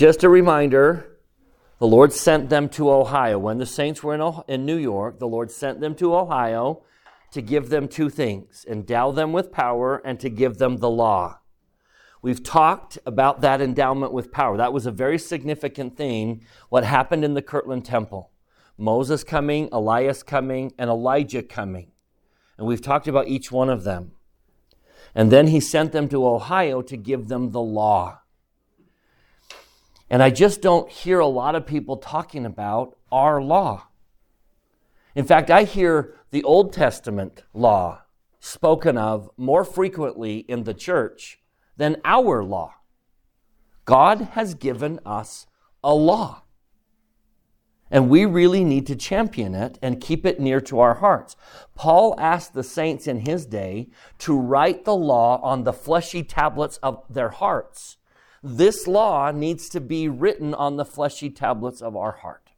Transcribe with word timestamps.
Just 0.00 0.24
a 0.24 0.30
reminder 0.30 1.18
the 1.78 1.86
Lord 1.86 2.14
sent 2.14 2.48
them 2.48 2.70
to 2.70 2.90
Ohio. 2.90 3.38
When 3.38 3.58
the 3.58 3.66
saints 3.66 4.02
were 4.02 4.14
in, 4.14 4.34
in 4.48 4.64
New 4.64 4.78
York, 4.78 5.18
the 5.18 5.28
Lord 5.28 5.50
sent 5.50 5.82
them 5.82 5.94
to 5.96 6.16
Ohio 6.16 6.84
to 7.32 7.42
give 7.42 7.68
them 7.68 7.86
two 7.86 8.08
things 8.08 8.64
endow 8.66 9.10
them 9.10 9.34
with 9.34 9.52
power 9.52 10.00
and 10.02 10.18
to 10.20 10.30
give 10.30 10.56
them 10.56 10.78
the 10.78 10.88
law. 10.88 11.40
We've 12.22 12.42
talked 12.42 12.96
about 13.04 13.42
that 13.42 13.60
endowment 13.60 14.14
with 14.14 14.32
power. 14.32 14.56
That 14.56 14.72
was 14.72 14.86
a 14.86 14.90
very 14.90 15.18
significant 15.18 15.98
thing, 15.98 16.46
what 16.70 16.84
happened 16.84 17.22
in 17.22 17.34
the 17.34 17.42
Kirtland 17.42 17.84
Temple. 17.84 18.30
Moses 18.78 19.22
coming, 19.22 19.68
Elias 19.70 20.22
coming, 20.22 20.72
and 20.78 20.88
Elijah 20.88 21.42
coming. 21.42 21.92
And 22.56 22.66
we've 22.66 22.80
talked 22.80 23.06
about 23.06 23.28
each 23.28 23.52
one 23.52 23.68
of 23.68 23.84
them. 23.84 24.12
And 25.14 25.30
then 25.30 25.48
he 25.48 25.60
sent 25.60 25.92
them 25.92 26.08
to 26.08 26.26
Ohio 26.26 26.80
to 26.80 26.96
give 26.96 27.28
them 27.28 27.50
the 27.50 27.60
law. 27.60 28.20
And 30.10 30.22
I 30.22 30.30
just 30.30 30.60
don't 30.60 30.90
hear 30.90 31.20
a 31.20 31.26
lot 31.26 31.54
of 31.54 31.64
people 31.64 31.96
talking 31.96 32.44
about 32.44 32.98
our 33.12 33.40
law. 33.40 33.86
In 35.14 35.24
fact, 35.24 35.50
I 35.50 35.62
hear 35.62 36.16
the 36.32 36.42
Old 36.42 36.72
Testament 36.72 37.44
law 37.54 38.02
spoken 38.40 38.98
of 38.98 39.30
more 39.36 39.64
frequently 39.64 40.38
in 40.38 40.64
the 40.64 40.74
church 40.74 41.40
than 41.76 41.96
our 42.04 42.42
law. 42.42 42.74
God 43.84 44.20
has 44.32 44.54
given 44.54 44.98
us 45.06 45.46
a 45.84 45.94
law. 45.94 46.42
And 47.90 48.08
we 48.08 48.24
really 48.24 48.62
need 48.62 48.86
to 48.86 48.96
champion 48.96 49.54
it 49.54 49.78
and 49.82 50.00
keep 50.00 50.24
it 50.24 50.38
near 50.38 50.60
to 50.62 50.78
our 50.78 50.94
hearts. 50.94 51.36
Paul 51.74 52.14
asked 52.18 52.54
the 52.54 52.62
saints 52.62 53.06
in 53.08 53.20
his 53.20 53.46
day 53.46 53.88
to 54.18 54.38
write 54.38 54.84
the 54.84 54.94
law 54.94 55.40
on 55.42 55.64
the 55.64 55.72
fleshy 55.72 56.22
tablets 56.22 56.78
of 56.82 57.02
their 57.10 57.30
hearts. 57.30 57.96
This 58.42 58.86
law 58.86 59.30
needs 59.30 59.68
to 59.70 59.80
be 59.80 60.08
written 60.08 60.54
on 60.54 60.76
the 60.76 60.84
fleshy 60.84 61.30
tablets 61.30 61.82
of 61.82 61.94
our 61.94 62.12
heart. 62.12 62.50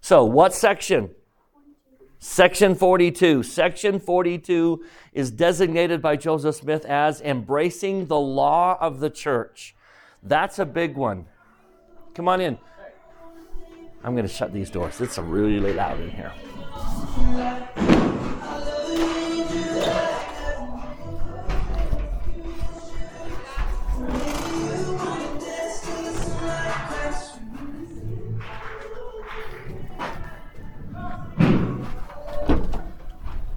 So, 0.00 0.24
what 0.24 0.52
section? 0.52 1.10
Section 2.18 2.74
42. 2.74 3.42
Section 3.42 4.00
42 4.00 4.84
is 5.12 5.30
designated 5.30 6.02
by 6.02 6.16
Joseph 6.16 6.56
Smith 6.56 6.84
as 6.84 7.20
embracing 7.20 8.06
the 8.06 8.18
law 8.18 8.76
of 8.80 9.00
the 9.00 9.10
church. 9.10 9.74
That's 10.22 10.58
a 10.58 10.64
big 10.64 10.96
one. 10.96 11.26
Come 12.14 12.28
on 12.28 12.40
in. 12.40 12.58
I'm 14.04 14.14
going 14.14 14.26
to 14.26 14.32
shut 14.32 14.52
these 14.52 14.70
doors. 14.70 15.00
It's 15.00 15.18
really 15.18 15.72
loud 15.72 16.00
in 16.00 16.10
here. 16.10 16.32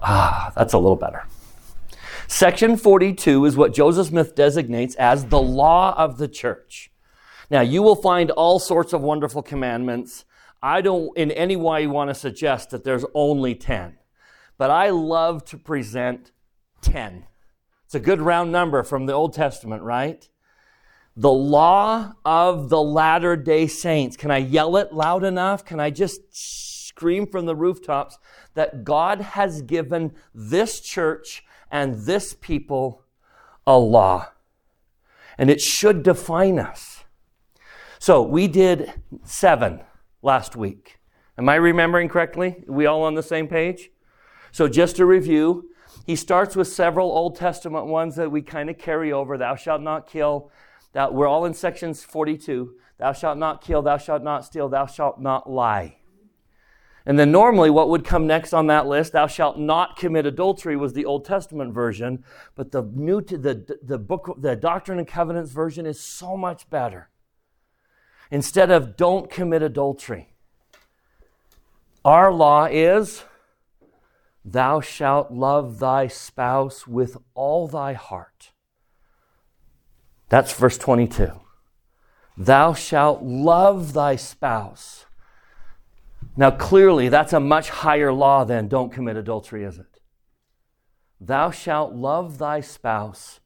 Ah, 0.08 0.53
that's 0.56 0.73
a 0.73 0.78
little 0.78 0.95
better. 0.95 1.25
Section 2.28 2.78
42 2.78 3.45
is 3.45 3.58
what 3.58 3.73
Joseph 3.73 4.08
Smith 4.08 4.36
designates 4.36 4.94
as 4.95 5.25
the 5.25 5.42
law 5.42 5.95
of 5.97 6.17
the 6.17 6.28
church. 6.28 6.92
Now, 7.50 7.62
you 7.62 7.81
will 7.81 7.95
find 7.95 8.30
all 8.31 8.59
sorts 8.59 8.94
of 8.94 9.02
wonderful 9.02 9.42
commandments 9.42 10.25
I 10.62 10.81
don't 10.81 11.16
in 11.17 11.31
any 11.31 11.56
way 11.56 11.86
want 11.86 12.09
to 12.09 12.16
suggest 12.16 12.70
that 12.72 12.84
there's 12.84 13.06
only 13.14 13.53
10, 13.56 13.97
but 14.58 14.72
I 14.72 14.89
love 14.89 15.45
to 15.45 15.58
present 15.58 16.31
10. 16.81 17.25
It's 17.86 17.95
a 17.95 18.00
good 18.00 18.22
round 18.22 18.52
number 18.52 18.84
from 18.84 19.06
the 19.06 19.14
Old 19.14 19.34
Testament, 19.34 19.84
right? 19.84 20.28
The 21.16 21.31
law 21.31 22.14
of 22.25 22.69
the 22.69 22.81
latter 22.81 23.36
day 23.36 23.67
saints. 23.67 24.17
Can 24.17 24.31
I 24.31 24.38
yell 24.38 24.75
it 24.78 24.92
loud 24.94 25.23
enough? 25.23 25.64
Can 25.66 25.80
I 25.80 25.92
just 25.92 26.36
scream 26.95 27.28
from 27.28 27.45
the 27.45 27.56
rooftops 27.56 28.17
that 28.56 28.84
God 28.84 29.22
has 29.22 29.61
given 29.61 30.14
this 30.34 30.81
church 30.81 31.46
and 31.72 31.96
this 32.06 32.34
people 32.34 33.03
a 33.66 33.78
law? 33.78 34.31
And 35.38 35.50
it 35.50 35.62
should 35.62 36.03
define 36.03 36.59
us. 36.59 37.03
So 38.00 38.22
we 38.22 38.47
did 38.47 38.94
seven 39.24 39.81
last 40.22 40.56
week. 40.56 41.00
Am 41.38 41.50
I 41.50 41.56
remembering 41.56 42.07
correctly? 42.07 42.63
Are 42.68 42.74
we 42.74 42.85
all 42.85 43.03
on 43.03 43.16
the 43.16 43.24
same 43.24 43.47
page? 43.47 43.91
So, 44.52 44.69
just 44.69 44.96
to 44.96 45.06
review, 45.06 45.69
he 46.06 46.16
starts 46.16 46.56
with 46.56 46.69
several 46.69 47.12
Old 47.12 47.35
Testament 47.35 47.88
ones 47.88 48.16
that 48.16 48.31
we 48.31 48.41
kind 48.41 48.69
of 48.69 48.78
carry 48.78 49.12
over. 49.12 49.38
Thou 49.38 49.56
shalt 49.56 49.81
not 49.81 50.07
kill. 50.07 50.50
That 50.94 51.13
we're 51.13 51.28
all 51.28 51.44
in 51.44 51.53
sections 51.53 52.03
42. 52.03 52.74
Thou 52.97 53.12
shalt 53.12 53.38
not 53.38 53.62
kill. 53.62 53.81
Thou 53.81 53.97
shalt 53.97 54.24
not 54.24 54.46
steal. 54.46 54.69
Thou 54.69 54.85
shalt 54.85 55.19
not 55.19 55.50
lie. 55.50 55.97
And 57.06 57.20
then 57.20 57.32
normally 57.32 57.70
what 57.70 57.90
would 57.90 58.04
come 58.04 58.26
next 58.26 58.54
on 58.54 58.68
that 58.68 58.88
list, 58.88 59.14
thou 59.14 59.28
shalt 59.28 59.60
not 59.60 59.96
commit 59.96 60.26
adultery 60.26 60.76
was 60.76 60.94
the 60.94 61.06
Old 61.06 61.24
Testament 61.24 61.74
version, 61.74 62.24
but 62.56 62.72
the 62.72 62.82
new 62.82 63.22
the 63.22 63.78
the 63.84 64.00
book 64.00 64.36
the 64.40 64.56
Doctrine 64.56 64.98
and 64.98 65.08
Covenants 65.08 65.52
version 65.52 65.86
is 65.86 66.00
so 66.00 66.36
much 66.36 66.70
better 66.70 67.10
instead 68.32 68.72
of 68.72 68.98
don't 68.98 69.30
commit 69.30 69.62
adultery. 69.62 70.34
Our 72.04 72.32
law 72.32 72.66
is 72.66 73.24
thou 74.44 74.80
shalt 74.82 75.32
love 75.32 75.80
thy 75.80 76.08
spouse 76.08 76.88
with 76.88 77.18
all 77.34 77.68
thy 77.68 77.94
heart. 77.94 78.52
That's 80.30 80.54
verse 80.54 80.78
22. 80.78 81.32
Thou 82.38 82.74
shalt 82.74 83.24
love 83.24 83.94
thy 83.94 84.16
spouse. 84.16 85.06
Now, 86.38 86.51
clearly, 86.51 87.09
that's 87.09 87.34
a 87.34 87.40
much 87.40 87.69
higher 87.69 88.12
law 88.12 88.44
than 88.44 88.68
don't 88.68 88.91
commit 88.91 89.16
adultery, 89.16 89.63
is 89.63 89.78
it? 89.78 90.01
Thou 91.19 91.50
shalt 91.50 91.94
love 91.94 92.38
thy 92.38 92.59
spouse 92.59 93.40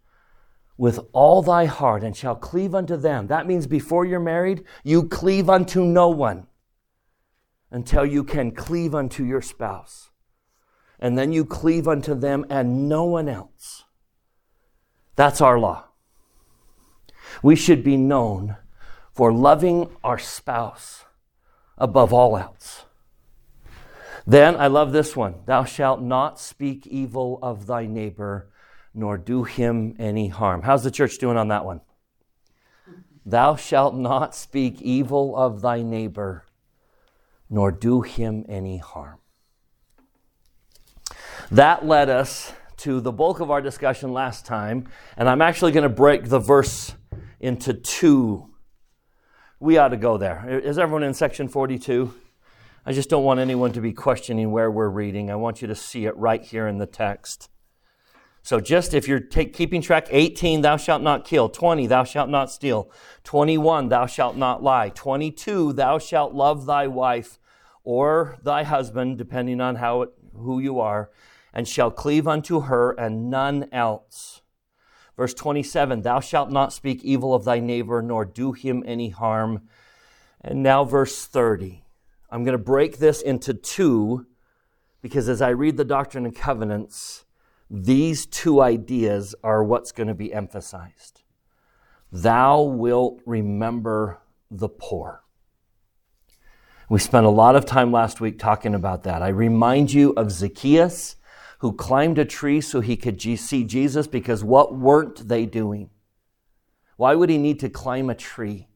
with 0.76 1.00
all 1.12 1.42
thy 1.42 1.66
heart 1.66 2.04
and 2.04 2.16
shall 2.16 2.36
cleave 2.36 2.74
unto 2.74 2.98
them. 2.98 3.28
That 3.28 3.46
means 3.46 3.68
before 3.68 4.06
you're 4.06 4.20
married, 4.20 4.64
you 4.84 5.08
cleave 5.08 5.50
unto 5.50 5.84
no 5.84 6.10
one 6.10 6.48
until 7.70 8.06
you 8.06 8.24
can 8.24 8.52
cleave 8.52 8.96
unto 8.96 9.24
your 9.24 9.42
spouse. 9.42 10.10
And 11.00 11.18
then 11.18 11.32
you 11.32 11.46
cleave 11.46 11.88
unto 11.88 12.16
them 12.16 12.46
and 12.50 12.90
no 12.90 13.04
one 13.04 13.30
else. 13.30 13.84
That's 15.16 15.42
our 15.42 15.60
law. 15.60 15.86
We 17.44 17.56
should 17.56 17.84
be 17.84 17.98
known 17.98 18.58
for 19.12 19.32
loving 19.32 19.90
our 20.04 20.18
spouse 20.18 21.06
above 21.80 22.14
all 22.14 22.38
else. 22.38 22.86
Then 24.28 24.56
I 24.58 24.68
love 24.68 24.92
this 24.92 25.16
one 25.16 25.36
Thou 25.46 25.64
shalt 25.64 26.02
not 26.02 26.40
speak 26.40 26.86
evil 26.86 27.40
of 27.42 27.66
thy 27.66 27.86
neighbor 27.86 28.50
nor 28.94 29.18
do 29.18 29.44
him 29.44 29.96
any 30.00 30.28
harm. 30.28 30.62
How's 30.64 30.84
the 30.84 30.92
church 30.92 31.18
doing 31.18 31.38
on 31.38 31.50
that 31.50 31.66
one? 31.66 31.82
Thou 33.26 33.56
shalt 33.56 33.96
not 33.96 34.36
speak 34.36 34.82
evil 34.82 35.36
of 35.38 35.62
thy 35.62 35.82
neighbor, 35.82 36.46
nor 37.50 37.72
do 37.72 38.02
him 38.02 38.46
any 38.50 38.78
harm. 38.78 39.20
That 41.52 41.86
led 41.86 42.10
us 42.10 42.54
to 42.78 43.00
the 43.02 43.12
bulk 43.12 43.40
of 43.40 43.52
our 43.52 43.62
discussion 43.62 44.14
last 44.14 44.46
time, 44.46 44.88
and 45.18 45.30
I'm 45.30 45.42
actually 45.42 45.72
going 45.72 45.84
to 45.84 45.90
break 45.90 46.30
the 46.30 46.40
verse 46.40 46.96
into 47.40 47.74
two. 47.74 48.49
We 49.62 49.78
ought 49.78 49.90
to 49.90 49.98
go 49.98 50.18
there. 50.18 50.62
Is 50.64 50.80
everyone 50.80 51.04
in 51.04 51.14
section 51.14 51.50
42? 51.50 52.14
I 52.86 52.94
just 52.94 53.10
don't 53.10 53.26
want 53.26 53.42
anyone 53.42 53.74
to 53.74 53.82
be 53.82 53.92
questioning 53.92 54.52
where 54.52 54.72
we're 54.72 54.90
reading. 54.90 55.30
I 55.30 55.36
want 55.36 55.62
you 55.62 55.68
to 55.68 55.76
see 55.76 56.06
it 56.06 56.16
right 56.16 56.42
here 56.42 56.66
in 56.66 56.78
the 56.78 56.86
text. 56.86 57.50
So 58.42 58.62
just 58.62 58.94
if 58.94 59.06
you're 59.06 59.20
take, 59.20 59.54
keeping 59.54 59.82
track, 59.82 60.08
18, 60.12 60.62
thou 60.62 60.78
shalt 60.78 61.02
not 61.02 61.26
kill. 61.26 61.50
20, 61.50 61.88
thou 61.88 62.06
shalt 62.06 62.30
not 62.30 62.50
steal. 62.50 62.90
21, 63.26 63.90
thou 63.90 64.06
shalt 64.06 64.38
not 64.38 64.64
lie. 64.64 64.90
22, 64.90 65.74
thou 65.74 66.00
shalt 66.00 66.34
love 66.34 66.66
thy 66.66 66.88
wife 66.88 67.38
or 67.84 68.38
thy 68.42 68.64
husband, 68.64 69.18
depending 69.18 69.60
on 69.60 69.76
how 69.76 70.04
it, 70.04 70.10
who 70.36 70.60
you 70.60 70.80
are, 70.80 71.12
and 71.54 71.68
shall 71.68 71.92
cleave 71.92 72.30
unto 72.30 72.62
her 72.62 72.92
and 72.92 73.30
none 73.30 73.68
else. 73.74 74.42
Verse 75.20 75.34
27, 75.34 76.04
thou 76.04 76.22
shalt 76.22 76.50
not 76.50 76.72
speak 76.72 77.04
evil 77.04 77.34
of 77.34 77.44
thy 77.44 77.60
neighbor, 77.60 78.02
nor 78.02 78.24
do 78.24 78.54
him 78.54 78.82
any 78.88 79.10
harm. 79.10 79.68
And 80.40 80.64
now 80.64 80.86
verse 80.86 81.26
30. 81.26 81.84
I'm 82.30 82.46
going 82.46 82.58
to 82.58 82.64
break 82.64 83.00
this 83.00 83.22
into 83.22 83.54
two 83.54 84.28
because 85.02 85.28
as 85.28 85.42
I 85.42 85.50
read 85.50 85.76
the 85.76 85.84
Doctrine 85.84 86.24
and 86.24 86.34
Covenants, 86.34 87.26
these 87.70 88.26
two 88.28 88.62
ideas 88.62 89.36
are 89.44 89.62
what's 89.62 89.92
going 89.92 90.08
to 90.08 90.14
be 90.14 90.34
emphasized. 90.34 91.22
Thou 92.14 92.62
wilt 92.62 93.22
remember 93.26 94.22
the 94.50 94.70
poor. 94.70 95.26
We 96.88 97.00
spent 97.00 97.26
a 97.26 97.30
lot 97.30 97.58
of 97.58 97.66
time 97.66 97.92
last 97.92 98.22
week 98.22 98.40
talking 98.40 98.74
about 98.74 99.04
that. 99.04 99.22
I 99.22 99.28
remind 99.28 99.92
you 99.92 100.14
of 100.16 100.32
Zacchaeus, 100.32 101.18
who 101.60 101.74
climbed 101.74 102.18
a 102.18 102.26
tree 102.26 102.62
so 102.62 102.80
he 102.80 102.98
could 102.98 103.22
see 103.22 103.64
Jesus, 103.64 104.08
because 104.08 104.44
what 104.44 104.76
weren't 104.76 105.28
they 105.28 105.46
doing? 105.46 105.90
Why 106.98 107.16
would 107.16 107.30
he 107.30 107.38
need 107.38 107.60
to 107.62 107.70
climb 107.70 108.10
a 108.10 108.16
tree? 108.16 108.68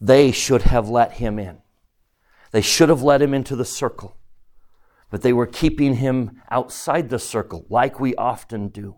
They 0.00 0.32
should 0.32 0.62
have 0.62 0.88
let 0.88 1.12
him 1.12 1.38
in. 1.38 1.58
They 2.52 2.62
should 2.62 2.88
have 2.88 3.02
let 3.02 3.22
him 3.22 3.34
into 3.34 3.54
the 3.54 3.64
circle, 3.64 4.16
but 5.10 5.22
they 5.22 5.32
were 5.32 5.46
keeping 5.46 5.96
him 5.96 6.40
outside 6.50 7.10
the 7.10 7.18
circle, 7.18 7.66
like 7.68 8.00
we 8.00 8.14
often 8.16 8.68
do. 8.68 8.96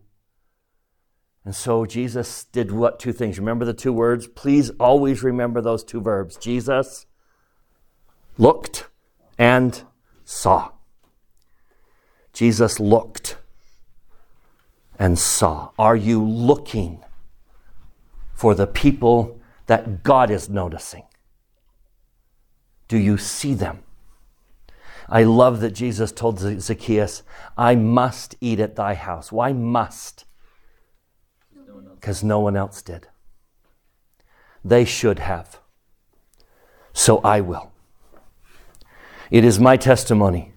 And 1.44 1.54
so 1.54 1.84
Jesus 1.84 2.44
did 2.44 2.70
what 2.70 3.00
two 3.00 3.12
things? 3.12 3.38
Remember 3.38 3.64
the 3.64 3.74
two 3.74 3.92
words? 3.92 4.26
Please 4.26 4.70
always 4.78 5.22
remember 5.22 5.60
those 5.60 5.82
two 5.82 6.00
verbs. 6.00 6.36
Jesus 6.36 7.06
looked 8.38 8.88
and 9.38 9.82
saw. 10.24 10.70
Jesus 12.32 12.80
looked 12.80 13.36
and 14.98 15.18
saw. 15.18 15.70
Are 15.78 15.96
you 15.96 16.22
looking 16.22 17.04
for 18.34 18.54
the 18.54 18.66
people 18.66 19.40
that 19.66 20.02
God 20.02 20.30
is 20.30 20.48
noticing? 20.48 21.04
Do 22.88 22.98
you 22.98 23.18
see 23.18 23.54
them? 23.54 23.82
I 25.08 25.24
love 25.24 25.60
that 25.60 25.72
Jesus 25.72 26.12
told 26.12 26.38
Zacchaeus, 26.38 27.22
I 27.56 27.74
must 27.74 28.34
eat 28.40 28.60
at 28.60 28.76
thy 28.76 28.94
house. 28.94 29.30
Why 29.30 29.52
must? 29.52 30.24
Because 31.94 32.24
no 32.24 32.40
one 32.40 32.56
else 32.56 32.82
did. 32.82 33.08
They 34.64 34.84
should 34.84 35.18
have. 35.18 35.58
So 36.92 37.18
I 37.18 37.40
will. 37.40 37.72
It 39.30 39.44
is 39.44 39.58
my 39.58 39.76
testimony 39.76 40.51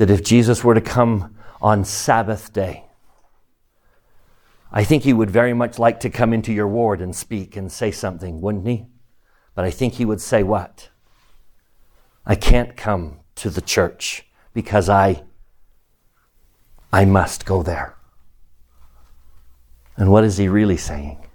that 0.00 0.08
if 0.08 0.24
Jesus 0.24 0.64
were 0.64 0.72
to 0.72 0.80
come 0.80 1.36
on 1.60 1.84
Sabbath 1.84 2.54
day, 2.54 2.86
I 4.72 4.82
think 4.82 5.02
he 5.02 5.12
would 5.12 5.30
very 5.30 5.52
much 5.52 5.78
like 5.78 6.00
to 6.00 6.08
come 6.08 6.32
into 6.32 6.54
your 6.54 6.68
ward 6.68 7.02
and 7.02 7.14
speak 7.14 7.54
and 7.54 7.70
say 7.70 7.90
something, 7.90 8.40
wouldn't 8.40 8.66
he? 8.66 8.86
But 9.54 9.66
I 9.66 9.70
think 9.70 9.92
he 9.92 10.06
would 10.06 10.22
say, 10.22 10.42
What? 10.42 10.88
I 12.24 12.34
can't 12.34 12.78
come 12.78 13.20
to 13.34 13.50
the 13.50 13.60
church 13.60 14.24
because 14.54 14.88
I 14.88 15.22
I 16.90 17.04
must 17.04 17.44
go 17.44 17.62
there. 17.62 17.94
And 19.98 20.10
what 20.10 20.24
is 20.24 20.38
he 20.38 20.48
really 20.48 20.78
saying? 20.78 21.26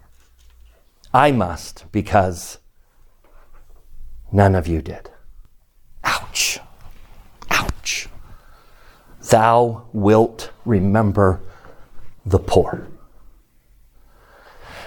I 1.14 1.32
must 1.32 1.86
because 1.92 2.58
none 4.32 4.56
of 4.56 4.66
you 4.68 4.82
did. 4.82 5.12
Ouch. 6.04 6.60
Thou 9.30 9.88
wilt 9.92 10.52
remember 10.66 11.42
the 12.26 12.40
poor. 12.40 12.88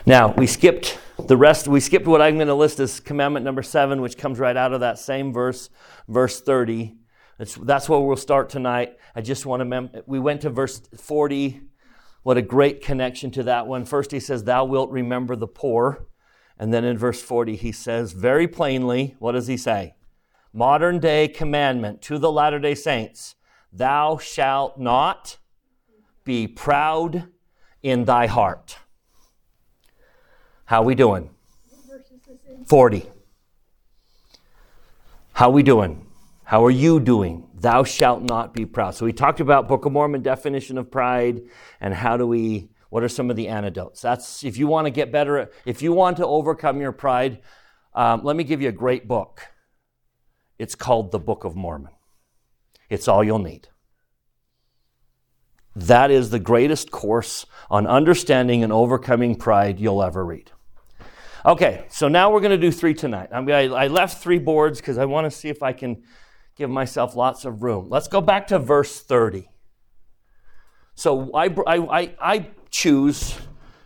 Now, 0.06 0.32
we 0.32 0.46
skipped 0.46 0.98
the 1.18 1.36
rest, 1.36 1.66
we 1.66 1.80
skipped 1.80 2.06
what 2.06 2.22
I'm 2.22 2.36
going 2.36 2.46
to 2.46 2.54
list 2.54 2.78
as 2.78 3.00
commandment 3.00 3.44
number 3.44 3.62
seven, 3.62 4.00
which 4.00 4.16
comes 4.16 4.38
right 4.38 4.56
out 4.56 4.72
of 4.72 4.80
that 4.80 4.98
same 4.98 5.32
verse, 5.32 5.70
verse 6.06 6.40
30. 6.40 6.96
It's, 7.38 7.54
that's 7.56 7.88
where 7.88 7.98
we'll 8.00 8.16
start 8.16 8.48
tonight. 8.48 8.96
I 9.14 9.20
just 9.20 9.44
want 9.44 9.60
to, 9.60 9.64
mem- 9.64 9.90
we 10.06 10.18
went 10.18 10.42
to 10.42 10.50
verse 10.50 10.80
40. 10.96 11.60
What 12.22 12.36
a 12.36 12.42
great 12.42 12.82
connection 12.82 13.30
to 13.32 13.42
that 13.44 13.66
one. 13.66 13.84
First, 13.84 14.12
he 14.12 14.20
says, 14.20 14.44
Thou 14.44 14.64
wilt 14.64 14.90
remember 14.90 15.36
the 15.36 15.48
poor. 15.48 16.06
And 16.58 16.72
then 16.72 16.84
in 16.84 16.98
verse 16.98 17.22
40, 17.22 17.56
he 17.56 17.72
says 17.72 18.12
very 18.12 18.48
plainly, 18.48 19.16
what 19.18 19.32
does 19.32 19.46
he 19.46 19.56
say? 19.56 19.94
Modern 20.52 20.98
day 20.98 21.28
commandment 21.28 22.02
to 22.02 22.18
the 22.18 22.32
Latter 22.32 22.58
day 22.58 22.74
Saints 22.74 23.36
Thou 23.72 24.18
shalt 24.18 24.78
not 24.78 25.36
be 26.24 26.46
proud 26.46 27.28
in 27.82 28.04
thy 28.04 28.26
heart. 28.26 28.78
How 30.64 30.82
we 30.82 30.94
doing? 30.94 31.30
40. 32.66 33.10
How 35.32 35.50
we 35.50 35.62
doing? 35.62 36.06
How 36.44 36.64
are 36.64 36.70
you 36.70 37.00
doing? 37.00 37.48
Thou 37.54 37.84
shalt 37.84 38.22
not 38.22 38.54
be 38.54 38.66
proud. 38.66 38.94
So 38.94 39.04
we 39.04 39.12
talked 39.12 39.40
about 39.40 39.68
Book 39.68 39.84
of 39.84 39.92
Mormon 39.92 40.22
definition 40.22 40.78
of 40.78 40.90
pride 40.90 41.42
and 41.80 41.94
how 41.94 42.16
do 42.16 42.26
we 42.26 42.70
what 42.90 43.02
are 43.02 43.08
some 43.08 43.28
of 43.28 43.36
the 43.36 43.48
antidotes? 43.48 44.00
That's 44.00 44.44
if 44.44 44.56
you 44.56 44.66
want 44.66 44.86
to 44.86 44.90
get 44.90 45.12
better, 45.12 45.50
if 45.66 45.82
you 45.82 45.92
want 45.92 46.16
to 46.18 46.26
overcome 46.26 46.80
your 46.80 46.92
pride, 46.92 47.42
um, 47.94 48.22
let 48.24 48.34
me 48.34 48.44
give 48.44 48.62
you 48.62 48.68
a 48.68 48.72
great 48.72 49.06
book. 49.06 49.42
It's 50.58 50.74
called 50.74 51.12
the 51.12 51.18
Book 51.18 51.44
of 51.44 51.54
Mormon. 51.54 51.92
It's 52.88 53.08
all 53.08 53.22
you'll 53.22 53.38
need. 53.38 53.68
That 55.76 56.10
is 56.10 56.30
the 56.30 56.38
greatest 56.40 56.90
course 56.90 57.46
on 57.70 57.86
understanding 57.86 58.64
and 58.64 58.72
overcoming 58.72 59.36
pride 59.36 59.78
you'll 59.78 60.02
ever 60.02 60.24
read. 60.24 60.50
Okay, 61.46 61.86
so 61.88 62.08
now 62.08 62.32
we're 62.32 62.40
going 62.40 62.50
to 62.50 62.58
do 62.58 62.72
three 62.72 62.94
tonight. 62.94 63.28
I, 63.32 63.38
I, 63.38 63.84
I 63.84 63.86
left 63.86 64.22
three 64.22 64.38
boards 64.40 64.80
because 64.80 64.98
I 64.98 65.04
want 65.04 65.24
to 65.24 65.30
see 65.30 65.48
if 65.48 65.62
I 65.62 65.72
can 65.72 66.02
give 66.56 66.68
myself 66.68 67.14
lots 67.14 67.44
of 67.44 67.62
room. 67.62 67.88
Let's 67.88 68.08
go 68.08 68.20
back 68.20 68.48
to 68.48 68.58
verse 68.58 69.00
30. 69.00 69.48
So 70.96 71.30
I, 71.32 71.46
I, 71.66 72.14
I 72.20 72.50
choose 72.70 73.38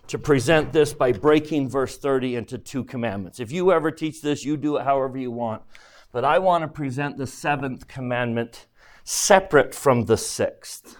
to 0.06 0.18
present 0.18 0.72
this 0.72 0.94
by 0.94 1.12
breaking 1.12 1.68
verse 1.68 1.98
30 1.98 2.36
into 2.36 2.56
two 2.56 2.84
commandments. 2.84 3.38
If 3.38 3.52
you 3.52 3.70
ever 3.70 3.90
teach 3.90 4.22
this, 4.22 4.46
you 4.46 4.56
do 4.56 4.78
it 4.78 4.84
however 4.84 5.18
you 5.18 5.30
want. 5.30 5.62
But 6.10 6.24
I 6.24 6.38
want 6.38 6.62
to 6.62 6.68
present 6.68 7.18
the 7.18 7.26
seventh 7.26 7.86
commandment 7.86 8.66
separate 9.04 9.74
from 9.74 10.06
the 10.06 10.16
sixth. 10.16 10.96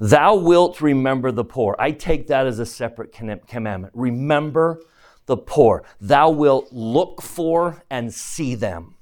Thou 0.00 0.36
wilt 0.36 0.80
remember 0.80 1.32
the 1.32 1.44
poor. 1.44 1.74
I 1.78 1.90
take 1.90 2.28
that 2.28 2.46
as 2.46 2.58
a 2.58 2.66
separate 2.66 3.12
commandment. 3.12 3.92
Remember 3.94 4.80
the 5.26 5.36
poor. 5.36 5.84
Thou 6.00 6.30
wilt 6.30 6.72
look 6.72 7.20
for 7.20 7.82
and 7.90 8.14
see 8.14 8.54
them. 8.54 8.94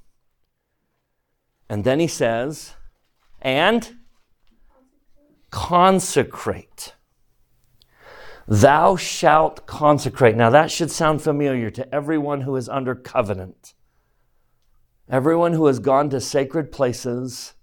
And 1.69 1.85
then 1.85 2.01
he 2.01 2.07
says, 2.07 2.75
and 3.43 3.97
consecrate. 5.51 6.95
Thou 8.49 8.97
shalt 8.97 9.67
consecrate. 9.67 10.37
Now 10.37 10.51
that 10.51 10.71
should 10.71 10.91
sound 10.91 11.21
familiar 11.21 11.71
to 11.71 11.95
everyone 11.95 12.43
who 12.43 12.57
is 12.57 12.69
under 12.69 12.95
covenant. 12.95 13.75
Everyone 15.09 15.53
who 15.53 15.67
has 15.67 15.79
gone 15.79 16.11
to 16.11 16.21
sacred 16.21 16.73
places 16.73 17.55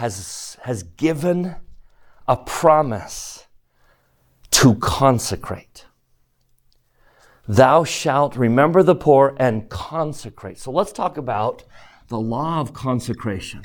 has, 0.00 0.56
has 0.62 0.82
given 0.82 1.56
a 2.26 2.34
promise 2.34 3.46
to 4.50 4.74
consecrate. 4.76 5.84
Thou 7.46 7.84
shalt 7.84 8.34
remember 8.34 8.82
the 8.82 8.94
poor 8.94 9.36
and 9.38 9.68
consecrate. 9.68 10.58
So 10.58 10.70
let's 10.70 10.92
talk 10.92 11.18
about 11.18 11.64
the 12.08 12.18
law 12.18 12.60
of 12.60 12.72
consecration. 12.72 13.60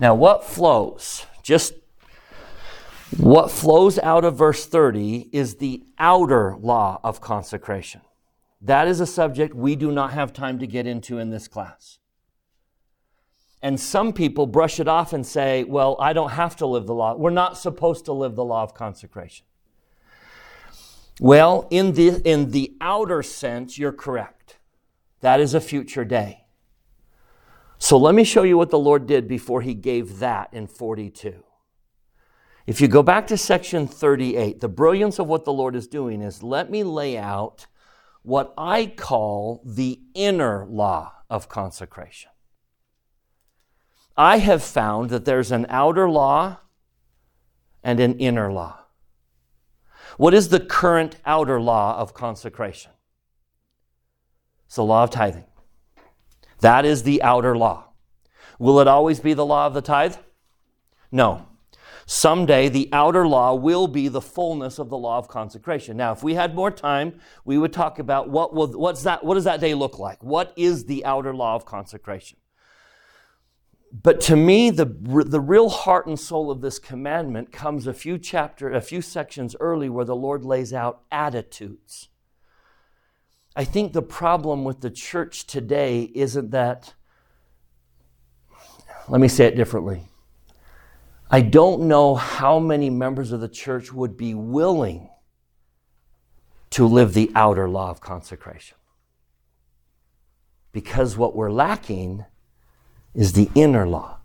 Now, 0.00 0.14
what 0.14 0.42
flows? 0.42 1.26
Just 1.42 1.74
what 3.18 3.50
flows 3.50 3.98
out 3.98 4.24
of 4.24 4.38
verse 4.38 4.64
30 4.64 5.28
is 5.30 5.56
the 5.56 5.84
outer 5.98 6.56
law 6.56 7.00
of 7.04 7.20
consecration. 7.20 8.00
That 8.62 8.88
is 8.88 9.00
a 9.00 9.06
subject 9.06 9.54
we 9.54 9.76
do 9.76 9.92
not 9.92 10.14
have 10.14 10.32
time 10.32 10.58
to 10.60 10.66
get 10.66 10.86
into 10.86 11.18
in 11.18 11.28
this 11.28 11.48
class. 11.48 11.98
And 13.64 13.80
some 13.80 14.12
people 14.12 14.46
brush 14.46 14.78
it 14.78 14.88
off 14.88 15.14
and 15.14 15.26
say, 15.26 15.64
well, 15.64 15.96
I 15.98 16.12
don't 16.12 16.32
have 16.32 16.54
to 16.56 16.66
live 16.66 16.86
the 16.86 16.92
law. 16.92 17.16
We're 17.16 17.30
not 17.30 17.56
supposed 17.56 18.04
to 18.04 18.12
live 18.12 18.36
the 18.36 18.44
law 18.44 18.62
of 18.62 18.74
consecration. 18.74 19.46
Well, 21.18 21.66
in 21.70 21.92
the, 21.92 22.20
in 22.30 22.50
the 22.50 22.76
outer 22.82 23.22
sense, 23.22 23.78
you're 23.78 23.90
correct. 23.90 24.58
That 25.20 25.40
is 25.40 25.54
a 25.54 25.62
future 25.62 26.04
day. 26.04 26.44
So 27.78 27.96
let 27.96 28.14
me 28.14 28.22
show 28.22 28.42
you 28.42 28.58
what 28.58 28.68
the 28.68 28.78
Lord 28.78 29.06
did 29.06 29.26
before 29.26 29.62
he 29.62 29.72
gave 29.72 30.18
that 30.18 30.52
in 30.52 30.66
42. 30.66 31.42
If 32.66 32.82
you 32.82 32.88
go 32.88 33.02
back 33.02 33.26
to 33.28 33.38
section 33.38 33.86
38, 33.86 34.60
the 34.60 34.68
brilliance 34.68 35.18
of 35.18 35.26
what 35.26 35.46
the 35.46 35.54
Lord 35.54 35.74
is 35.74 35.86
doing 35.86 36.20
is 36.20 36.42
let 36.42 36.70
me 36.70 36.84
lay 36.84 37.16
out 37.16 37.66
what 38.20 38.52
I 38.58 38.84
call 38.84 39.62
the 39.64 40.02
inner 40.14 40.66
law 40.66 41.14
of 41.30 41.48
consecration. 41.48 42.30
I 44.16 44.38
have 44.38 44.62
found 44.62 45.10
that 45.10 45.24
there's 45.24 45.50
an 45.50 45.66
outer 45.68 46.08
law 46.08 46.58
and 47.82 47.98
an 48.00 48.18
inner 48.18 48.52
law. 48.52 48.78
What 50.16 50.34
is 50.34 50.48
the 50.48 50.60
current 50.60 51.16
outer 51.26 51.60
law 51.60 51.98
of 51.98 52.14
consecration? 52.14 52.92
It's 54.66 54.76
the 54.76 54.84
law 54.84 55.04
of 55.04 55.10
tithing. 55.10 55.44
That 56.60 56.84
is 56.84 57.02
the 57.02 57.22
outer 57.22 57.56
law. 57.56 57.88
Will 58.58 58.78
it 58.78 58.86
always 58.86 59.18
be 59.18 59.34
the 59.34 59.44
law 59.44 59.66
of 59.66 59.74
the 59.74 59.82
tithe? 59.82 60.16
No. 61.10 61.46
Someday 62.06 62.68
the 62.68 62.88
outer 62.92 63.26
law 63.26 63.54
will 63.54 63.88
be 63.88 64.08
the 64.08 64.20
fullness 64.20 64.78
of 64.78 64.90
the 64.90 64.98
law 64.98 65.18
of 65.18 65.26
consecration. 65.26 65.96
Now, 65.96 66.12
if 66.12 66.22
we 66.22 66.34
had 66.34 66.54
more 66.54 66.70
time, 66.70 67.20
we 67.44 67.58
would 67.58 67.72
talk 67.72 67.98
about 67.98 68.28
what 68.28 68.54
will, 68.54 68.68
what's 68.68 69.02
that, 69.02 69.24
what 69.24 69.34
does 69.34 69.44
that 69.44 69.60
day 69.60 69.74
look 69.74 69.98
like? 69.98 70.22
What 70.22 70.52
is 70.56 70.84
the 70.84 71.04
outer 71.04 71.34
law 71.34 71.56
of 71.56 71.64
consecration? 71.64 72.38
But 74.02 74.20
to 74.22 74.34
me, 74.34 74.70
the, 74.70 74.86
the 74.86 75.40
real 75.40 75.68
heart 75.68 76.06
and 76.08 76.18
soul 76.18 76.50
of 76.50 76.60
this 76.60 76.80
commandment 76.80 77.52
comes 77.52 77.86
a 77.86 77.94
few 77.94 78.18
chapter, 78.18 78.72
a 78.72 78.80
few 78.80 79.00
sections 79.00 79.54
early 79.60 79.88
where 79.88 80.04
the 80.04 80.16
Lord 80.16 80.44
lays 80.44 80.72
out 80.72 81.02
attitudes. 81.12 82.08
I 83.54 83.62
think 83.64 83.92
the 83.92 84.02
problem 84.02 84.64
with 84.64 84.80
the 84.80 84.90
church 84.90 85.46
today 85.46 86.10
isn't 86.12 86.50
that, 86.50 86.94
let 89.08 89.20
me 89.20 89.28
say 89.28 89.44
it 89.46 89.54
differently. 89.54 90.08
I 91.30 91.40
don't 91.40 91.82
know 91.82 92.16
how 92.16 92.58
many 92.58 92.90
members 92.90 93.30
of 93.30 93.40
the 93.40 93.48
church 93.48 93.92
would 93.92 94.16
be 94.16 94.34
willing 94.34 95.08
to 96.70 96.84
live 96.84 97.14
the 97.14 97.30
outer 97.36 97.68
law 97.68 97.90
of 97.90 98.00
consecration. 98.00 98.76
Because 100.72 101.16
what 101.16 101.36
we're 101.36 101.52
lacking 101.52 102.24
is 103.14 103.32
the 103.32 103.50
inner 103.54 103.86
law. 103.86 104.18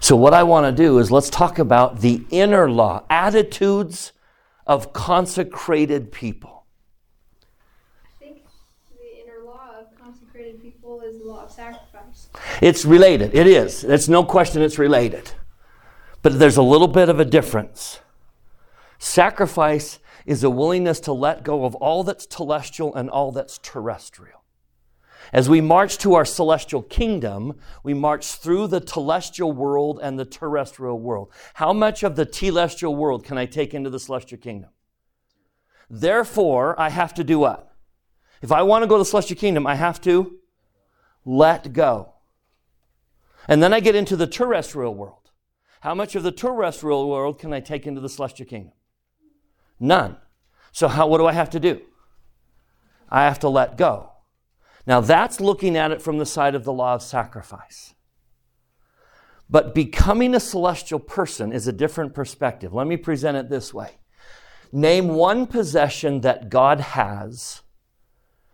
So, 0.00 0.16
what 0.16 0.34
I 0.34 0.42
want 0.42 0.66
to 0.66 0.82
do 0.82 0.98
is 0.98 1.10
let's 1.10 1.30
talk 1.30 1.58
about 1.58 2.00
the 2.00 2.24
inner 2.30 2.70
law, 2.70 3.04
attitudes 3.08 4.12
of 4.66 4.92
consecrated 4.92 6.10
people. 6.10 6.66
I 8.04 8.24
think 8.24 8.42
the 8.98 9.22
inner 9.22 9.44
law 9.44 9.70
of 9.78 9.96
consecrated 9.96 10.60
people 10.60 11.02
is 11.02 11.18
the 11.18 11.24
law 11.24 11.44
of 11.44 11.52
sacrifice. 11.52 12.28
It's 12.60 12.84
related. 12.84 13.34
It 13.34 13.46
is. 13.46 13.82
There's 13.82 14.08
no 14.08 14.24
question 14.24 14.62
it's 14.62 14.78
related. 14.78 15.30
But 16.22 16.38
there's 16.38 16.56
a 16.56 16.62
little 16.62 16.88
bit 16.88 17.08
of 17.08 17.20
a 17.20 17.24
difference. 17.24 18.00
Sacrifice 18.98 19.98
is 20.26 20.44
a 20.44 20.50
willingness 20.50 21.00
to 21.00 21.12
let 21.12 21.42
go 21.42 21.64
of 21.64 21.74
all 21.76 22.04
that's 22.04 22.26
telestial 22.26 22.94
and 22.94 23.10
all 23.10 23.32
that's 23.32 23.58
terrestrial. 23.58 24.41
As 25.32 25.48
we 25.48 25.60
march 25.60 25.98
to 25.98 26.14
our 26.14 26.24
celestial 26.24 26.82
kingdom, 26.82 27.58
we 27.82 27.94
march 27.94 28.26
through 28.26 28.68
the 28.68 28.80
telestial 28.80 29.54
world 29.54 30.00
and 30.02 30.18
the 30.18 30.24
terrestrial 30.24 30.98
world. 30.98 31.30
How 31.54 31.72
much 31.72 32.02
of 32.02 32.16
the 32.16 32.26
telestial 32.26 32.96
world 32.96 33.24
can 33.24 33.38
I 33.38 33.46
take 33.46 33.74
into 33.74 33.90
the 33.90 34.00
celestial 34.00 34.38
kingdom? 34.38 34.70
Therefore, 35.88 36.78
I 36.80 36.88
have 36.88 37.14
to 37.14 37.24
do 37.24 37.38
what? 37.38 37.74
If 38.40 38.50
I 38.50 38.62
want 38.62 38.82
to 38.82 38.86
go 38.86 38.96
to 38.96 39.02
the 39.02 39.04
celestial 39.04 39.38
kingdom, 39.38 39.66
I 39.66 39.74
have 39.74 40.00
to 40.02 40.38
let 41.24 41.72
go. 41.72 42.14
And 43.46 43.62
then 43.62 43.72
I 43.72 43.80
get 43.80 43.94
into 43.94 44.16
the 44.16 44.26
terrestrial 44.26 44.94
world. 44.94 45.30
How 45.80 45.94
much 45.94 46.14
of 46.14 46.22
the 46.22 46.32
terrestrial 46.32 47.08
world 47.08 47.38
can 47.38 47.52
I 47.52 47.60
take 47.60 47.86
into 47.86 48.00
the 48.00 48.08
celestial 48.08 48.46
kingdom? 48.46 48.72
None. 49.80 50.16
So 50.70 50.88
how, 50.88 51.06
what 51.06 51.18
do 51.18 51.26
I 51.26 51.32
have 51.32 51.50
to 51.50 51.60
do? 51.60 51.80
I 53.10 53.24
have 53.24 53.40
to 53.40 53.48
let 53.48 53.76
go. 53.76 54.10
Now, 54.86 55.00
that's 55.00 55.40
looking 55.40 55.76
at 55.76 55.92
it 55.92 56.02
from 56.02 56.18
the 56.18 56.26
side 56.26 56.54
of 56.54 56.64
the 56.64 56.72
law 56.72 56.94
of 56.94 57.02
sacrifice. 57.02 57.94
But 59.48 59.74
becoming 59.74 60.34
a 60.34 60.40
celestial 60.40 60.98
person 60.98 61.52
is 61.52 61.68
a 61.68 61.72
different 61.72 62.14
perspective. 62.14 62.72
Let 62.72 62.86
me 62.86 62.96
present 62.96 63.36
it 63.36 63.50
this 63.50 63.72
way 63.72 63.98
Name 64.72 65.08
one 65.08 65.46
possession 65.46 66.22
that 66.22 66.48
God 66.48 66.80
has 66.80 67.60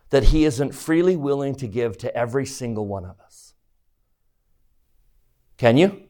that 0.09 0.25
He 0.25 0.43
isn't 0.43 0.73
freely 0.73 1.15
willing 1.15 1.55
to 1.55 1.67
give 1.67 1.97
to 1.99 2.15
every 2.15 2.45
single 2.45 2.85
one 2.85 3.05
of 3.05 3.19
us. 3.21 3.53
Can 5.57 5.77
you? 5.77 6.03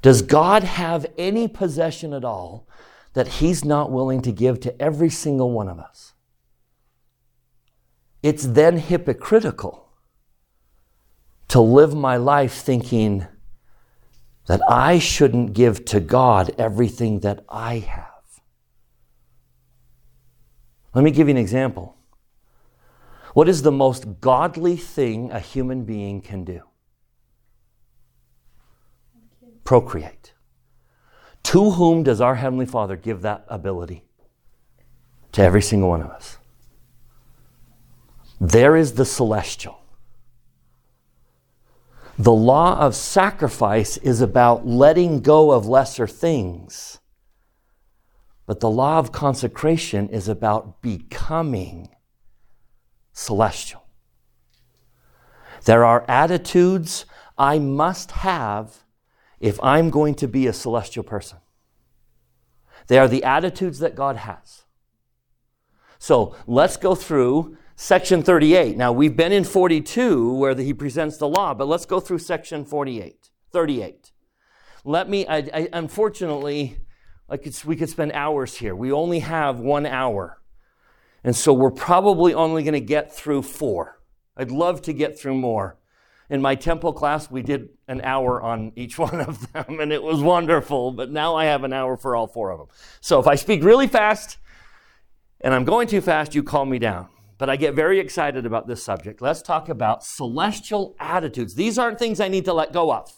Does 0.00 0.22
God 0.22 0.62
have 0.62 1.06
any 1.18 1.48
possession 1.48 2.14
at 2.14 2.24
all 2.24 2.66
that 3.12 3.28
He's 3.28 3.64
not 3.64 3.90
willing 3.90 4.22
to 4.22 4.32
give 4.32 4.60
to 4.60 4.80
every 4.80 5.10
single 5.10 5.50
one 5.50 5.68
of 5.68 5.78
us? 5.78 6.14
It's 8.26 8.44
then 8.44 8.76
hypocritical 8.78 9.88
to 11.46 11.60
live 11.60 11.94
my 11.94 12.16
life 12.16 12.54
thinking 12.54 13.24
that 14.46 14.60
I 14.68 14.98
shouldn't 14.98 15.52
give 15.52 15.84
to 15.84 16.00
God 16.00 16.52
everything 16.58 17.20
that 17.20 17.44
I 17.48 17.78
have. 17.78 18.42
Let 20.92 21.04
me 21.04 21.12
give 21.12 21.28
you 21.28 21.34
an 21.34 21.36
example. 21.36 21.96
What 23.32 23.48
is 23.48 23.62
the 23.62 23.70
most 23.70 24.20
godly 24.20 24.76
thing 24.76 25.30
a 25.30 25.38
human 25.38 25.84
being 25.84 26.20
can 26.20 26.42
do? 26.42 26.62
Procreate. 29.62 30.32
To 31.44 31.70
whom 31.70 32.02
does 32.02 32.20
our 32.20 32.34
Heavenly 32.34 32.66
Father 32.66 32.96
give 32.96 33.22
that 33.22 33.44
ability? 33.46 34.04
To 35.30 35.42
every 35.42 35.62
single 35.62 35.90
one 35.90 36.02
of 36.02 36.10
us. 36.10 36.38
There 38.40 38.76
is 38.76 38.94
the 38.94 39.04
celestial. 39.04 39.80
The 42.18 42.32
law 42.32 42.78
of 42.78 42.94
sacrifice 42.94 43.96
is 43.98 44.20
about 44.20 44.66
letting 44.66 45.20
go 45.20 45.52
of 45.52 45.66
lesser 45.66 46.06
things. 46.06 46.98
But 48.46 48.60
the 48.60 48.70
law 48.70 48.98
of 48.98 49.12
consecration 49.12 50.08
is 50.08 50.28
about 50.28 50.80
becoming 50.80 51.88
celestial. 53.12 53.82
There 55.64 55.84
are 55.84 56.04
attitudes 56.08 57.06
I 57.36 57.58
must 57.58 58.12
have 58.12 58.84
if 59.40 59.62
I'm 59.62 59.90
going 59.90 60.14
to 60.16 60.28
be 60.28 60.46
a 60.46 60.52
celestial 60.52 61.02
person. 61.02 61.38
They 62.86 62.98
are 62.98 63.08
the 63.08 63.24
attitudes 63.24 63.80
that 63.80 63.96
God 63.96 64.16
has. 64.16 64.62
So 65.98 66.36
let's 66.46 66.76
go 66.76 66.94
through 66.94 67.56
section 67.76 68.22
38. 68.22 68.76
Now, 68.76 68.90
we've 68.90 69.14
been 69.14 69.32
in 69.32 69.44
42 69.44 70.34
where 70.34 70.54
the, 70.54 70.64
he 70.64 70.74
presents 70.74 71.18
the 71.18 71.28
law, 71.28 71.54
but 71.54 71.68
let's 71.68 71.86
go 71.86 72.00
through 72.00 72.18
section 72.18 72.64
48, 72.64 73.30
38. 73.52 74.12
Let 74.84 75.08
me, 75.08 75.26
I, 75.26 75.36
I, 75.36 75.68
unfortunately, 75.72 76.78
I 77.28 77.36
could, 77.36 77.54
we 77.64 77.76
could 77.76 77.90
spend 77.90 78.12
hours 78.12 78.56
here. 78.56 78.74
We 78.74 78.92
only 78.92 79.20
have 79.20 79.60
one 79.60 79.84
hour. 79.84 80.40
And 81.22 81.36
so 81.36 81.52
we're 81.52 81.70
probably 81.70 82.32
only 82.34 82.62
going 82.62 82.74
to 82.74 82.80
get 82.80 83.12
through 83.12 83.42
four. 83.42 84.00
I'd 84.36 84.50
love 84.50 84.80
to 84.82 84.92
get 84.92 85.18
through 85.18 85.34
more. 85.34 85.78
In 86.30 86.40
my 86.40 86.54
temple 86.54 86.92
class, 86.92 87.30
we 87.30 87.42
did 87.42 87.68
an 87.88 88.00
hour 88.02 88.40
on 88.40 88.72
each 88.74 88.98
one 88.98 89.20
of 89.20 89.52
them, 89.52 89.80
and 89.80 89.92
it 89.92 90.02
was 90.02 90.22
wonderful. 90.22 90.92
But 90.92 91.10
now 91.10 91.36
I 91.36 91.46
have 91.46 91.62
an 91.62 91.72
hour 91.72 91.96
for 91.96 92.16
all 92.16 92.26
four 92.26 92.52
of 92.52 92.58
them. 92.58 92.68
So 93.00 93.20
if 93.20 93.26
I 93.26 93.34
speak 93.34 93.62
really 93.62 93.86
fast 93.86 94.38
and 95.40 95.52
I'm 95.52 95.64
going 95.64 95.88
too 95.88 96.00
fast, 96.00 96.34
you 96.34 96.42
calm 96.42 96.70
me 96.70 96.78
down 96.78 97.08
but 97.38 97.50
I 97.50 97.56
get 97.56 97.74
very 97.74 98.00
excited 98.00 98.46
about 98.46 98.66
this 98.66 98.82
subject. 98.82 99.20
Let's 99.20 99.42
talk 99.42 99.68
about 99.68 100.04
celestial 100.04 100.96
attitudes. 100.98 101.54
These 101.54 101.78
aren't 101.78 101.98
things 101.98 102.20
I 102.20 102.28
need 102.28 102.44
to 102.46 102.52
let 102.52 102.72
go 102.72 102.92
of. 102.92 103.12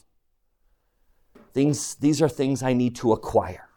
Things, 1.55 1.95
these 1.97 2.21
are 2.21 2.29
things 2.29 2.63
I 2.63 2.73
need 2.73 2.97
to 2.97 3.13
acquire. 3.13 3.69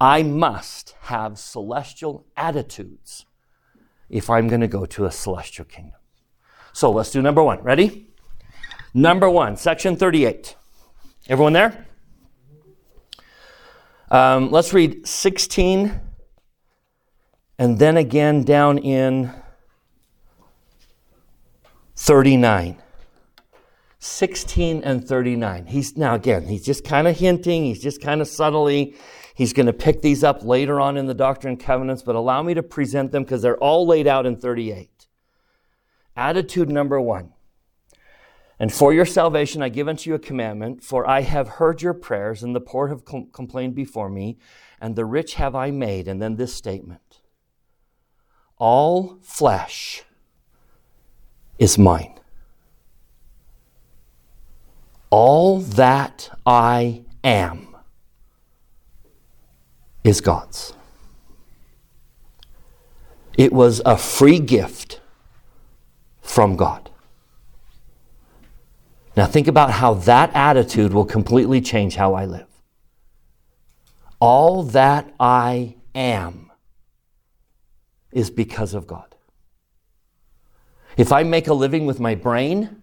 I 0.00 0.22
must 0.22 0.94
have 1.02 1.38
celestial 1.38 2.26
attitudes 2.36 3.26
if 4.08 4.28
I'm 4.28 4.48
going 4.48 4.60
to 4.60 4.68
go 4.68 4.84
to 4.86 5.04
a 5.04 5.10
celestial 5.10 5.64
kingdom. 5.64 6.00
So 6.72 6.90
let's 6.90 7.10
do 7.10 7.22
number 7.22 7.42
one. 7.42 7.62
Ready? 7.62 8.08
Number 8.94 9.28
one, 9.28 9.56
section 9.56 9.96
38. 9.96 10.56
Everyone 11.28 11.52
there? 11.52 11.86
Um, 14.10 14.50
let's 14.50 14.74
read 14.74 15.06
16 15.06 16.00
and 17.58 17.78
then 17.78 17.96
again 17.96 18.44
down 18.44 18.78
in 18.78 19.32
39. 21.96 22.82
16 24.04 24.82
and 24.82 25.06
39. 25.06 25.66
He's 25.66 25.96
now 25.96 26.16
again, 26.16 26.48
he's 26.48 26.64
just 26.64 26.84
kind 26.84 27.06
of 27.06 27.16
hinting, 27.16 27.64
he's 27.64 27.80
just 27.80 28.02
kind 28.02 28.20
of 28.20 28.26
subtly, 28.26 28.96
he's 29.36 29.52
going 29.52 29.66
to 29.66 29.72
pick 29.72 30.02
these 30.02 30.24
up 30.24 30.42
later 30.42 30.80
on 30.80 30.96
in 30.96 31.06
the 31.06 31.14
Doctrine 31.14 31.52
and 31.52 31.60
Covenants, 31.60 32.02
but 32.02 32.16
allow 32.16 32.42
me 32.42 32.52
to 32.54 32.64
present 32.64 33.12
them 33.12 33.22
because 33.22 33.42
they're 33.42 33.58
all 33.58 33.86
laid 33.86 34.08
out 34.08 34.26
in 34.26 34.34
38. 34.34 35.06
Attitude 36.16 36.68
number 36.68 37.00
one. 37.00 37.32
And 38.58 38.72
for 38.72 38.92
your 38.92 39.06
salvation 39.06 39.62
I 39.62 39.68
give 39.68 39.86
unto 39.86 40.10
you 40.10 40.16
a 40.16 40.18
commandment, 40.18 40.82
for 40.82 41.08
I 41.08 41.20
have 41.20 41.46
heard 41.46 41.80
your 41.80 41.94
prayers, 41.94 42.42
and 42.42 42.56
the 42.56 42.60
poor 42.60 42.88
have 42.88 43.04
com- 43.04 43.28
complained 43.32 43.76
before 43.76 44.08
me, 44.08 44.36
and 44.80 44.96
the 44.96 45.04
rich 45.04 45.34
have 45.34 45.54
I 45.54 45.70
made. 45.70 46.08
And 46.08 46.20
then 46.20 46.34
this 46.34 46.52
statement 46.52 47.01
all 48.62 49.18
flesh 49.22 50.04
is 51.58 51.76
mine. 51.76 52.14
All 55.10 55.58
that 55.58 56.30
I 56.46 57.02
am 57.24 57.76
is 60.04 60.20
God's. 60.20 60.74
It 63.36 63.52
was 63.52 63.82
a 63.84 63.96
free 63.96 64.38
gift 64.38 65.00
from 66.20 66.54
God. 66.54 66.88
Now, 69.16 69.26
think 69.26 69.48
about 69.48 69.72
how 69.72 69.94
that 69.94 70.30
attitude 70.34 70.92
will 70.92 71.04
completely 71.04 71.60
change 71.60 71.96
how 71.96 72.14
I 72.14 72.26
live. 72.26 72.46
All 74.20 74.62
that 74.62 75.12
I 75.18 75.74
am 75.96 76.51
is 78.12 78.30
because 78.30 78.74
of 78.74 78.86
God. 78.86 79.14
If 80.96 81.12
I 81.12 81.22
make 81.22 81.48
a 81.48 81.54
living 81.54 81.86
with 81.86 81.98
my 81.98 82.14
brain 82.14 82.82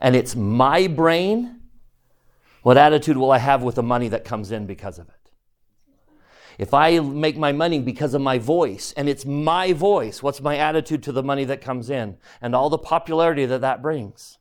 and 0.00 0.14
it's 0.14 0.36
my 0.36 0.86
brain, 0.86 1.60
what 2.62 2.76
attitude 2.76 3.16
will 3.16 3.30
I 3.30 3.38
have 3.38 3.62
with 3.62 3.76
the 3.76 3.82
money 3.82 4.08
that 4.08 4.24
comes 4.24 4.50
in 4.50 4.66
because 4.66 4.98
of 4.98 5.08
it? 5.08 5.14
If 6.58 6.72
I 6.72 7.00
make 7.00 7.36
my 7.36 7.52
money 7.52 7.80
because 7.80 8.14
of 8.14 8.22
my 8.22 8.38
voice, 8.38 8.94
and 8.96 9.08
it's 9.08 9.24
my 9.24 9.72
voice, 9.72 10.22
what's 10.22 10.40
my 10.40 10.56
attitude 10.56 11.02
to 11.04 11.12
the 11.12 11.22
money 11.22 11.44
that 11.44 11.60
comes 11.60 11.90
in 11.90 12.16
and 12.40 12.54
all 12.54 12.70
the 12.70 12.78
popularity 12.78 13.44
that 13.46 13.60
that 13.62 13.82
brings? 13.82 14.38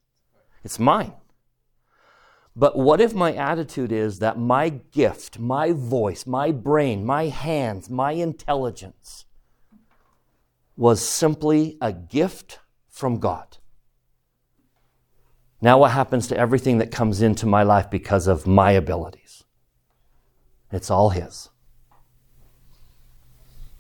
It's 0.64 0.78
mine. 0.78 1.14
But 2.56 2.78
what 2.78 3.02
if 3.02 3.16
my 3.16 3.34
attitude 3.34 3.92
is 3.92 4.20
that 4.20 4.38
my 4.38 4.70
gift, 4.70 5.40
my 5.40 5.72
voice, 5.72 6.28
my 6.28 6.52
brain, 6.52 7.04
my 7.04 7.26
hands, 7.26 7.90
my 7.90 8.12
intelligence 8.12 9.26
was 10.76 11.08
simply 11.08 11.78
a 11.82 11.94
gift 11.94 12.60
from 12.90 13.20
God? 13.20 13.58
Now, 15.62 15.78
what 15.78 15.92
happens 15.92 16.28
to 16.28 16.38
everything 16.38 16.80
that 16.80 16.92
comes 16.92 17.22
into 17.22 17.46
my 17.46 17.64
life 17.64 17.90
because 17.90 18.28
of 18.28 18.46
my 18.46 18.72
abilities? 18.72 19.44
It's 20.72 20.92
all 20.92 21.10
His. 21.12 21.50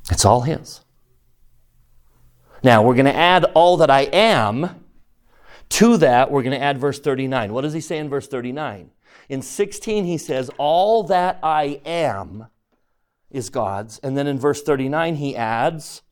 It's 0.10 0.24
all 0.24 0.42
His. 0.42 0.82
Now, 2.64 2.82
we're 2.84 2.96
going 2.96 3.06
to 3.06 3.16
add 3.16 3.44
all 3.54 3.78
that 3.78 3.90
I 3.90 4.02
am. 4.04 4.86
To 5.70 5.98
that, 5.98 6.32
we're 6.32 6.44
going 6.44 6.58
to 6.58 6.64
add 6.64 6.78
verse 6.78 7.00
39. 7.00 7.52
What 7.52 7.62
does 7.62 7.74
he 7.74 7.82
say 7.82 7.98
in 7.98 8.08
verse 8.08 8.28
39? 8.28 8.92
In 9.28 9.42
16, 9.42 10.06
he 10.06 10.18
says, 10.18 10.50
All 10.58 11.04
that 11.04 11.40
I 11.44 11.82
am 11.86 12.48
is 13.30 13.50
God's. 13.50 14.00
And 14.00 14.18
then 14.18 14.28
in 14.28 14.40
verse 14.40 14.62
39, 14.62 15.16
he 15.16 15.36
adds, 15.36 16.04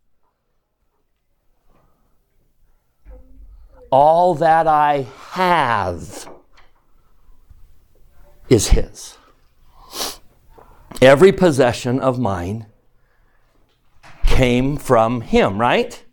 All 3.91 4.35
that 4.35 4.67
I 4.67 5.05
have 5.31 6.29
is 8.47 8.69
His. 8.69 9.17
Every 11.01 11.31
possession 11.33 11.99
of 11.99 12.17
mine 12.17 12.67
came 14.25 14.77
from 14.77 15.21
Him, 15.21 15.59
right? 15.59 16.03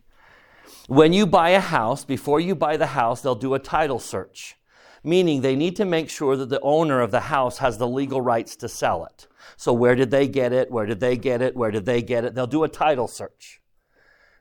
When 0.88 1.12
you 1.12 1.26
buy 1.26 1.50
a 1.50 1.60
house, 1.60 2.04
before 2.04 2.40
you 2.40 2.54
buy 2.54 2.76
the 2.76 2.86
house, 2.86 3.20
they'll 3.20 3.34
do 3.34 3.54
a 3.54 3.58
title 3.58 4.00
search, 4.00 4.56
meaning 5.04 5.42
they 5.42 5.54
need 5.54 5.76
to 5.76 5.84
make 5.84 6.10
sure 6.10 6.34
that 6.36 6.48
the 6.48 6.60
owner 6.62 7.00
of 7.00 7.10
the 7.10 7.20
house 7.20 7.58
has 7.58 7.78
the 7.78 7.86
legal 7.86 8.20
rights 8.20 8.56
to 8.56 8.68
sell 8.68 9.04
it. 9.04 9.28
So, 9.56 9.72
where 9.72 9.94
did 9.94 10.10
they 10.10 10.26
get 10.26 10.52
it? 10.52 10.70
Where 10.70 10.86
did 10.86 10.98
they 10.98 11.16
get 11.16 11.42
it? 11.42 11.54
Where 11.54 11.70
did 11.70 11.86
they 11.86 12.02
get 12.02 12.24
it? 12.24 12.34
They'll 12.34 12.46
do 12.46 12.64
a 12.64 12.68
title 12.68 13.06
search. 13.06 13.60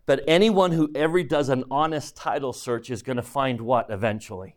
But 0.07 0.23
anyone 0.25 0.71
who 0.71 0.89
ever 0.95 1.21
does 1.21 1.49
an 1.49 1.65
honest 1.69 2.15
title 2.15 2.53
search 2.53 2.89
is 2.89 3.03
going 3.03 3.17
to 3.17 3.21
find 3.21 3.59
what 3.59 3.87
eventually? 3.89 4.55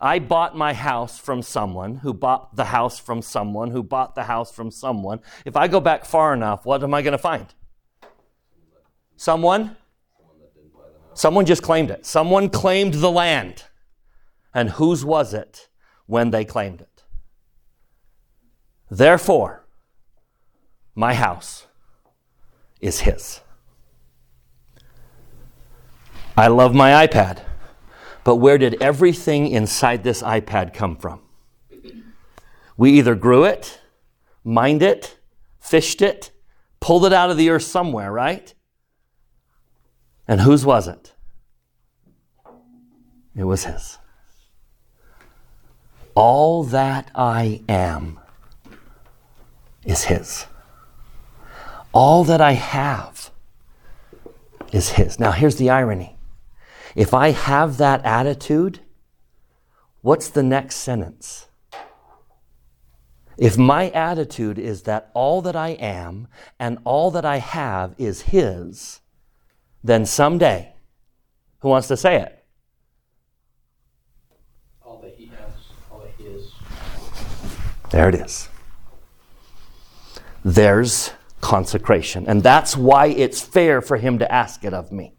I 0.00 0.18
bought 0.18 0.56
my 0.56 0.72
house 0.72 1.18
from 1.18 1.42
someone 1.42 1.96
who 1.96 2.14
bought 2.14 2.56
the 2.56 2.66
house 2.66 2.98
from 2.98 3.20
someone 3.20 3.70
who 3.70 3.82
bought 3.82 4.14
the 4.14 4.24
house 4.24 4.50
from 4.50 4.70
someone. 4.70 5.20
If 5.44 5.56
I 5.56 5.68
go 5.68 5.78
back 5.78 6.06
far 6.06 6.32
enough, 6.32 6.64
what 6.64 6.82
am 6.82 6.94
I 6.94 7.02
going 7.02 7.12
to 7.12 7.18
find? 7.18 7.46
Someone? 9.16 9.76
Someone 11.12 11.44
just 11.44 11.62
claimed 11.62 11.90
it. 11.90 12.06
Someone 12.06 12.48
claimed 12.48 12.94
the 12.94 13.10
land. 13.10 13.64
And 14.54 14.70
whose 14.70 15.04
was 15.04 15.34
it 15.34 15.68
when 16.06 16.30
they 16.30 16.46
claimed 16.46 16.80
it? 16.80 17.04
Therefore, 18.90 19.66
my 20.94 21.12
house 21.12 21.66
is 22.80 23.00
his. 23.00 23.40
I 26.38 26.46
love 26.46 26.72
my 26.72 27.04
iPad. 27.04 27.42
But 28.22 28.36
where 28.36 28.58
did 28.58 28.80
everything 28.80 29.48
inside 29.48 30.04
this 30.04 30.22
iPad 30.22 30.72
come 30.72 30.94
from? 30.94 31.20
We 32.76 32.92
either 32.92 33.16
grew 33.16 33.42
it, 33.42 33.80
mined 34.44 34.80
it, 34.80 35.18
fished 35.58 36.00
it, 36.00 36.30
pulled 36.78 37.04
it 37.04 37.12
out 37.12 37.30
of 37.30 37.38
the 37.38 37.50
earth 37.50 37.64
somewhere, 37.64 38.12
right? 38.12 38.54
And 40.28 40.42
whose 40.42 40.64
was 40.64 40.86
it? 40.86 41.12
It 43.34 43.42
was 43.42 43.64
his. 43.64 43.98
All 46.14 46.62
that 46.62 47.10
I 47.16 47.62
am 47.68 48.20
is 49.84 50.04
his. 50.04 50.46
All 51.92 52.22
that 52.22 52.40
I 52.40 52.52
have 52.52 53.32
is 54.72 54.90
his. 54.90 55.18
Now, 55.18 55.32
here's 55.32 55.56
the 55.56 55.70
irony 55.70 56.14
if 56.94 57.14
I 57.14 57.30
have 57.30 57.76
that 57.78 58.04
attitude, 58.04 58.80
what's 60.00 60.28
the 60.28 60.42
next 60.42 60.76
sentence? 60.76 61.48
If 63.36 63.56
my 63.56 63.90
attitude 63.90 64.58
is 64.58 64.82
that 64.82 65.10
all 65.14 65.42
that 65.42 65.54
I 65.54 65.70
am 65.70 66.26
and 66.58 66.78
all 66.84 67.12
that 67.12 67.24
I 67.24 67.36
have 67.36 67.94
is 67.96 68.22
His, 68.22 69.00
then 69.84 70.06
someday, 70.06 70.72
who 71.60 71.68
wants 71.68 71.86
to 71.88 71.96
say 71.96 72.16
it? 72.16 72.44
All 74.82 75.00
that 75.02 75.14
He 75.16 75.26
has, 75.26 75.52
all 75.90 76.00
that 76.00 76.10
He 76.18 76.24
is. 76.24 76.50
There 77.90 78.08
it 78.08 78.16
is. 78.16 78.48
There's 80.44 81.12
consecration. 81.40 82.26
And 82.26 82.42
that's 82.42 82.76
why 82.76 83.06
it's 83.06 83.40
fair 83.40 83.80
for 83.80 83.98
Him 83.98 84.18
to 84.18 84.32
ask 84.32 84.64
it 84.64 84.74
of 84.74 84.90
me 84.90 85.17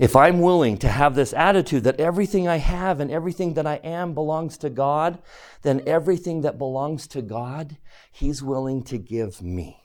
if 0.00 0.16
I'm 0.16 0.40
willing 0.40 0.78
to 0.78 0.88
have 0.88 1.14
this 1.14 1.34
attitude 1.34 1.84
that 1.84 2.00
everything 2.00 2.48
I 2.48 2.56
have 2.56 3.00
and 3.00 3.10
everything 3.10 3.52
that 3.54 3.66
I 3.66 3.74
am 3.84 4.14
belongs 4.14 4.56
to 4.58 4.70
God, 4.70 5.18
then 5.60 5.82
everything 5.86 6.40
that 6.40 6.56
belongs 6.56 7.06
to 7.08 7.20
God, 7.20 7.76
He's 8.10 8.42
willing 8.42 8.82
to 8.84 8.96
give 8.96 9.42
me. 9.42 9.84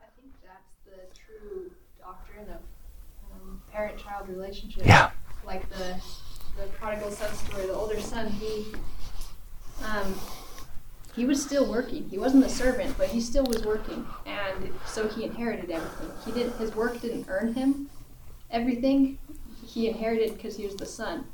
I 0.00 0.06
think 0.20 0.34
that's 0.42 0.74
the 0.84 1.16
true 1.16 1.70
doctrine 2.00 2.48
of 2.48 2.62
um, 3.32 3.62
parent-child 3.70 4.28
relationship. 4.28 4.84
Yeah. 4.84 5.12
Like 5.46 5.70
the 5.70 6.02
the 6.56 6.66
prodigal 6.72 7.12
son 7.12 7.32
story, 7.32 7.66
the 7.66 7.74
older 7.74 8.00
son, 8.00 8.28
he 8.28 8.66
um, 9.84 10.18
he 11.14 11.26
was 11.26 11.40
still 11.40 11.70
working. 11.70 12.08
He 12.08 12.18
wasn't 12.18 12.44
a 12.44 12.48
servant, 12.48 12.98
but 12.98 13.08
he 13.08 13.20
still 13.20 13.44
was 13.44 13.62
working, 13.62 14.04
and 14.26 14.72
so 14.84 15.06
he 15.06 15.22
inherited 15.22 15.70
everything. 15.70 16.10
He 16.24 16.32
did 16.32 16.52
his 16.54 16.74
work 16.74 17.00
didn't 17.00 17.26
earn 17.28 17.54
him 17.54 17.88
everything 18.52 19.18
he 19.66 19.88
inherited 19.88 20.34
because 20.36 20.56
he 20.56 20.66
was 20.66 20.76
the 20.76 20.86
son. 20.86 21.24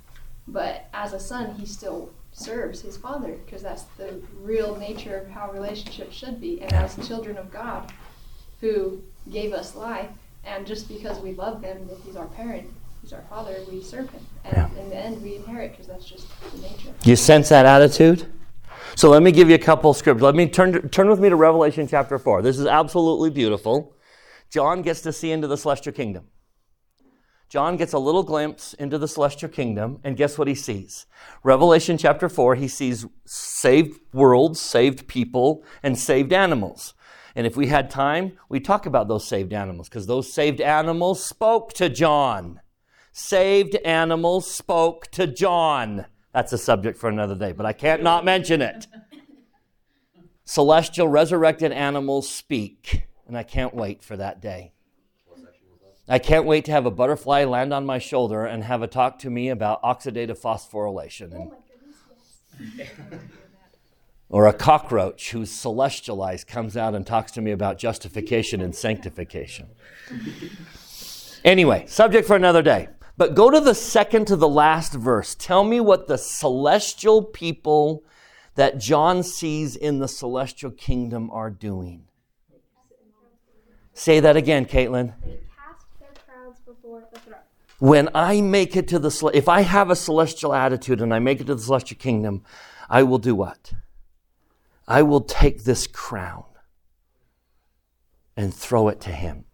But 0.46 0.88
as 0.94 1.12
a 1.12 1.20
son, 1.20 1.54
he 1.57 1.66
still 1.66 2.11
serves 2.33 2.81
his 2.81 2.96
father 2.96 3.37
because 3.44 3.62
that's 3.62 3.83
the 3.98 4.22
real 4.40 4.76
nature 4.76 5.18
of 5.18 5.28
how 5.28 5.50
relationships 5.52 6.16
should 6.16 6.40
be. 6.40 6.62
And 6.62 6.72
as 6.72 6.96
children 7.07 7.37
of 7.37 7.50
God, 7.50 7.92
who 8.61 9.02
gave 9.31 9.52
us 9.52 9.74
life, 9.74 10.09
and 10.44 10.66
just 10.66 10.88
because 10.88 11.20
we 11.20 11.35
love 11.35 11.62
him, 11.62 11.87
that 11.88 11.98
he's 12.04 12.16
our 12.16 12.26
parent, 12.28 12.70
he's 13.02 13.12
our 13.12 13.22
father, 13.28 13.57
we 13.70 13.83
serve 13.83 14.09
him. 14.11 14.24
And 14.44 14.57
Yeah. 14.57 14.81
in 14.83 14.88
the 14.88 14.96
end, 14.96 15.22
we 15.22 15.37
inherit 15.37 15.72
because 15.72 15.87
that's 15.87 16.07
just 16.07 16.26
the 16.52 16.59
nature. 16.62 16.90
You 17.04 17.16
sense 17.16 17.50
that 17.50 17.66
attitude? 17.66 18.26
So 18.94 19.11
let 19.11 19.22
me 19.22 19.33
give 19.33 19.48
you 19.48 19.54
a 19.54 19.61
couple 19.61 19.92
scriptures. 19.92 20.22
Let 20.22 20.35
me 20.35 20.48
turn, 20.48 20.88
turn 20.88 21.09
with 21.09 21.20
me 21.20 21.28
to 21.28 21.37
Revelation 21.37 21.87
chapter 21.87 22.18
4. 22.18 22.42
This 22.42 22.59
is 22.59 22.66
absolutely 22.66 23.31
beautiful. 23.31 23.94
John 24.50 24.83
gets 24.83 25.02
to 25.02 25.12
see 25.12 25.31
into 25.31 25.46
the 25.46 25.57
celestial 25.57 25.92
kingdom. 25.92 26.24
John 27.48 27.78
gets 27.78 27.94
a 27.94 27.98
little 27.98 28.22
glimpse 28.22 28.74
into 28.74 28.98
the 28.98 29.08
celestial 29.08 29.48
kingdom, 29.48 30.00
and 30.04 30.18
guess 30.18 30.37
what 30.37 30.48
he 30.48 30.54
sees? 30.54 31.06
Revelation 31.42 31.96
chapter 31.96 32.28
4, 32.28 32.56
he 32.56 32.68
sees 32.68 33.06
saved 33.24 33.98
worlds, 34.12 34.61
saved 34.61 35.08
people, 35.08 35.64
and 35.82 35.98
saved 35.98 36.32
animals. 36.34 36.92
And 37.34 37.46
if 37.46 37.56
we 37.56 37.68
had 37.68 37.88
time, 37.88 38.32
we'd 38.50 38.66
talk 38.66 38.84
about 38.84 39.08
those 39.08 39.26
saved 39.26 39.54
animals, 39.54 39.88
because 39.88 40.06
those 40.06 40.30
saved 40.30 40.61
animals 40.61 41.24
spoke 41.24 41.72
to 41.74 41.88
John. 41.88 42.61
Saved 43.12 43.76
animals 43.76 44.50
spoke 44.50 45.11
to 45.12 45.26
John. 45.26 46.04
That's 46.34 46.52
a 46.52 46.58
subject 46.58 46.98
for 46.98 47.08
another 47.08 47.34
day, 47.34 47.52
but 47.52 47.64
I 47.64 47.72
can't 47.72 48.02
not 48.02 48.26
mention 48.26 48.61
it. 48.61 48.87
Celestial 50.44 51.08
resurrected 51.08 51.72
animals 51.72 52.28
speak, 52.28 53.06
and 53.26 53.38
I 53.38 53.42
can't 53.42 53.74
wait 53.74 54.02
for 54.02 54.18
that 54.18 54.42
day. 54.42 54.72
I 56.09 56.18
can't 56.18 56.47
wait 56.47 56.64
to 56.64 56.73
have 56.73 56.87
a 56.87 56.90
butterfly 56.90 57.44
land 57.44 57.75
on 57.75 57.85
my 57.85 57.99
shoulder 57.99 58.47
and 58.47 58.64
have 58.64 58.83
a 58.83 58.87
talk 58.87 59.18
to 59.21 59.31
me 59.31 59.51
about 59.51 59.83
oxidative 59.83 60.40
phosphorylation. 60.40 61.35
And, 61.35 61.53
oh 61.53 63.18
or 64.31 64.47
a 64.47 64.53
cockroach 64.53 65.31
who's 65.31 65.51
celestialized 65.51 66.47
comes 66.47 66.77
out 66.77 66.94
and 66.94 67.07
talks 67.07 67.33
to 67.33 67.40
me 67.40 67.51
about 67.51 67.79
justification 67.79 68.61
and 68.61 68.75
sanctification. 68.75 69.68
Anyway, 71.44 71.85
subject 71.87 72.27
for 72.27 72.37
another 72.37 72.62
day. 72.62 72.88
But 73.16 73.35
go 73.35 73.51
to 73.51 73.61
the 73.61 73.75
second 73.75 74.27
to 74.27 74.37
the 74.37 74.49
last 74.49 74.92
verse. 74.92 75.35
Tell 75.35 75.64
me 75.64 75.81
what 75.81 76.07
the 76.07 76.18
celestial 76.18 77.23
people 77.23 78.05
that 78.55 78.79
John 78.79 79.23
sees 79.23 79.77
in 79.77 79.99
the 79.99 80.09
celestial 80.09 80.71
kingdom 80.71 81.31
are 81.31 81.51
doing. 81.51 82.05
Say 83.94 84.21
that 84.21 84.37
again, 84.37 84.66
Caitlin. 84.66 85.14
When 87.78 88.08
I 88.14 88.40
make 88.40 88.76
it 88.76 88.88
to 88.88 88.98
the, 88.98 89.30
if 89.32 89.48
I 89.48 89.61
have 89.61 89.90
a 89.90 89.96
celestial 89.96 90.52
attitude 90.52 91.00
and 91.00 91.14
I 91.14 91.20
make 91.20 91.40
it 91.40 91.46
to 91.46 91.54
the 91.54 91.62
celestial 91.62 91.98
kingdom, 91.98 92.42
I 92.90 93.02
will 93.04 93.18
do 93.18 93.34
what? 93.34 93.72
I 94.87 95.02
will 95.02 95.20
take 95.20 95.64
this 95.64 95.87
crown 95.87 96.44
and 98.37 98.52
throw 98.52 98.88
it 98.88 99.00
to 99.02 99.11
him. 99.11 99.44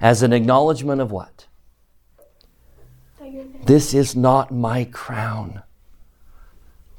As 0.00 0.22
an 0.22 0.32
acknowledgement 0.32 1.00
of 1.00 1.10
what? 1.10 1.46
This 3.64 3.94
is 3.94 4.16
not 4.16 4.52
my 4.52 4.84
crown. 4.84 5.62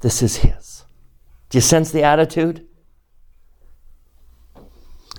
This 0.02 0.22
is 0.22 0.38
his. 0.38 0.86
Do 1.50 1.58
you 1.58 1.62
sense 1.62 1.92
the 1.92 2.04
attitude? 2.04 2.68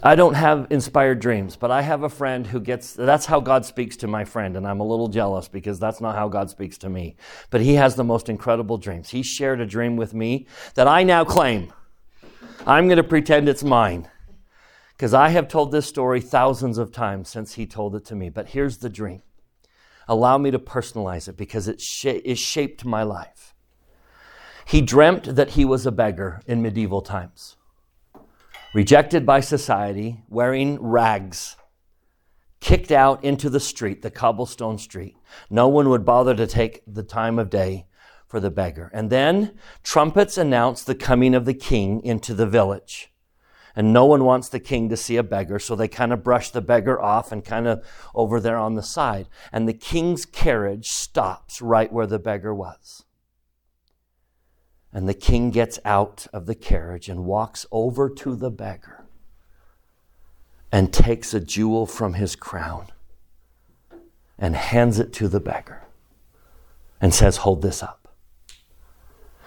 I 0.05 0.17
don't 0.17 0.35
have 0.35 0.67
inspired 0.71 1.21
dreams, 1.21 1.55
but 1.55 1.71
I 1.71 1.83
have 1.83 2.03
a 2.03 2.09
friend 2.09 2.45
who 2.45 2.59
gets 2.59 2.93
that's 2.93 3.27
how 3.27 3.39
God 3.39 3.65
speaks 3.65 3.97
to 3.99 4.09
my 4.09 4.25
friend, 4.25 4.57
and 4.57 4.67
I'm 4.67 4.81
a 4.81 4.87
little 4.87 5.07
jealous 5.07 5.47
because 5.47 5.79
that's 5.79 6.01
not 6.01 6.17
how 6.17 6.29
God 6.29 6.51
speaks 6.51 6.77
to 6.79 6.89
me. 6.89 7.15
But 7.51 7.61
he 7.61 7.75
has 7.75 7.95
the 7.95 8.03
most 8.03 8.29
incredible 8.29 8.79
dreams. 8.79 9.11
He 9.11 9.23
shared 9.23 9.61
a 9.61 9.67
dream 9.67 9.97
with 9.97 10.13
me 10.13 10.47
that 10.75 10.89
I 10.89 11.05
now 11.05 11.25
claim. 11.25 11.73
I'm 12.67 12.87
going 12.87 12.97
to 12.97 13.05
pretend 13.05 13.49
it's 13.49 13.63
mine 13.63 14.09
because 14.97 15.15
I 15.15 15.29
have 15.31 15.47
told 15.49 15.71
this 15.71 15.87
story 15.87 16.21
thousands 16.21 16.79
of 16.79 16.93
times 16.93 17.29
since 17.29 17.55
he 17.55 17.67
told 17.67 17.95
it 17.95 18.05
to 18.07 18.17
me. 18.17 18.29
But 18.29 18.49
here's 18.49 18.79
the 18.79 18.89
dream. 18.89 19.23
Allow 20.09 20.39
me 20.39 20.51
to 20.51 20.59
personalize 20.59 21.29
it 21.29 21.37
because 21.37 21.69
it, 21.69 21.81
sh- 21.81 22.07
it 22.07 22.39
shaped 22.39 22.85
my 22.85 23.03
life. 23.03 23.55
He 24.65 24.81
dreamt 24.81 25.37
that 25.37 25.51
he 25.51 25.65
was 25.65 25.87
a 25.87 25.93
beggar 25.93 26.41
in 26.47 26.63
medieval 26.63 27.03
times, 27.03 27.57
rejected 28.75 29.27
by 29.27 29.41
society, 29.41 30.23
wearing 30.29 30.81
rags, 30.81 31.57
kicked 32.61 32.93
out 32.93 33.23
into 33.25 33.51
the 33.51 33.61
street, 33.61 34.03
the 34.03 34.11
cobblestone 34.11 34.79
street. 34.79 35.17
No 35.51 35.69
one 35.69 35.89
would 35.89 36.05
bother 36.05 36.35
to 36.35 36.47
take 36.47 36.83
the 36.87 37.03
time 37.03 37.39
of 37.39 37.51
day 37.51 37.87
for 38.27 38.41
the 38.41 38.51
beggar. 38.51 38.91
And 38.95 39.11
then 39.11 39.59
trumpets 39.83 40.39
announce 40.39 40.83
the 40.83 40.95
coming 40.95 41.35
of 41.35 41.45
the 41.45 41.55
king 41.55 42.03
into 42.03 42.35
the 42.35 42.47
village. 42.47 43.13
And 43.75 43.93
no 43.93 44.05
one 44.05 44.25
wants 44.25 44.49
the 44.49 44.61
king 44.61 44.89
to 44.91 44.97
see 44.97 45.17
a 45.17 45.23
beggar, 45.23 45.59
so 45.59 45.75
they 45.75 45.89
kind 45.89 46.13
of 46.13 46.23
brush 46.23 46.51
the 46.51 46.61
beggar 46.61 47.01
off 47.01 47.33
and 47.33 47.45
kind 47.45 47.67
of 47.67 47.85
over 48.15 48.39
there 48.39 48.59
on 48.59 48.75
the 48.75 48.83
side. 48.83 49.29
And 49.51 49.67
the 49.67 49.73
king's 49.73 50.27
carriage 50.27 50.89
stops 50.89 51.63
right 51.63 51.93
where 51.93 52.07
the 52.07 52.19
beggar 52.19 52.55
was. 52.55 53.05
And 54.93 55.09
the 55.09 55.15
king 55.15 55.51
gets 55.51 55.79
out 55.85 56.27
of 56.33 56.47
the 56.47 56.55
carriage 56.55 57.09
and 57.09 57.25
walks 57.25 57.65
over 57.73 58.11
to 58.11 58.37
the 58.37 58.51
beggar 58.51 59.05
and 60.71 60.93
takes 60.93 61.33
a 61.33 61.41
jewel 61.41 61.87
from 61.87 62.15
his 62.15 62.37
crown 62.37 62.89
and 64.39 64.57
hands 64.57 64.99
it 64.99 65.13
to 65.15 65.29
the 65.29 65.41
beggar 65.41 65.85
and 67.01 67.15
says, 67.15 67.39
Hold 67.39 67.63
this 67.63 67.83
up. 67.83 68.09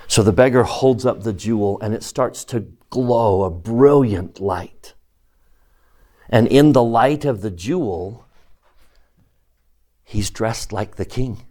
So 0.08 0.24
the 0.24 0.32
beggar 0.32 0.64
holds 0.64 1.06
up 1.06 1.24
the 1.24 1.34
jewel 1.34 1.80
and 1.82 1.94
it 1.94 2.04
starts 2.04 2.44
to 2.46 2.68
glow 2.90 3.44
a 3.44 3.50
brilliant 3.50 4.40
light. 4.40 4.94
And 6.30 6.48
in 6.48 6.74
the 6.74 6.84
light 6.84 7.26
of 7.26 7.42
the 7.42 7.52
jewel, 7.52 8.26
he's 10.04 10.30
dressed 10.30 10.72
like 10.72 10.96
the 10.96 11.06
king. 11.06 11.46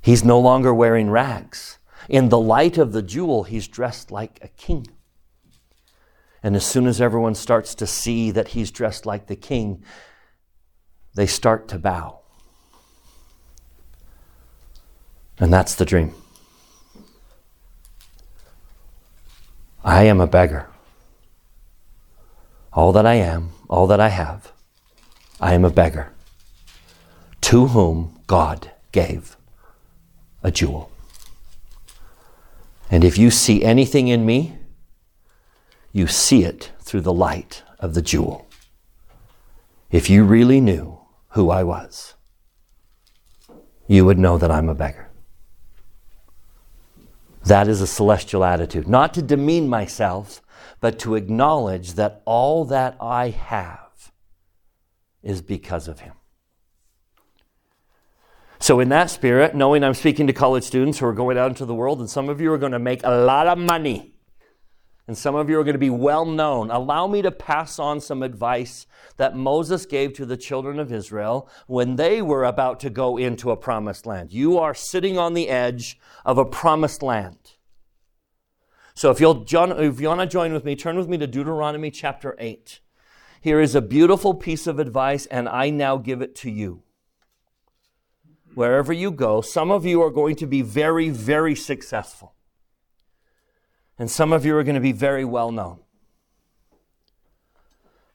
He's 0.00 0.24
no 0.24 0.40
longer 0.40 0.74
wearing 0.74 1.10
rags. 1.10 1.78
In 2.08 2.28
the 2.28 2.38
light 2.38 2.78
of 2.78 2.92
the 2.92 3.02
jewel, 3.02 3.44
he's 3.44 3.68
dressed 3.68 4.10
like 4.10 4.38
a 4.42 4.48
king. 4.48 4.86
And 6.42 6.56
as 6.56 6.66
soon 6.66 6.86
as 6.86 7.00
everyone 7.00 7.34
starts 7.34 7.74
to 7.76 7.86
see 7.86 8.30
that 8.32 8.48
he's 8.48 8.70
dressed 8.70 9.06
like 9.06 9.26
the 9.26 9.36
king, 9.36 9.84
they 11.14 11.26
start 11.26 11.68
to 11.68 11.78
bow. 11.78 12.20
And 15.38 15.52
that's 15.52 15.74
the 15.74 15.84
dream. 15.84 16.14
I 19.84 20.04
am 20.04 20.20
a 20.20 20.26
beggar. 20.26 20.68
All 22.72 22.92
that 22.92 23.06
I 23.06 23.14
am, 23.14 23.50
all 23.68 23.86
that 23.88 24.00
I 24.00 24.08
have, 24.08 24.52
I 25.40 25.54
am 25.54 25.64
a 25.64 25.70
beggar 25.70 26.12
to 27.42 27.66
whom 27.66 28.20
God 28.26 28.70
gave 28.92 29.36
a 30.42 30.50
jewel. 30.50 30.91
And 32.92 33.04
if 33.04 33.16
you 33.16 33.30
see 33.30 33.64
anything 33.64 34.08
in 34.08 34.26
me, 34.26 34.58
you 35.92 36.06
see 36.06 36.44
it 36.44 36.72
through 36.80 37.00
the 37.00 37.12
light 37.12 37.62
of 37.78 37.94
the 37.94 38.02
jewel. 38.02 38.46
If 39.90 40.10
you 40.10 40.24
really 40.24 40.60
knew 40.60 40.98
who 41.30 41.48
I 41.48 41.64
was, 41.64 42.14
you 43.86 44.04
would 44.04 44.18
know 44.18 44.36
that 44.36 44.50
I'm 44.50 44.68
a 44.68 44.74
beggar. 44.74 45.08
That 47.46 47.66
is 47.66 47.80
a 47.80 47.86
celestial 47.86 48.44
attitude. 48.44 48.86
Not 48.86 49.14
to 49.14 49.22
demean 49.22 49.70
myself, 49.70 50.42
but 50.80 50.98
to 50.98 51.14
acknowledge 51.14 51.94
that 51.94 52.20
all 52.26 52.66
that 52.66 52.98
I 53.00 53.30
have 53.30 54.12
is 55.22 55.40
because 55.40 55.88
of 55.88 56.00
Him. 56.00 56.12
So, 58.62 58.78
in 58.78 58.90
that 58.90 59.10
spirit, 59.10 59.56
knowing 59.56 59.82
I'm 59.82 59.92
speaking 59.92 60.28
to 60.28 60.32
college 60.32 60.62
students 60.62 61.00
who 61.00 61.06
are 61.06 61.12
going 61.12 61.36
out 61.36 61.50
into 61.50 61.66
the 61.66 61.74
world, 61.74 61.98
and 61.98 62.08
some 62.08 62.28
of 62.28 62.40
you 62.40 62.52
are 62.52 62.58
going 62.58 62.70
to 62.70 62.78
make 62.78 63.00
a 63.02 63.10
lot 63.10 63.48
of 63.48 63.58
money, 63.58 64.14
and 65.08 65.18
some 65.18 65.34
of 65.34 65.50
you 65.50 65.58
are 65.58 65.64
going 65.64 65.74
to 65.74 65.80
be 65.80 65.90
well 65.90 66.24
known, 66.24 66.70
allow 66.70 67.08
me 67.08 67.22
to 67.22 67.32
pass 67.32 67.80
on 67.80 68.00
some 68.00 68.22
advice 68.22 68.86
that 69.16 69.34
Moses 69.34 69.84
gave 69.84 70.12
to 70.12 70.24
the 70.24 70.36
children 70.36 70.78
of 70.78 70.92
Israel 70.92 71.50
when 71.66 71.96
they 71.96 72.22
were 72.22 72.44
about 72.44 72.78
to 72.80 72.88
go 72.88 73.16
into 73.16 73.50
a 73.50 73.56
promised 73.56 74.06
land. 74.06 74.32
You 74.32 74.58
are 74.58 74.74
sitting 74.74 75.18
on 75.18 75.34
the 75.34 75.48
edge 75.48 75.98
of 76.24 76.38
a 76.38 76.44
promised 76.44 77.02
land. 77.02 77.54
So, 78.94 79.10
if, 79.10 79.18
you'll, 79.18 79.44
if 79.44 80.00
you 80.00 80.06
want 80.06 80.20
to 80.20 80.26
join 80.28 80.52
with 80.52 80.64
me, 80.64 80.76
turn 80.76 80.96
with 80.96 81.08
me 81.08 81.18
to 81.18 81.26
Deuteronomy 81.26 81.90
chapter 81.90 82.36
8. 82.38 82.78
Here 83.40 83.60
is 83.60 83.74
a 83.74 83.82
beautiful 83.82 84.34
piece 84.34 84.68
of 84.68 84.78
advice, 84.78 85.26
and 85.26 85.48
I 85.48 85.70
now 85.70 85.96
give 85.96 86.22
it 86.22 86.36
to 86.36 86.50
you 86.52 86.84
wherever 88.54 88.92
you 88.92 89.10
go, 89.10 89.40
some 89.40 89.70
of 89.70 89.84
you 89.84 90.02
are 90.02 90.10
going 90.10 90.36
to 90.36 90.46
be 90.46 90.62
very, 90.62 91.08
very 91.10 91.54
successful. 91.54 92.34
And 93.98 94.10
some 94.10 94.32
of 94.32 94.44
you 94.44 94.56
are 94.56 94.64
going 94.64 94.74
to 94.74 94.80
be 94.80 94.92
very 94.92 95.24
well 95.24 95.52
known. 95.52 95.80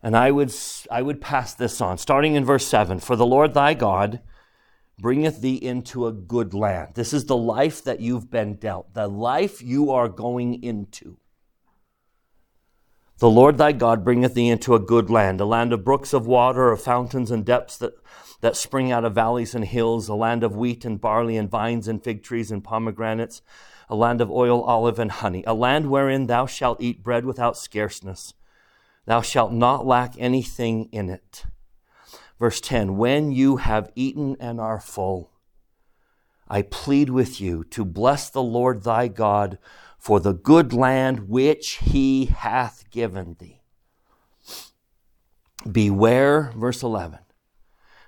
And 0.03 0.15
I 0.15 0.31
would, 0.31 0.53
I 0.91 1.01
would 1.01 1.21
pass 1.21 1.53
this 1.53 1.81
on, 1.81 1.97
starting 1.97 2.35
in 2.35 2.45
verse 2.45 2.65
7 2.67 2.99
For 2.99 3.15
the 3.15 3.25
Lord 3.25 3.53
thy 3.53 3.73
God 3.73 4.21
bringeth 4.99 5.41
thee 5.41 5.55
into 5.55 6.07
a 6.07 6.11
good 6.11 6.53
land. 6.53 6.95
This 6.95 7.13
is 7.13 7.25
the 7.25 7.37
life 7.37 7.83
that 7.83 7.99
you've 7.99 8.29
been 8.31 8.55
dealt, 8.55 8.93
the 8.93 9.07
life 9.07 9.61
you 9.61 9.91
are 9.91 10.09
going 10.09 10.63
into. 10.63 11.17
The 13.19 13.29
Lord 13.29 13.57
thy 13.57 13.71
God 13.71 14.03
bringeth 14.03 14.35
thee 14.35 14.49
into 14.49 14.75
a 14.75 14.79
good 14.79 15.09
land, 15.09 15.41
a 15.41 15.45
land 15.45 15.73
of 15.73 15.83
brooks 15.83 16.13
of 16.13 16.27
water, 16.27 16.71
of 16.71 16.81
fountains 16.81 17.31
and 17.31 17.43
depths 17.43 17.77
that 17.77 17.93
that 18.41 18.55
spring 18.55 18.91
out 18.91 19.05
of 19.05 19.15
valleys 19.15 19.55
and 19.55 19.65
hills, 19.65 20.07
a 20.07 20.15
land 20.15 20.43
of 20.43 20.55
wheat 20.55 20.85
and 20.85 21.01
barley 21.01 21.37
and 21.37 21.49
vines 21.49 21.87
and 21.87 22.03
fig 22.03 22.23
trees 22.23 22.51
and 22.51 22.63
pomegranates, 22.63 23.41
a 23.89 23.95
land 23.95 24.21
of 24.21 24.29
oil, 24.29 24.63
olive, 24.63 24.99
and 24.99 25.11
honey, 25.11 25.43
a 25.47 25.53
land 25.53 25.89
wherein 25.89 26.27
thou 26.27 26.45
shalt 26.45 26.81
eat 26.81 27.03
bread 27.03 27.25
without 27.25 27.57
scarceness. 27.57 28.33
Thou 29.05 29.21
shalt 29.21 29.53
not 29.53 29.85
lack 29.85 30.13
anything 30.17 30.89
in 30.91 31.09
it. 31.09 31.45
Verse 32.37 32.61
10 32.61 32.97
When 32.97 33.31
you 33.31 33.57
have 33.57 33.91
eaten 33.95 34.35
and 34.39 34.59
are 34.59 34.79
full, 34.79 35.31
I 36.47 36.61
plead 36.61 37.09
with 37.09 37.41
you 37.41 37.63
to 37.65 37.83
bless 37.83 38.29
the 38.29 38.43
Lord 38.43 38.83
thy 38.83 39.07
God 39.07 39.57
for 39.97 40.19
the 40.19 40.33
good 40.33 40.73
land 40.73 41.27
which 41.27 41.75
he 41.77 42.25
hath 42.25 42.89
given 42.91 43.35
thee. 43.39 43.61
Beware, 45.69 46.51
verse 46.55 46.83
11 46.83 47.19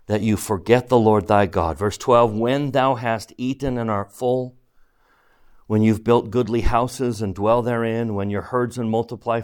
that 0.09 0.21
you 0.23 0.35
forget 0.35 0.89
the 0.89 0.97
Lord 0.97 1.27
thy 1.27 1.45
God. 1.45 1.77
Verse 1.77 1.95
12, 1.95 2.33
when 2.33 2.71
thou 2.71 2.95
hast 2.95 3.31
eaten 3.37 3.77
and 3.77 3.91
art 3.91 4.11
full, 4.11 4.57
when 5.67 5.83
you've 5.83 6.03
built 6.03 6.31
goodly 6.31 6.61
houses 6.61 7.21
and 7.21 7.35
dwell 7.35 7.61
therein, 7.61 8.15
when 8.15 8.31
your 8.31 8.41
herds 8.41 8.79
and 8.79 8.89
multiply, 8.89 9.43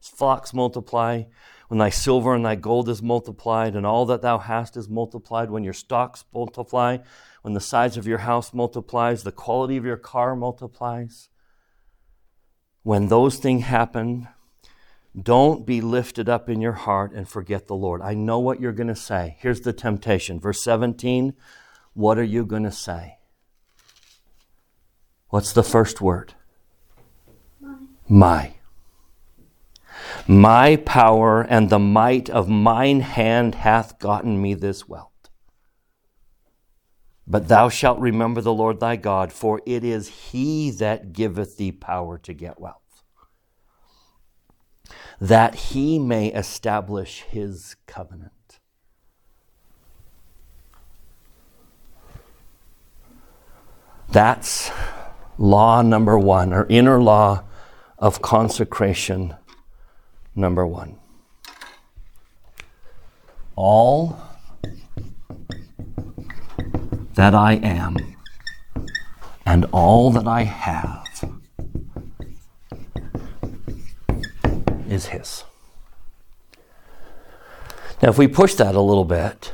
flocks 0.00 0.52
multiply, 0.52 1.22
when 1.68 1.78
thy 1.78 1.90
silver 1.90 2.34
and 2.34 2.44
thy 2.44 2.56
gold 2.56 2.88
is 2.88 3.00
multiplied, 3.00 3.76
and 3.76 3.86
all 3.86 4.04
that 4.06 4.20
thou 4.20 4.38
hast 4.38 4.76
is 4.76 4.88
multiplied, 4.88 5.48
when 5.48 5.62
your 5.62 5.72
stocks 5.72 6.24
multiply, 6.34 6.98
when 7.42 7.54
the 7.54 7.60
size 7.60 7.96
of 7.96 8.08
your 8.08 8.18
house 8.18 8.52
multiplies, 8.52 9.22
the 9.22 9.30
quality 9.30 9.76
of 9.76 9.84
your 9.84 9.96
car 9.96 10.34
multiplies. 10.34 11.28
When 12.82 13.06
those 13.06 13.36
things 13.36 13.62
happen, 13.62 14.26
don't 15.20 15.66
be 15.66 15.80
lifted 15.80 16.28
up 16.28 16.48
in 16.48 16.60
your 16.60 16.72
heart 16.72 17.12
and 17.12 17.28
forget 17.28 17.66
the 17.66 17.74
Lord. 17.74 18.00
I 18.00 18.14
know 18.14 18.38
what 18.38 18.60
you're 18.60 18.72
going 18.72 18.88
to 18.88 18.96
say. 18.96 19.36
Here's 19.40 19.62
the 19.62 19.72
temptation. 19.72 20.38
Verse 20.38 20.62
17 20.62 21.34
What 21.94 22.18
are 22.18 22.24
you 22.24 22.46
going 22.46 22.62
to 22.62 22.72
say? 22.72 23.18
What's 25.30 25.52
the 25.52 25.62
first 25.62 26.00
word? 26.00 26.34
My. 27.60 27.76
My. 28.08 28.54
My 30.26 30.76
power 30.76 31.42
and 31.42 31.70
the 31.70 31.78
might 31.78 32.30
of 32.30 32.48
mine 32.48 33.00
hand 33.00 33.56
hath 33.56 33.98
gotten 33.98 34.40
me 34.40 34.54
this 34.54 34.88
wealth. 34.88 35.10
But 37.26 37.48
thou 37.48 37.68
shalt 37.68 38.00
remember 38.00 38.40
the 38.40 38.52
Lord 38.52 38.80
thy 38.80 38.96
God, 38.96 39.32
for 39.32 39.60
it 39.64 39.84
is 39.84 40.08
he 40.08 40.70
that 40.72 41.12
giveth 41.12 41.56
thee 41.56 41.70
power 41.70 42.18
to 42.18 42.32
get 42.32 42.60
wealth. 42.60 42.79
That 45.20 45.54
he 45.54 45.98
may 45.98 46.28
establish 46.28 47.20
his 47.28 47.76
covenant. 47.86 48.32
That's 54.08 54.70
law 55.38 55.82
number 55.82 56.18
one, 56.18 56.52
or 56.52 56.66
inner 56.68 57.00
law 57.00 57.44
of 57.98 58.22
consecration 58.22 59.36
number 60.34 60.66
one. 60.66 60.98
All 63.54 64.18
that 67.14 67.34
I 67.34 67.54
am 67.54 67.96
and 69.44 69.66
all 69.72 70.10
that 70.12 70.26
I 70.26 70.44
have 70.44 71.09
is 75.00 75.06
His. 75.06 75.44
Now, 78.02 78.08
if 78.10 78.18
we 78.18 78.28
push 78.28 78.54
that 78.54 78.74
a 78.74 78.80
little 78.80 79.04
bit, 79.04 79.52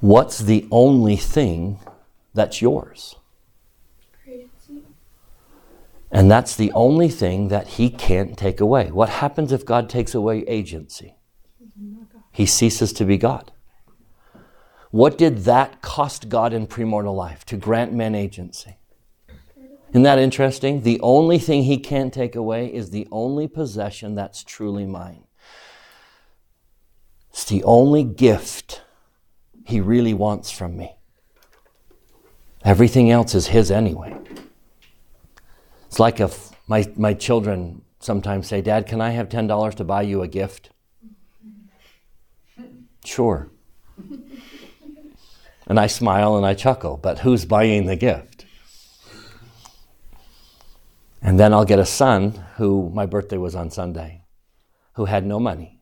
what's 0.00 0.38
the 0.38 0.66
only 0.70 1.16
thing 1.16 1.78
that's 2.34 2.60
yours? 2.60 3.16
And 6.12 6.30
that's 6.30 6.56
the 6.56 6.72
only 6.72 7.08
thing 7.08 7.48
that 7.48 7.66
He 7.78 7.88
can't 7.88 8.36
take 8.36 8.60
away. 8.60 8.90
What 8.90 9.08
happens 9.08 9.52
if 9.52 9.64
God 9.64 9.88
takes 9.88 10.14
away 10.14 10.40
agency? 10.46 11.14
He 12.32 12.46
ceases 12.46 12.92
to 12.94 13.04
be 13.04 13.16
God. 13.16 13.52
What 14.90 15.16
did 15.16 15.44
that 15.44 15.82
cost 15.82 16.28
God 16.28 16.52
in 16.52 16.66
premortal 16.66 17.14
life 17.14 17.46
to 17.46 17.56
grant 17.56 17.92
men 17.92 18.14
agency? 18.14 18.79
Isn't 19.90 20.02
that 20.02 20.20
interesting? 20.20 20.82
The 20.82 21.00
only 21.00 21.38
thing 21.38 21.64
he 21.64 21.76
can't 21.76 22.14
take 22.14 22.36
away 22.36 22.72
is 22.72 22.90
the 22.90 23.08
only 23.10 23.48
possession 23.48 24.14
that's 24.14 24.44
truly 24.44 24.86
mine. 24.86 25.24
It's 27.30 27.44
the 27.44 27.64
only 27.64 28.04
gift 28.04 28.82
he 29.64 29.80
really 29.80 30.14
wants 30.14 30.50
from 30.50 30.76
me. 30.76 30.96
Everything 32.64 33.10
else 33.10 33.34
is 33.34 33.48
his 33.48 33.70
anyway. 33.70 34.16
It's 35.86 35.98
like 35.98 36.20
if 36.20 36.50
my, 36.68 36.88
my 36.96 37.14
children 37.14 37.82
sometimes 37.98 38.46
say, 38.46 38.60
Dad, 38.60 38.86
can 38.86 39.00
I 39.00 39.10
have 39.10 39.28
$10 39.28 39.74
to 39.74 39.84
buy 39.84 40.02
you 40.02 40.22
a 40.22 40.28
gift? 40.28 40.70
Sure. 43.04 43.48
And 45.66 45.80
I 45.80 45.88
smile 45.88 46.36
and 46.36 46.46
I 46.46 46.54
chuckle, 46.54 46.96
but 46.96 47.20
who's 47.20 47.44
buying 47.44 47.86
the 47.86 47.96
gift? 47.96 48.44
And 51.22 51.38
then 51.38 51.52
I'll 51.52 51.64
get 51.64 51.78
a 51.78 51.86
son 51.86 52.32
who, 52.56 52.90
my 52.94 53.06
birthday 53.06 53.36
was 53.36 53.54
on 53.54 53.70
Sunday, 53.70 54.22
who 54.94 55.04
had 55.04 55.26
no 55.26 55.38
money 55.38 55.80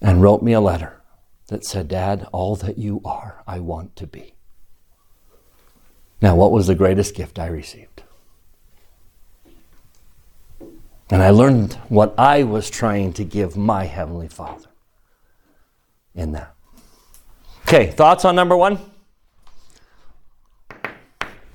and 0.00 0.22
wrote 0.22 0.42
me 0.42 0.52
a 0.52 0.60
letter 0.60 1.02
that 1.48 1.64
said, 1.64 1.88
Dad, 1.88 2.26
all 2.32 2.56
that 2.56 2.78
you 2.78 3.00
are, 3.04 3.42
I 3.46 3.60
want 3.60 3.96
to 3.96 4.06
be. 4.06 4.34
Now, 6.20 6.34
what 6.34 6.52
was 6.52 6.66
the 6.66 6.74
greatest 6.74 7.14
gift 7.14 7.38
I 7.38 7.46
received? 7.46 8.02
And 11.08 11.22
I 11.22 11.30
learned 11.30 11.74
what 11.88 12.14
I 12.18 12.42
was 12.42 12.68
trying 12.68 13.12
to 13.14 13.24
give 13.24 13.56
my 13.56 13.84
Heavenly 13.84 14.28
Father 14.28 14.68
in 16.14 16.32
that. 16.32 16.54
Okay, 17.62 17.90
thoughts 17.90 18.24
on 18.24 18.34
number 18.34 18.56
one? 18.56 18.78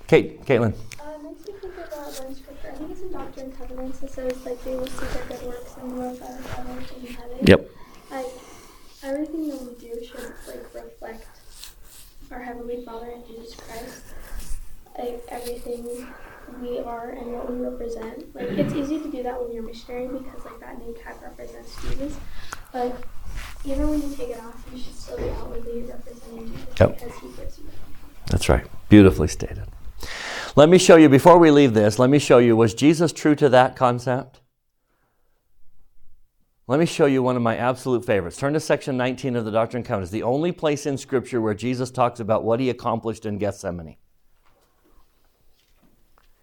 Kate, 0.07 0.45
Caitlin. 0.45 0.73
Uh, 0.99 1.17
makes 1.23 1.47
me 1.47 1.53
think 1.53 1.73
about 1.73 2.23
one 2.23 2.35
scripture. 2.35 2.69
I 2.69 2.75
think 2.75 2.91
it's 2.91 3.01
in 3.01 3.11
Doctrine 3.11 3.45
and 3.45 3.57
Covenants. 3.71 4.03
It 4.03 4.11
says 4.11 4.45
like 4.45 4.63
they 4.63 4.75
will 4.75 4.87
see 4.87 5.05
their 5.07 5.25
good 5.25 5.47
works 5.47 5.75
and 5.81 5.91
glorify 5.93 6.27
the 6.35 6.43
Father 6.43 6.71
in 6.99 7.13
heaven. 7.13 7.37
Yep. 7.43 7.69
Like 8.11 8.25
everything 9.03 9.47
that 9.49 9.61
we 9.61 9.73
do 9.75 10.03
should 10.05 10.33
like 10.47 10.73
reflect 10.73 11.25
our 12.31 12.41
heavenly 12.41 12.83
Father 12.83 13.11
and 13.11 13.25
Jesus 13.25 13.55
Christ. 13.55 14.03
Like 14.97 15.23
everything 15.29 16.07
we 16.61 16.79
are 16.79 17.11
and 17.11 17.31
what 17.33 17.49
we 17.51 17.59
represent. 17.59 18.35
Like 18.35 18.49
it's 18.49 18.73
easy 18.73 18.99
to 18.99 19.09
do 19.09 19.23
that 19.23 19.41
when 19.41 19.53
you're 19.53 19.63
missionary 19.63 20.07
because 20.07 20.43
like 20.45 20.59
that 20.59 20.79
name 20.79 20.93
tag 21.03 21.15
represents 21.21 21.75
Jesus. 21.81 22.17
But 22.73 23.01
even 23.63 23.89
when 23.89 24.01
you 24.01 24.15
take 24.15 24.29
it 24.29 24.39
off, 24.39 24.65
you 24.73 24.79
should 24.79 24.95
still 24.95 25.17
be 25.17 25.29
outwardly 25.29 25.83
representing 25.83 26.51
Jesus 26.51 26.79
Yep. 26.79 26.99
because 26.99 27.19
He 27.19 27.27
gives 27.37 27.57
you. 27.59 27.65
That's 28.27 28.49
right. 28.49 28.65
Beautifully 28.89 29.27
stated. 29.27 29.63
Let 30.55 30.69
me 30.69 30.77
show 30.77 30.97
you, 30.97 31.09
before 31.09 31.37
we 31.37 31.51
leave 31.51 31.73
this, 31.73 31.97
let 31.97 32.09
me 32.09 32.19
show 32.19 32.37
you, 32.37 32.55
was 32.55 32.73
Jesus 32.73 33.13
true 33.13 33.35
to 33.35 33.49
that 33.49 33.75
concept? 33.75 34.41
Let 36.67 36.79
me 36.79 36.85
show 36.85 37.05
you 37.05 37.21
one 37.21 37.35
of 37.35 37.41
my 37.41 37.57
absolute 37.57 38.05
favorites. 38.05 38.37
Turn 38.37 38.53
to 38.53 38.59
section 38.59 38.95
19 38.95 39.35
of 39.35 39.45
the 39.45 39.51
Doctrine 39.51 39.79
and 39.79 39.85
Covenants, 39.85 40.11
the 40.11 40.23
only 40.23 40.51
place 40.51 40.85
in 40.85 40.97
Scripture 40.97 41.41
where 41.41 41.53
Jesus 41.53 41.91
talks 41.91 42.19
about 42.19 42.43
what 42.43 42.59
he 42.59 42.69
accomplished 42.69 43.25
in 43.25 43.37
Gethsemane. 43.37 43.97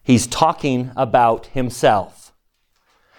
He's 0.02 0.26
talking 0.26 0.90
about 0.96 1.46
himself. 1.46 2.27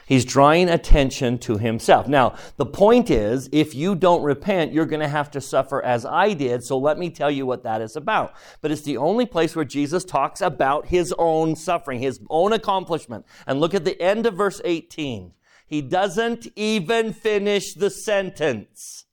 He's 0.09 0.25
drawing 0.25 0.69
attention 0.69 1.37
to 1.37 1.59
himself. 1.59 2.07
Now, 2.07 2.33
the 2.57 2.65
point 2.65 3.11
is, 3.11 3.47
if 3.51 3.75
you 3.75 3.95
don't 3.95 4.23
repent, 4.23 4.73
you're 4.73 4.87
going 4.87 5.01
to 5.01 5.07
have 5.07 5.29
to 5.29 5.39
suffer 5.39 5.85
as 5.85 6.03
I 6.03 6.33
did. 6.33 6.63
So 6.63 6.79
let 6.79 6.97
me 6.97 7.11
tell 7.11 7.29
you 7.29 7.45
what 7.45 7.61
that 7.61 7.79
is 7.79 7.95
about. 7.95 8.33
But 8.61 8.71
it's 8.71 8.81
the 8.81 8.97
only 8.97 9.27
place 9.27 9.55
where 9.55 9.65
Jesus 9.65 10.03
talks 10.03 10.41
about 10.41 10.87
his 10.87 11.13
own 11.19 11.55
suffering, 11.55 11.99
his 11.99 12.19
own 12.27 12.53
accomplishment. 12.53 13.23
And 13.45 13.59
look 13.59 13.75
at 13.75 13.85
the 13.85 14.01
end 14.01 14.25
of 14.25 14.33
verse 14.33 14.59
18. 14.65 15.33
He 15.67 15.83
doesn't 15.83 16.47
even 16.55 17.13
finish 17.13 17.75
the 17.75 17.91
sentence. 17.91 19.05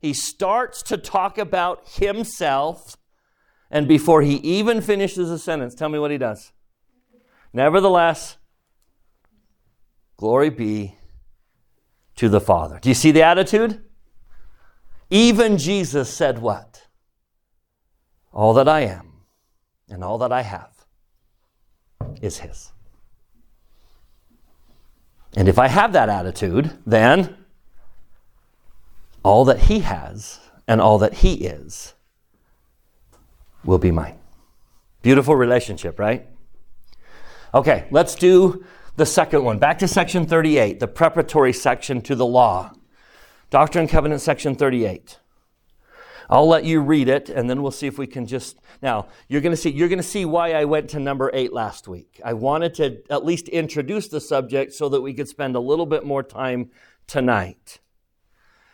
He 0.00 0.14
starts 0.14 0.82
to 0.84 0.96
talk 0.96 1.36
about 1.36 1.86
himself. 1.86 2.96
And 3.70 3.86
before 3.86 4.22
he 4.22 4.36
even 4.36 4.80
finishes 4.80 5.28
the 5.28 5.38
sentence, 5.38 5.74
tell 5.74 5.90
me 5.90 5.98
what 5.98 6.10
he 6.10 6.16
does. 6.16 6.52
Nevertheless, 7.52 8.38
Glory 10.16 10.50
be 10.50 10.96
to 12.16 12.28
the 12.28 12.40
Father. 12.40 12.78
Do 12.80 12.88
you 12.88 12.94
see 12.94 13.10
the 13.10 13.22
attitude? 13.22 13.82
Even 15.10 15.58
Jesus 15.58 16.12
said 16.12 16.38
what? 16.38 16.86
All 18.32 18.54
that 18.54 18.68
I 18.68 18.80
am 18.80 19.12
and 19.88 20.02
all 20.02 20.18
that 20.18 20.32
I 20.32 20.42
have 20.42 20.70
is 22.20 22.38
His. 22.38 22.72
And 25.36 25.48
if 25.48 25.58
I 25.58 25.68
have 25.68 25.92
that 25.92 26.08
attitude, 26.08 26.78
then 26.86 27.36
all 29.22 29.44
that 29.44 29.60
He 29.60 29.80
has 29.80 30.40
and 30.66 30.80
all 30.80 30.98
that 30.98 31.14
He 31.14 31.34
is 31.34 31.94
will 33.64 33.78
be 33.78 33.90
mine. 33.90 34.18
Beautiful 35.02 35.36
relationship, 35.36 35.98
right? 35.98 36.26
Okay, 37.54 37.86
let's 37.90 38.14
do 38.14 38.64
the 38.96 39.06
second 39.06 39.44
one. 39.44 39.58
Back 39.58 39.78
to 39.78 39.88
section 39.88 40.26
38, 40.26 40.80
the 40.80 40.88
preparatory 40.88 41.52
section 41.52 42.00
to 42.02 42.14
the 42.14 42.26
law. 42.26 42.72
Doctrine 43.50 43.82
and 43.82 43.90
Covenant, 43.90 44.20
section 44.20 44.54
38. 44.54 45.18
I'll 46.28 46.48
let 46.48 46.64
you 46.64 46.80
read 46.80 47.08
it, 47.08 47.28
and 47.28 47.48
then 47.48 47.62
we'll 47.62 47.70
see 47.70 47.86
if 47.86 47.98
we 47.98 48.08
can 48.08 48.26
just. 48.26 48.58
Now, 48.82 49.06
you're 49.28 49.40
going 49.40 49.52
to 49.52 49.56
see. 49.56 49.70
You're 49.70 49.88
going 49.88 49.98
to 49.98 50.02
see 50.02 50.24
why 50.24 50.54
I 50.54 50.64
went 50.64 50.90
to 50.90 50.98
number 50.98 51.30
eight 51.32 51.52
last 51.52 51.86
week. 51.86 52.20
I 52.24 52.32
wanted 52.32 52.74
to 52.74 53.02
at 53.08 53.24
least 53.24 53.48
introduce 53.48 54.08
the 54.08 54.20
subject 54.20 54.72
so 54.72 54.88
that 54.88 55.00
we 55.00 55.14
could 55.14 55.28
spend 55.28 55.54
a 55.54 55.60
little 55.60 55.86
bit 55.86 56.04
more 56.04 56.24
time 56.24 56.70
tonight. 57.06 57.78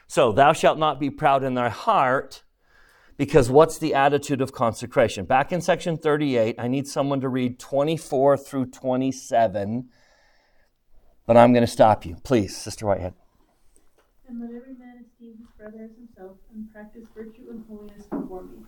So, 0.06 0.32
thou 0.32 0.54
shalt 0.54 0.78
not 0.78 0.98
be 0.98 1.10
proud 1.10 1.44
in 1.44 1.52
thy 1.52 1.68
heart, 1.68 2.42
because 3.18 3.50
what's 3.50 3.76
the 3.76 3.92
attitude 3.92 4.40
of 4.40 4.52
consecration? 4.52 5.26
Back 5.26 5.52
in 5.52 5.60
section 5.60 5.98
38, 5.98 6.54
I 6.58 6.68
need 6.68 6.86
someone 6.86 7.20
to 7.20 7.28
read 7.28 7.58
24 7.58 8.38
through 8.38 8.66
27 8.66 9.90
but 11.26 11.36
I'm 11.36 11.52
going 11.52 11.64
to 11.64 11.70
stop 11.70 12.04
you. 12.04 12.16
Please, 12.22 12.56
Sister 12.56 12.86
Whitehead. 12.86 13.14
And 14.28 14.40
let 14.40 14.50
every 14.50 14.74
man 14.74 15.04
esteem 15.04 15.36
his 15.38 15.48
brother 15.58 15.84
as 15.84 15.96
himself, 15.96 16.36
and 16.54 16.72
practice 16.72 17.04
virtue 17.14 17.50
and 17.50 17.64
holiness 17.68 18.06
before 18.06 18.44
me. 18.44 18.64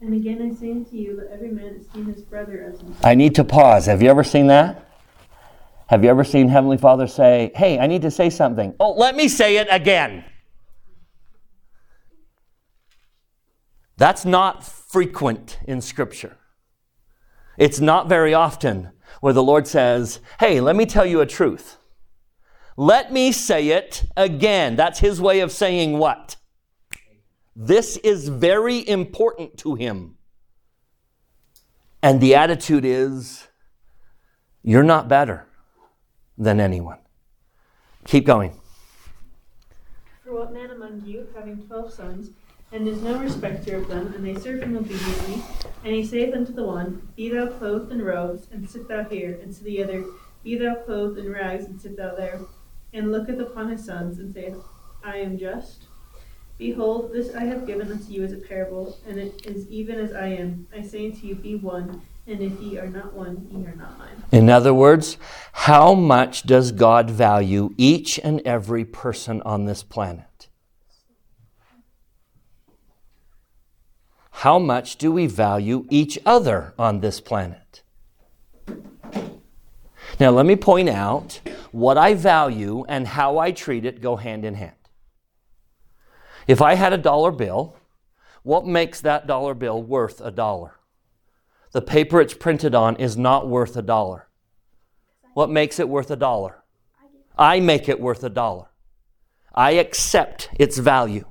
And 0.00 0.14
again 0.14 0.42
I 0.42 0.54
say 0.54 0.72
unto 0.72 0.96
you, 0.96 1.16
let 1.16 1.32
every 1.32 1.50
man 1.50 1.76
esteem 1.80 2.12
his 2.12 2.22
brother 2.22 2.62
as 2.62 2.80
himself. 2.80 3.04
I 3.04 3.14
need 3.14 3.34
to 3.36 3.44
pause. 3.44 3.86
Have 3.86 4.02
you 4.02 4.10
ever 4.10 4.24
seen 4.24 4.48
that? 4.48 4.88
Have 5.86 6.02
you 6.02 6.10
ever 6.10 6.24
seen 6.24 6.48
Heavenly 6.48 6.78
Father 6.78 7.06
say, 7.06 7.52
Hey, 7.54 7.78
I 7.78 7.86
need 7.86 8.02
to 8.02 8.10
say 8.10 8.30
something? 8.30 8.74
Oh, 8.80 8.92
let 8.92 9.14
me 9.14 9.28
say 9.28 9.58
it 9.58 9.68
again. 9.70 10.24
That's 13.96 14.24
not 14.24 14.64
frequent 14.64 15.58
in 15.68 15.80
Scripture. 15.80 16.36
It's 17.58 17.78
not 17.78 18.08
very 18.08 18.34
often 18.34 18.90
where 19.20 19.32
the 19.32 19.42
Lord 19.42 19.66
says, 19.66 20.20
Hey, 20.40 20.60
let 20.60 20.76
me 20.76 20.86
tell 20.86 21.06
you 21.06 21.20
a 21.20 21.26
truth. 21.26 21.76
Let 22.76 23.12
me 23.12 23.32
say 23.32 23.68
it 23.68 24.04
again. 24.16 24.76
That's 24.76 24.98
his 25.00 25.20
way 25.20 25.40
of 25.40 25.52
saying 25.52 25.98
what? 25.98 26.36
This 27.54 27.98
is 27.98 28.28
very 28.28 28.86
important 28.88 29.58
to 29.58 29.74
him. 29.74 30.16
And 32.02 32.20
the 32.20 32.34
attitude 32.34 32.84
is, 32.84 33.46
You're 34.62 34.82
not 34.82 35.08
better. 35.08 35.46
than 36.38 36.58
anyone. 36.60 36.98
Keep 38.06 38.24
going. 38.26 38.58
For 40.24 40.32
what 40.32 40.52
man 40.52 40.70
among 40.70 41.02
you, 41.04 41.28
having 41.36 41.58
twelve 41.68 41.92
sons, 41.92 42.30
and 42.72 42.88
is 42.88 43.02
no 43.02 43.18
respecter 43.18 43.76
of 43.76 43.88
them, 43.88 44.12
and 44.14 44.24
they 44.24 44.40
serve 44.40 44.62
him 44.62 44.76
obediently, 44.76 45.42
and 45.84 45.94
he 45.94 46.04
saith 46.04 46.34
unto 46.34 46.52
the 46.52 46.64
one, 46.64 47.06
Be 47.16 47.28
thou 47.28 47.46
clothed 47.46 47.92
in 47.92 48.02
robes, 48.02 48.48
and 48.50 48.68
sit 48.68 48.88
thou 48.88 49.04
here, 49.04 49.38
and 49.42 49.54
to 49.54 49.62
the 49.62 49.82
other, 49.82 50.04
Be 50.42 50.56
thou 50.56 50.76
clothed 50.76 51.18
in 51.18 51.30
rags, 51.30 51.66
and 51.66 51.80
sit 51.80 51.96
thou 51.96 52.14
there, 52.14 52.40
and 52.92 53.12
looketh 53.12 53.38
upon 53.38 53.70
his 53.70 53.84
sons, 53.84 54.18
and 54.18 54.32
saith, 54.32 54.56
I 55.04 55.18
am 55.18 55.38
just. 55.38 55.84
Behold, 56.58 57.12
this 57.12 57.34
I 57.34 57.44
have 57.44 57.66
given 57.66 57.90
unto 57.90 58.10
you 58.10 58.24
as 58.24 58.32
a 58.32 58.36
parable, 58.36 58.96
and 59.06 59.18
it 59.18 59.44
is 59.46 59.68
even 59.68 59.98
as 59.98 60.12
I 60.12 60.28
am. 60.28 60.66
I 60.74 60.82
say 60.82 61.06
unto 61.06 61.26
you, 61.26 61.34
Be 61.34 61.56
one, 61.56 62.02
and 62.26 62.40
if 62.40 62.58
ye 62.60 62.78
are 62.78 62.86
not 62.86 63.12
one, 63.12 63.48
ye 63.50 63.66
are 63.66 63.74
not 63.74 63.98
mine. 63.98 64.22
In 64.30 64.48
other 64.48 64.72
words, 64.72 65.18
how 65.52 65.92
much 65.94 66.44
does 66.44 66.72
God 66.72 67.10
value 67.10 67.74
each 67.76 68.18
and 68.22 68.40
every 68.46 68.84
person 68.84 69.42
on 69.42 69.64
this 69.64 69.82
planet? 69.82 70.24
How 74.42 74.58
much 74.58 74.96
do 74.96 75.12
we 75.12 75.28
value 75.28 75.86
each 75.88 76.18
other 76.26 76.74
on 76.76 76.98
this 76.98 77.20
planet? 77.20 77.84
Now, 80.18 80.30
let 80.30 80.46
me 80.46 80.56
point 80.56 80.88
out 80.88 81.40
what 81.70 81.96
I 81.96 82.14
value 82.14 82.84
and 82.88 83.06
how 83.06 83.38
I 83.38 83.52
treat 83.52 83.84
it 83.84 84.00
go 84.00 84.16
hand 84.16 84.44
in 84.44 84.54
hand. 84.54 84.74
If 86.48 86.60
I 86.60 86.74
had 86.74 86.92
a 86.92 86.98
dollar 86.98 87.30
bill, 87.30 87.76
what 88.42 88.66
makes 88.66 89.00
that 89.02 89.28
dollar 89.28 89.54
bill 89.54 89.80
worth 89.80 90.20
a 90.20 90.32
dollar? 90.32 90.74
The 91.70 91.80
paper 91.80 92.20
it's 92.20 92.34
printed 92.34 92.74
on 92.74 92.96
is 92.96 93.16
not 93.16 93.48
worth 93.48 93.76
a 93.76 93.82
dollar. 93.82 94.26
What 95.34 95.50
makes 95.50 95.78
it 95.78 95.88
worth 95.88 96.10
a 96.10 96.16
dollar? 96.16 96.64
I 97.38 97.60
make 97.60 97.88
it 97.88 98.00
worth 98.00 98.24
a 98.24 98.28
dollar. 98.28 98.70
I 99.54 99.74
accept 99.74 100.48
its 100.58 100.78
value. 100.78 101.26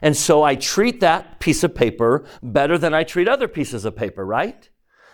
And 0.00 0.16
so 0.16 0.42
I 0.42 0.54
treat 0.54 1.00
that 1.00 1.40
piece 1.40 1.64
of 1.64 1.74
paper 1.74 2.24
better 2.42 2.78
than 2.78 2.94
I 2.94 3.04
treat 3.04 3.28
other 3.28 3.48
pieces 3.48 3.84
of 3.84 3.96
paper, 3.96 4.24
right? 4.24 4.68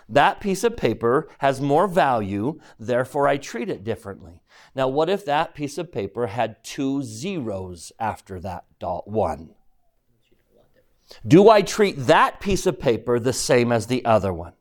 That 0.07 0.39
piece 0.39 0.63
of 0.63 0.77
paper 0.77 1.27
has 1.39 1.59
more 1.59 1.87
value, 1.87 2.59
therefore 2.79 3.27
I 3.27 3.37
treat 3.37 3.69
it 3.69 3.83
differently. 3.83 4.43
Now, 4.75 4.87
what 4.87 5.09
if 5.09 5.25
that 5.25 5.55
piece 5.55 5.77
of 5.77 5.91
paper 5.91 6.27
had 6.27 6.63
two 6.63 7.01
zeros 7.01 7.91
after 7.99 8.39
that 8.41 8.65
dot 8.79 9.07
one? 9.07 9.55
Do 11.25 11.49
I 11.49 11.61
treat 11.61 11.97
that 12.07 12.39
piece 12.39 12.65
of 12.65 12.79
paper 12.79 13.19
the 13.19 13.33
same 13.33 13.71
as 13.71 13.87
the 13.87 14.05
other 14.05 14.33
one? 14.33 14.53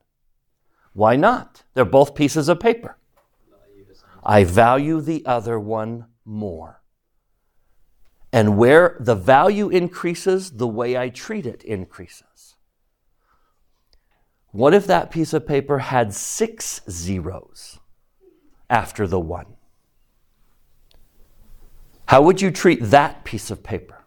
Why 0.93 1.17
not? 1.17 1.65
They're 1.75 1.85
both 1.85 2.15
pieces 2.15 2.49
of 2.49 2.61
paper. 2.61 2.97
I 4.23 4.45
value 4.45 5.01
the 5.01 5.25
other 5.27 5.59
one 5.59 6.07
more. 6.25 6.81
And 8.35 8.59
where 8.59 8.97
the 8.99 9.15
value 9.15 9.69
increases, 9.69 10.51
the 10.51 10.67
way 10.67 10.99
I 10.99 11.09
treat 11.09 11.47
it 11.47 11.63
increases. 11.63 12.57
What 14.51 14.75
if 14.75 14.89
that 14.89 15.13
piece 15.13 15.33
of 15.33 15.47
paper 15.47 15.79
had 15.79 16.13
six 16.13 16.81
zeros 16.91 17.79
after 18.69 19.07
the 19.07 19.21
one? 19.21 19.55
How 22.07 22.23
would 22.23 22.43
you 22.43 22.51
treat 22.51 22.83
that 22.83 23.23
piece 23.23 23.53
of 23.53 23.63
paper? 23.63 24.05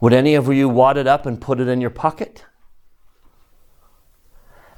Would 0.00 0.12
any 0.12 0.34
of 0.34 0.52
you 0.52 0.68
wad 0.68 0.96
it 0.98 1.06
up 1.06 1.26
and 1.26 1.40
put 1.40 1.60
it 1.60 1.68
in 1.68 1.80
your 1.80 1.90
pocket? 1.90 2.46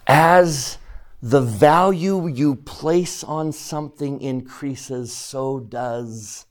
As 0.06 0.76
the 1.22 1.40
value 1.40 2.26
you 2.26 2.54
place 2.54 3.24
on 3.24 3.50
something 3.50 4.20
increases, 4.20 5.10
so 5.10 5.58
does 5.58 6.44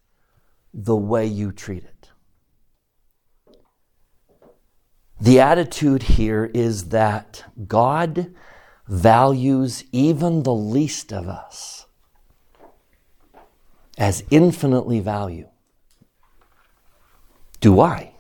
the 0.74 0.96
way 0.96 1.26
you 1.26 1.52
treat 1.52 1.84
it. 1.84 2.10
The 5.20 5.40
attitude 5.40 6.04
here 6.04 6.50
is 6.54 6.90
that 6.90 7.44
God 7.68 8.34
values 8.88 9.84
even 9.92 10.44
the 10.44 10.54
least 10.54 11.14
of 11.14 11.28
us 11.28 11.86
as 13.98 14.24
infinitely 14.32 15.00
value. 15.00 15.48
Do 17.60 17.80
I? 17.80 18.14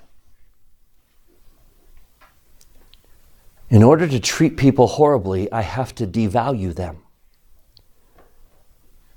In 3.69 3.81
order 3.81 4.05
to 4.07 4.19
treat 4.19 4.57
people 4.57 4.85
horribly, 4.85 5.51
I 5.51 5.61
have 5.61 5.95
to 5.95 6.05
devalue 6.05 6.75
them. 6.75 6.97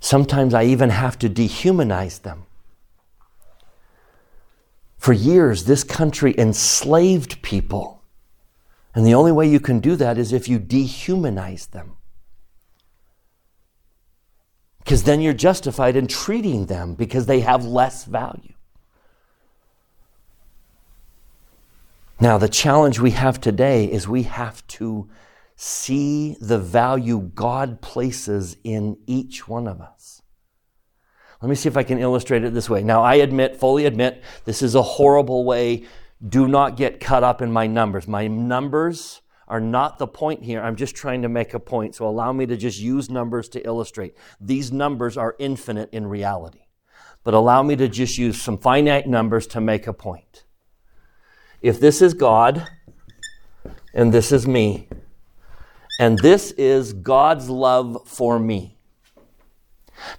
Sometimes 0.00 0.54
I 0.54 0.64
even 0.64 0.90
have 0.90 1.18
to 1.18 1.28
dehumanize 1.28 2.22
them. 2.22 2.46
For 5.04 5.12
years, 5.12 5.64
this 5.64 5.84
country 5.84 6.34
enslaved 6.38 7.42
people. 7.42 8.02
And 8.94 9.04
the 9.04 9.12
only 9.12 9.32
way 9.32 9.46
you 9.46 9.60
can 9.60 9.80
do 9.80 9.96
that 9.96 10.16
is 10.16 10.32
if 10.32 10.48
you 10.48 10.58
dehumanize 10.58 11.68
them. 11.72 11.98
Because 14.78 15.02
then 15.02 15.20
you're 15.20 15.34
justified 15.34 15.94
in 15.94 16.06
treating 16.06 16.64
them 16.64 16.94
because 16.94 17.26
they 17.26 17.40
have 17.40 17.66
less 17.66 18.06
value. 18.06 18.54
Now, 22.18 22.38
the 22.38 22.48
challenge 22.48 22.98
we 22.98 23.10
have 23.10 23.38
today 23.38 23.84
is 23.84 24.08
we 24.08 24.22
have 24.22 24.66
to 24.68 25.10
see 25.54 26.38
the 26.40 26.58
value 26.58 27.30
God 27.34 27.82
places 27.82 28.56
in 28.64 28.96
each 29.06 29.46
one 29.46 29.68
of 29.68 29.82
us. 29.82 30.22
Let 31.44 31.50
me 31.50 31.56
see 31.56 31.68
if 31.68 31.76
I 31.76 31.82
can 31.82 31.98
illustrate 31.98 32.42
it 32.42 32.54
this 32.54 32.70
way. 32.70 32.82
Now, 32.82 33.02
I 33.02 33.16
admit, 33.16 33.56
fully 33.56 33.84
admit, 33.84 34.22
this 34.46 34.62
is 34.62 34.74
a 34.74 34.80
horrible 34.80 35.44
way. 35.44 35.84
Do 36.26 36.48
not 36.48 36.78
get 36.78 37.00
caught 37.00 37.22
up 37.22 37.42
in 37.42 37.52
my 37.52 37.66
numbers. 37.66 38.08
My 38.08 38.28
numbers 38.28 39.20
are 39.46 39.60
not 39.60 39.98
the 39.98 40.06
point 40.06 40.42
here. 40.42 40.62
I'm 40.62 40.74
just 40.74 40.96
trying 40.96 41.20
to 41.20 41.28
make 41.28 41.52
a 41.52 41.60
point. 41.60 41.96
So 41.96 42.08
allow 42.08 42.32
me 42.32 42.46
to 42.46 42.56
just 42.56 42.80
use 42.80 43.10
numbers 43.10 43.50
to 43.50 43.66
illustrate. 43.66 44.14
These 44.40 44.72
numbers 44.72 45.18
are 45.18 45.36
infinite 45.38 45.90
in 45.92 46.06
reality. 46.06 46.62
But 47.24 47.34
allow 47.34 47.62
me 47.62 47.76
to 47.76 47.88
just 47.88 48.16
use 48.16 48.40
some 48.40 48.56
finite 48.56 49.06
numbers 49.06 49.46
to 49.48 49.60
make 49.60 49.86
a 49.86 49.92
point. 49.92 50.44
If 51.60 51.78
this 51.78 52.00
is 52.00 52.14
God, 52.14 52.66
and 53.92 54.14
this 54.14 54.32
is 54.32 54.46
me, 54.46 54.88
and 56.00 56.18
this 56.20 56.52
is 56.52 56.94
God's 56.94 57.50
love 57.50 58.08
for 58.08 58.38
me. 58.38 58.73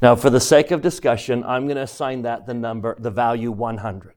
Now, 0.02 0.16
for 0.16 0.30
the 0.30 0.40
sake 0.40 0.72
of 0.72 0.82
discussion, 0.82 1.44
I'm 1.44 1.66
going 1.66 1.78
to 1.78 1.84
assign 1.84 2.22
that 2.24 2.46
the 2.46 2.54
number, 2.54 2.96
the 3.00 3.12
value 3.12 3.52
100. 3.52 4.14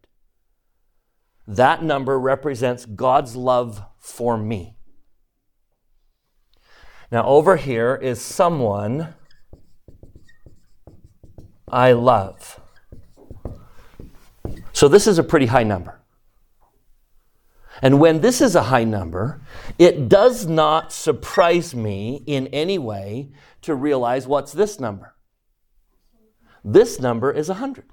That 1.47 1.83
number 1.83 2.19
represents 2.19 2.85
God's 2.85 3.35
love 3.35 3.83
for 3.99 4.37
me. 4.37 4.77
Now, 7.11 7.25
over 7.27 7.57
here 7.57 7.97
is 7.97 8.21
someone 8.21 9.15
I 11.67 11.93
love. 11.93 12.61
So, 14.73 14.89
this 14.89 15.07
is 15.07 15.19
a 15.19 15.25
pretty 15.25 15.47
high 15.47 15.65
number. 15.65 16.01
And 17.81 18.01
when 18.01 18.21
this 18.21 18.41
is 18.41 18.55
a 18.55 18.65
high 18.65 18.85
number, 18.85 19.41
it 19.79 20.09
does 20.09 20.47
not 20.47 20.93
surprise 20.93 21.75
me 21.75 22.23
in 22.27 22.49
any 22.49 22.79
way 22.79 23.31
to 23.63 23.75
realize 23.75 24.27
what's 24.27 24.53
this 24.53 24.81
number. 24.81 25.15
This 26.65 27.01
number 27.01 27.31
is 27.31 27.49
100. 27.49 27.85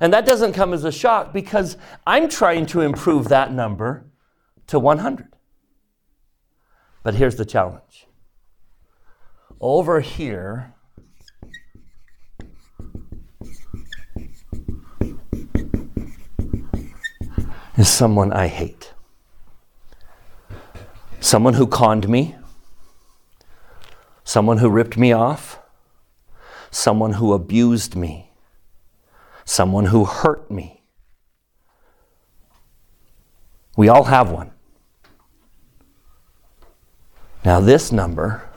And 0.00 0.12
that 0.12 0.26
doesn't 0.26 0.52
come 0.52 0.72
as 0.72 0.84
a 0.84 0.92
shock 0.92 1.32
because 1.32 1.76
I'm 2.06 2.28
trying 2.28 2.66
to 2.66 2.80
improve 2.80 3.28
that 3.28 3.52
number 3.52 4.06
to 4.68 4.78
100. 4.78 5.28
But 7.02 7.14
here's 7.14 7.36
the 7.36 7.44
challenge. 7.44 8.06
Over 9.60 10.00
here, 10.00 10.74
is 17.78 17.88
someone 17.88 18.32
I 18.32 18.48
hate. 18.48 18.92
Someone 21.20 21.54
who 21.54 21.66
conned 21.66 22.08
me, 22.08 22.34
someone 24.24 24.58
who 24.58 24.68
ripped 24.68 24.96
me 24.96 25.12
off, 25.12 25.57
someone 26.70 27.14
who 27.14 27.32
abused 27.32 27.96
me, 27.96 28.30
someone 29.44 29.86
who 29.86 30.04
hurt 30.04 30.50
me. 30.50 30.82
We 33.76 33.88
all 33.88 34.04
have 34.04 34.30
one. 34.30 34.50
Now, 37.44 37.60
this 37.60 37.92
number 37.92 38.48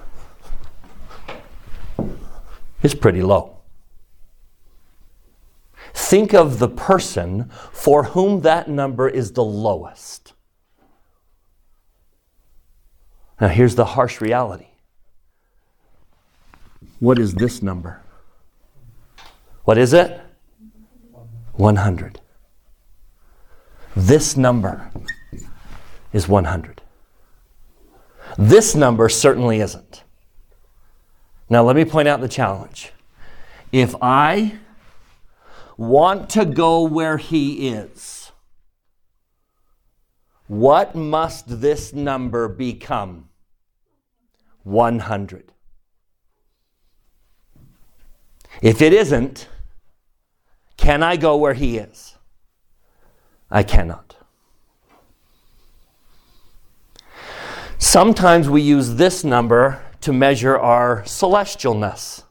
is 2.81 2.95
pretty 2.95 3.21
low. 3.21 3.57
Think 5.93 6.33
of 6.33 6.59
the 6.59 6.67
person 6.67 7.49
for 7.71 8.03
whom 8.03 8.41
that 8.41 8.67
number 8.67 9.07
is 9.07 9.33
the 9.33 9.43
lowest. 9.43 10.33
Now, 13.39 13.47
here's 13.47 13.75
the 13.75 13.85
harsh 13.85 14.21
reality 14.21 14.70
What 17.01 17.17
is 17.17 17.33
this 17.33 17.63
number? 17.63 17.99
What 19.63 19.79
is 19.79 19.91
it? 19.91 20.21
100. 21.53 22.21
This 23.95 24.37
number 24.37 24.91
is 26.13 26.27
100. 26.27 26.83
This 28.37 28.75
number 28.75 29.09
certainly 29.09 29.61
isn't. 29.61 30.03
Now, 31.49 31.63
let 31.63 31.75
me 31.75 31.85
point 31.85 32.07
out 32.07 32.21
the 32.21 32.29
challenge. 32.29 32.91
If 33.71 33.95
I 33.99 34.59
want 35.77 36.29
to 36.29 36.45
go 36.45 36.83
where 36.83 37.17
he 37.17 37.69
is, 37.69 38.31
what 40.45 40.93
must 40.93 41.61
this 41.61 41.93
number 41.93 42.47
become? 42.47 43.29
100. 44.61 45.50
If 48.61 48.81
it 48.81 48.93
isn't, 48.93 49.47
can 50.77 51.03
I 51.03 51.15
go 51.15 51.37
where 51.37 51.53
he 51.53 51.77
is? 51.77 52.15
I 53.49 53.63
cannot. 53.63 54.15
Sometimes 57.77 58.49
we 58.49 58.61
use 58.61 58.95
this 58.95 59.23
number 59.23 59.83
to 60.01 60.13
measure 60.13 60.57
our 60.57 61.03
celestialness. 61.03 62.23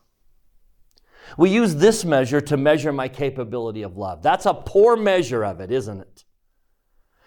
We 1.36 1.50
use 1.50 1.76
this 1.76 2.04
measure 2.04 2.40
to 2.40 2.56
measure 2.56 2.92
my 2.92 3.08
capability 3.08 3.82
of 3.82 3.96
love. 3.96 4.22
That's 4.22 4.46
a 4.46 4.54
poor 4.54 4.96
measure 4.96 5.44
of 5.44 5.60
it, 5.60 5.70
isn't 5.70 6.00
it? 6.00 6.24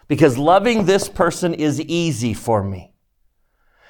Because 0.07 0.37
loving 0.37 0.85
this 0.85 1.07
person 1.07 1.53
is 1.53 1.79
easy 1.81 2.33
for 2.33 2.63
me. 2.63 2.93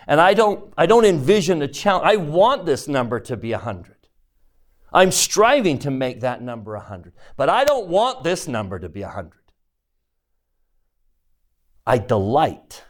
And 0.08 0.20
I 0.20 0.34
don't, 0.34 0.74
I 0.78 0.86
don't 0.86 1.06
envision 1.06 1.62
a 1.62 1.68
challenge. 1.68 2.06
I 2.06 2.16
want 2.18 2.66
this 2.66 2.88
number 2.88 3.20
to 3.22 3.38
be 3.38 3.52
100. 3.52 4.03
I'm 4.94 5.12
striving 5.12 5.80
to 5.80 5.92
make 5.92 6.22
that 6.22 6.42
number 6.42 6.74
100. 6.74 7.14
But 7.36 7.50
I 7.50 7.64
don't 7.64 7.88
want 7.88 8.24
this 8.24 8.48
number 8.48 8.78
to 8.80 8.90
be 8.90 9.02
100. 9.02 9.32
I 11.86 11.98
delight 11.98 12.84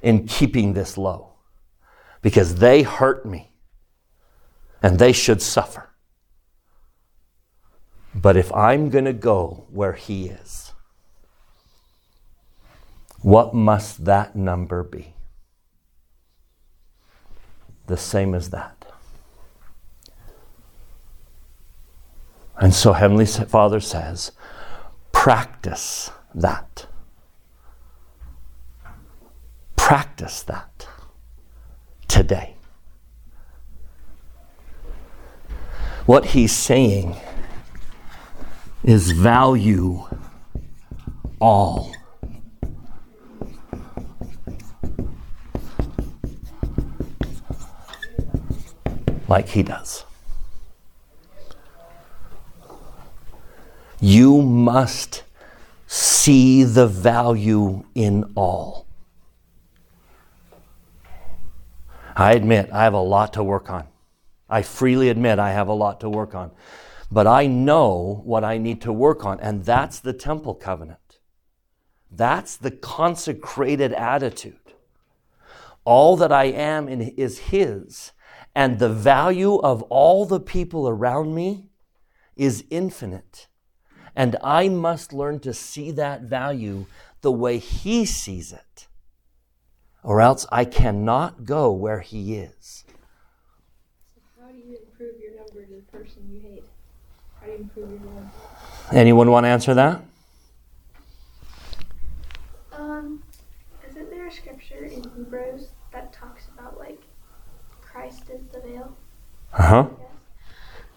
in 0.00 0.26
keeping 0.26 0.72
this 0.72 0.96
low 0.96 1.32
because 2.22 2.56
they 2.56 2.82
hurt 2.82 3.26
me 3.26 3.52
and 4.82 4.98
they 4.98 5.12
should 5.12 5.42
suffer. 5.42 5.90
But 8.14 8.36
if 8.36 8.52
I'm 8.52 8.90
going 8.90 9.04
to 9.06 9.12
go 9.12 9.66
where 9.70 9.94
He 9.94 10.28
is, 10.28 10.72
what 13.20 13.54
must 13.54 14.04
that 14.04 14.36
number 14.36 14.82
be? 14.82 15.14
The 17.86 17.96
same 17.96 18.34
as 18.34 18.50
that. 18.50 18.81
And 22.62 22.72
so 22.72 22.92
Heavenly 22.92 23.26
Father 23.26 23.80
says, 23.80 24.30
practice 25.10 26.12
that. 26.32 26.86
Practice 29.74 30.44
that 30.44 30.86
today. 32.06 32.54
What 36.06 36.26
he's 36.26 36.52
saying 36.52 37.16
is 38.84 39.10
value 39.10 40.04
all. 41.40 41.92
Like 49.26 49.48
he 49.48 49.64
does. 49.64 50.04
You 54.04 54.42
must 54.42 55.22
see 55.86 56.64
the 56.64 56.88
value 56.88 57.84
in 57.94 58.32
all. 58.34 58.88
I 62.16 62.32
admit 62.32 62.68
I 62.72 62.82
have 62.82 62.94
a 62.94 63.00
lot 63.00 63.32
to 63.34 63.44
work 63.44 63.70
on. 63.70 63.86
I 64.50 64.62
freely 64.62 65.08
admit 65.08 65.38
I 65.38 65.52
have 65.52 65.68
a 65.68 65.72
lot 65.72 66.00
to 66.00 66.10
work 66.10 66.34
on. 66.34 66.50
But 67.12 67.28
I 67.28 67.46
know 67.46 68.22
what 68.24 68.42
I 68.42 68.58
need 68.58 68.80
to 68.80 68.92
work 68.92 69.24
on, 69.24 69.38
and 69.38 69.64
that's 69.64 70.00
the 70.00 70.12
temple 70.12 70.56
covenant. 70.56 71.20
That's 72.10 72.56
the 72.56 72.72
consecrated 72.72 73.92
attitude. 73.92 74.74
All 75.84 76.16
that 76.16 76.32
I 76.32 76.46
am 76.46 76.88
is 76.88 77.38
His, 77.38 78.10
and 78.52 78.80
the 78.80 78.88
value 78.88 79.60
of 79.60 79.82
all 79.82 80.26
the 80.26 80.40
people 80.40 80.88
around 80.88 81.36
me 81.36 81.70
is 82.34 82.64
infinite. 82.68 83.46
And 84.14 84.36
I 84.42 84.68
must 84.68 85.12
learn 85.12 85.40
to 85.40 85.54
see 85.54 85.90
that 85.92 86.22
value 86.22 86.86
the 87.22 87.32
way 87.32 87.58
He 87.58 88.04
sees 88.04 88.52
it, 88.52 88.86
or 90.02 90.20
else 90.20 90.46
I 90.52 90.64
cannot 90.64 91.44
go 91.44 91.72
where 91.72 92.00
He 92.00 92.34
is. 92.34 92.84
How 94.40 94.48
do 94.48 94.58
you 94.58 94.76
improve 94.84 95.20
your 95.20 95.36
number 95.36 95.64
to 95.64 95.76
the 95.76 95.98
person 95.98 96.28
you 96.30 96.40
hate? 96.40 96.64
How 97.40 97.46
do 97.46 97.52
you 97.52 97.58
improve 97.58 97.90
your 97.90 98.00
number? 98.00 98.30
Anyone 98.92 99.30
want 99.30 99.44
to 99.44 99.48
answer 99.48 99.74
that? 99.74 100.02
Um, 102.72 103.22
isn't 103.88 104.10
there 104.10 104.26
a 104.26 104.32
scripture 104.32 104.84
in 104.84 105.04
Hebrews 105.16 105.68
that 105.92 106.12
talks 106.12 106.48
about 106.56 106.78
like 106.78 107.00
Christ 107.80 108.24
is 108.30 108.42
the 108.52 108.60
veil? 108.60 108.96
Uh 109.52 109.62
huh. 109.62 109.86
Yes. 109.98 110.08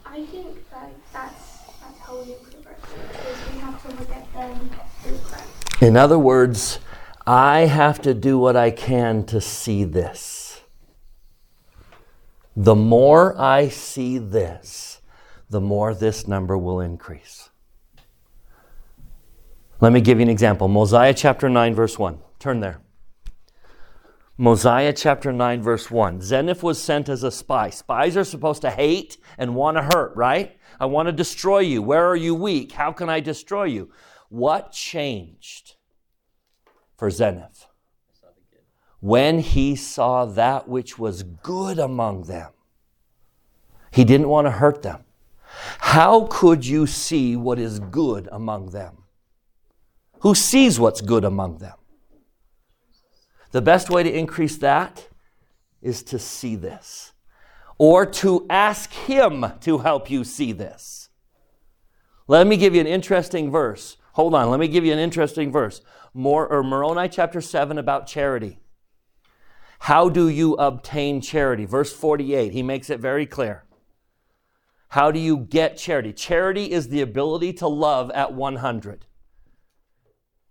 I 0.05 0.25
think 0.25 0.69
that 0.71 0.91
that's 1.11 1.59
that's 1.81 1.99
how 1.99 2.15
we 2.15 2.33
improve 2.33 2.65
ourselves 2.65 2.93
because 3.11 3.53
we 3.53 3.59
have 3.59 3.81
to 3.83 3.99
look 3.99 4.09
at 4.11 4.33
them 4.33 4.69
through 5.01 5.17
Christ. 5.19 5.64
In 5.81 5.97
other 5.97 6.17
words, 6.17 6.79
I 7.27 7.61
have 7.61 8.01
to 8.03 8.13
do 8.13 8.37
what 8.37 8.55
I 8.55 8.71
can 8.71 9.25
to 9.25 9.41
see 9.41 9.83
this. 9.83 10.61
The 12.55 12.75
more 12.75 13.39
I 13.39 13.67
see 13.67 14.17
this, 14.17 15.01
the 15.49 15.59
more 15.59 15.93
this 15.93 16.27
number 16.27 16.57
will 16.57 16.79
increase. 16.79 17.49
Let 19.81 19.91
me 19.91 19.99
give 19.99 20.19
you 20.19 20.23
an 20.23 20.29
example. 20.29 20.69
Mosiah 20.69 21.13
chapter 21.13 21.49
9, 21.49 21.75
verse 21.75 21.99
1. 21.99 22.19
Turn 22.39 22.61
there. 22.61 22.79
Mosiah 24.37 24.93
chapter 24.93 25.33
9, 25.33 25.61
verse 25.61 25.91
1. 25.91 26.19
Zeniff 26.19 26.63
was 26.63 26.81
sent 26.81 27.09
as 27.09 27.23
a 27.23 27.31
spy. 27.31 27.69
Spies 27.69 28.15
are 28.15 28.23
supposed 28.23 28.61
to 28.61 28.69
hate 28.69 29.17
and 29.37 29.55
want 29.55 29.75
to 29.77 29.83
hurt, 29.83 30.15
right? 30.15 30.57
I 30.79 30.85
want 30.85 31.07
to 31.07 31.11
destroy 31.11 31.59
you. 31.59 31.81
Where 31.81 32.05
are 32.05 32.15
you 32.15 32.35
weak? 32.35 32.71
How 32.71 32.91
can 32.93 33.09
I 33.09 33.19
destroy 33.19 33.65
you? 33.65 33.91
What 34.29 34.71
changed 34.71 35.75
for 36.97 37.09
Zeniff? 37.09 37.65
When 38.99 39.39
he 39.39 39.75
saw 39.75 40.25
that 40.25 40.67
which 40.67 40.97
was 40.97 41.23
good 41.23 41.77
among 41.77 42.23
them, 42.23 42.51
he 43.91 44.03
didn't 44.03 44.29
want 44.29 44.47
to 44.47 44.51
hurt 44.51 44.81
them. 44.81 45.05
How 45.79 46.27
could 46.29 46.65
you 46.65 46.87
see 46.87 47.35
what 47.35 47.59
is 47.59 47.79
good 47.79 48.27
among 48.31 48.71
them? 48.71 49.03
Who 50.19 50.35
sees 50.35 50.79
what's 50.79 51.01
good 51.01 51.23
among 51.23 51.59
them? 51.59 51.75
The 53.51 53.61
best 53.61 53.89
way 53.89 54.03
to 54.03 54.11
increase 54.11 54.57
that 54.57 55.07
is 55.81 56.03
to 56.03 56.19
see 56.19 56.55
this 56.55 57.13
or 57.77 58.05
to 58.05 58.45
ask 58.49 58.91
Him 58.91 59.45
to 59.61 59.77
help 59.79 60.09
you 60.09 60.23
see 60.23 60.51
this. 60.51 61.09
Let 62.27 62.47
me 62.47 62.57
give 62.57 62.73
you 62.73 62.81
an 62.81 62.87
interesting 62.87 63.51
verse. 63.51 63.97
Hold 64.15 64.33
on, 64.33 64.49
let 64.49 64.61
me 64.61 64.69
give 64.69 64.85
you 64.85 64.93
an 64.93 64.99
interesting 64.99 65.51
verse. 65.51 65.81
Or 66.13 66.63
Moroni 66.63 67.09
chapter 67.09 67.41
7 67.41 67.77
about 67.77 68.07
charity. 68.07 68.59
How 69.79 70.07
do 70.07 70.29
you 70.29 70.53
obtain 70.53 71.19
charity? 71.19 71.65
Verse 71.65 71.91
48, 71.91 72.53
he 72.53 72.63
makes 72.63 72.89
it 72.89 73.01
very 73.01 73.25
clear. 73.25 73.65
How 74.87 75.11
do 75.11 75.19
you 75.19 75.37
get 75.37 75.77
charity? 75.77 76.13
Charity 76.13 76.71
is 76.71 76.87
the 76.87 77.01
ability 77.01 77.51
to 77.53 77.67
love 77.67 78.09
at 78.11 78.33
100. 78.33 79.05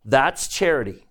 That's 0.05 0.47
charity. 0.47 1.07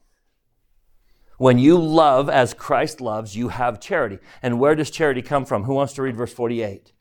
When 1.38 1.58
you 1.58 1.80
love 1.80 2.30
as 2.30 2.54
Christ 2.54 3.02
loves, 3.02 3.36
you 3.36 3.48
have 3.50 3.82
charity. 3.82 4.20
And 4.44 4.60
where 4.60 4.76
does 4.76 4.92
charity 4.92 5.24
come 5.24 5.46
from? 5.46 5.64
Who 5.64 5.74
wants 5.74 5.94
to 5.94 6.04
read 6.04 6.16
verse 6.16 6.32
48? 6.32 6.94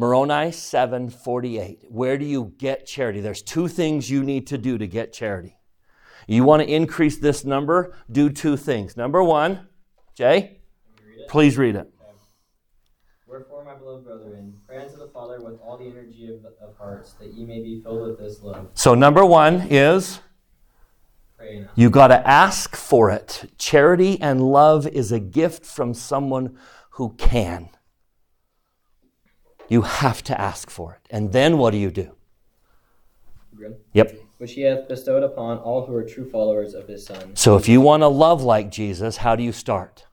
Moroni 0.00 0.50
7:48. 0.50 1.90
Where 1.90 2.16
do 2.16 2.24
you 2.24 2.54
get 2.56 2.86
charity? 2.86 3.20
There's 3.20 3.42
two 3.42 3.68
things 3.68 4.10
you 4.10 4.24
need 4.24 4.46
to 4.46 4.56
do 4.56 4.78
to 4.78 4.86
get 4.86 5.12
charity. 5.12 5.58
You 6.26 6.42
want 6.42 6.62
to 6.62 6.68
increase 6.74 7.18
this 7.18 7.44
number? 7.44 7.94
Do 8.10 8.30
two 8.30 8.56
things. 8.56 8.96
Number 8.96 9.22
one, 9.22 9.68
Jay, 10.14 10.62
Read 11.04 11.28
please 11.28 11.58
read 11.58 11.76
it. 11.76 11.92
Wherefore, 13.26 13.62
my 13.62 13.74
beloved 13.74 14.06
brethren, 14.06 14.54
pray 14.66 14.78
unto 14.78 14.96
the 14.96 15.08
Father 15.08 15.38
with 15.42 15.60
all 15.60 15.76
the 15.76 15.84
energy 15.84 16.32
of, 16.32 16.46
of 16.46 16.74
hearts, 16.78 17.12
that 17.20 17.34
ye 17.34 17.44
may 17.44 17.62
be 17.62 17.82
filled 17.82 18.08
with 18.08 18.18
this 18.18 18.40
love. 18.40 18.68
So, 18.72 18.94
number 18.94 19.26
one 19.26 19.66
is 19.68 20.20
you 21.74 21.90
got 21.90 22.08
to 22.08 22.26
ask 22.26 22.74
for 22.74 23.10
it. 23.10 23.52
Charity 23.58 24.18
and 24.18 24.40
love 24.40 24.86
is 24.86 25.12
a 25.12 25.20
gift 25.20 25.66
from 25.66 25.92
someone 25.92 26.56
who 26.92 27.14
can. 27.18 27.68
You 29.70 29.82
have 29.82 30.22
to 30.24 30.38
ask 30.38 30.68
for 30.68 30.94
it. 30.94 31.06
And 31.10 31.32
then 31.32 31.56
what 31.56 31.70
do 31.70 31.78
you 31.78 31.90
do? 31.90 32.14
Good. 33.56 33.76
Yep. 33.94 34.18
Which 34.38 34.52
he 34.52 34.62
hath 34.62 34.88
bestowed 34.88 35.22
upon 35.22 35.58
all 35.58 35.86
who 35.86 35.94
are 35.94 36.02
true 36.02 36.28
followers 36.28 36.74
of 36.74 36.88
his 36.88 37.06
Son. 37.06 37.36
So 37.36 37.56
if 37.56 37.68
you 37.68 37.80
want 37.80 38.02
to 38.02 38.08
love 38.08 38.42
like 38.42 38.70
Jesus, 38.70 39.18
how 39.18 39.36
do 39.36 39.44
you 39.44 39.52
start? 39.52 40.06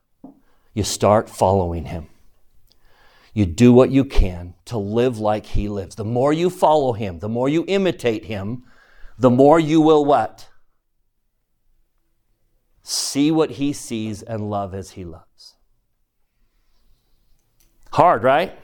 You 0.75 0.83
start 0.83 1.27
following 1.27 1.85
him. 1.85 2.07
You 3.33 3.47
do 3.47 3.73
what 3.73 3.89
you 3.89 4.05
can 4.05 4.53
to 4.65 4.77
live 4.77 5.17
like 5.17 5.47
he 5.47 5.69
lives. 5.69 5.95
The 5.95 6.05
more 6.05 6.33
you 6.33 6.49
follow 6.51 6.93
him, 6.93 7.19
the 7.19 7.29
more 7.29 7.49
you 7.49 7.65
imitate 7.67 8.25
him, 8.25 8.63
the 9.17 9.31
more 9.31 9.59
you 9.59 9.81
will 9.81 10.05
what? 10.05 10.49
See 12.83 13.31
what 13.31 13.51
he 13.51 13.73
sees 13.73 14.21
and 14.21 14.51
love 14.51 14.75
as 14.75 14.91
he 14.91 15.03
loves. 15.03 15.55
Hard, 17.91 18.23
right? 18.23 18.57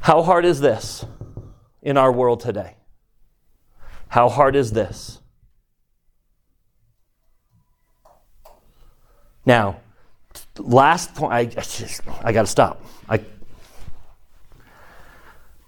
How 0.00 0.22
hard 0.22 0.44
is 0.44 0.60
this 0.60 1.04
in 1.82 1.96
our 1.96 2.12
world 2.12 2.40
today? 2.40 2.76
How 4.08 4.28
hard 4.28 4.56
is 4.56 4.72
this? 4.72 5.20
Now, 9.44 9.80
last 10.58 11.14
point, 11.14 11.32
I, 11.32 11.38
I 11.38 12.28
I 12.28 12.32
got 12.32 12.42
to 12.42 12.46
stop. 12.46 12.84
I, 13.08 13.24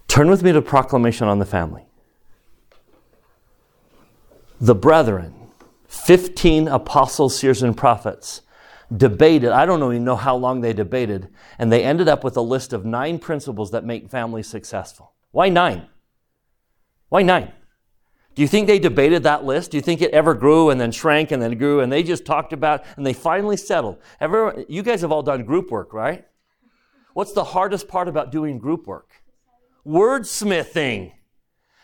turn 0.08 0.28
with 0.28 0.42
me 0.42 0.52
to 0.52 0.60
Proclamation 0.60 1.28
on 1.28 1.38
the 1.38 1.46
Family. 1.46 1.84
The 4.60 4.74
brethren, 4.74 5.34
15 5.86 6.66
apostles, 6.66 7.38
seers, 7.38 7.62
and 7.62 7.76
prophets, 7.76 8.42
debated. 8.94 9.50
I 9.50 9.66
don't 9.66 9.82
even 9.82 10.04
know 10.04 10.16
how 10.16 10.36
long 10.36 10.60
they 10.60 10.72
debated, 10.72 11.28
and 11.58 11.70
they 11.72 11.84
ended 11.84 12.08
up 12.08 12.24
with 12.24 12.36
a 12.36 12.42
list 12.42 12.72
of 12.72 12.84
nine 12.84 13.18
principles 13.18 13.70
that 13.72 13.84
make 13.84 14.10
families 14.10 14.48
successful. 14.48 15.12
Why 15.30 15.48
nine? 15.48 15.88
Why 17.08 17.22
nine? 17.22 17.52
Do 18.34 18.42
you 18.42 18.48
think 18.48 18.68
they 18.68 18.78
debated 18.78 19.24
that 19.24 19.44
list? 19.44 19.72
Do 19.72 19.76
you 19.76 19.82
think 19.82 20.00
it 20.00 20.12
ever 20.12 20.32
grew 20.32 20.70
and 20.70 20.80
then 20.80 20.92
shrank 20.92 21.32
and 21.32 21.42
then 21.42 21.58
grew 21.58 21.80
and 21.80 21.90
they 21.90 22.04
just 22.04 22.24
talked 22.24 22.52
about 22.52 22.84
and 22.96 23.04
they 23.04 23.12
finally 23.12 23.56
settled? 23.56 23.98
Everyone, 24.20 24.64
you 24.68 24.82
guys 24.82 25.00
have 25.00 25.10
all 25.10 25.24
done 25.24 25.42
group 25.42 25.72
work, 25.72 25.92
right? 25.92 26.24
What's 27.14 27.32
the 27.32 27.42
hardest 27.42 27.88
part 27.88 28.06
about 28.06 28.30
doing 28.30 28.60
group 28.60 28.86
work? 28.86 29.10
Wordsmithing. 29.84 31.14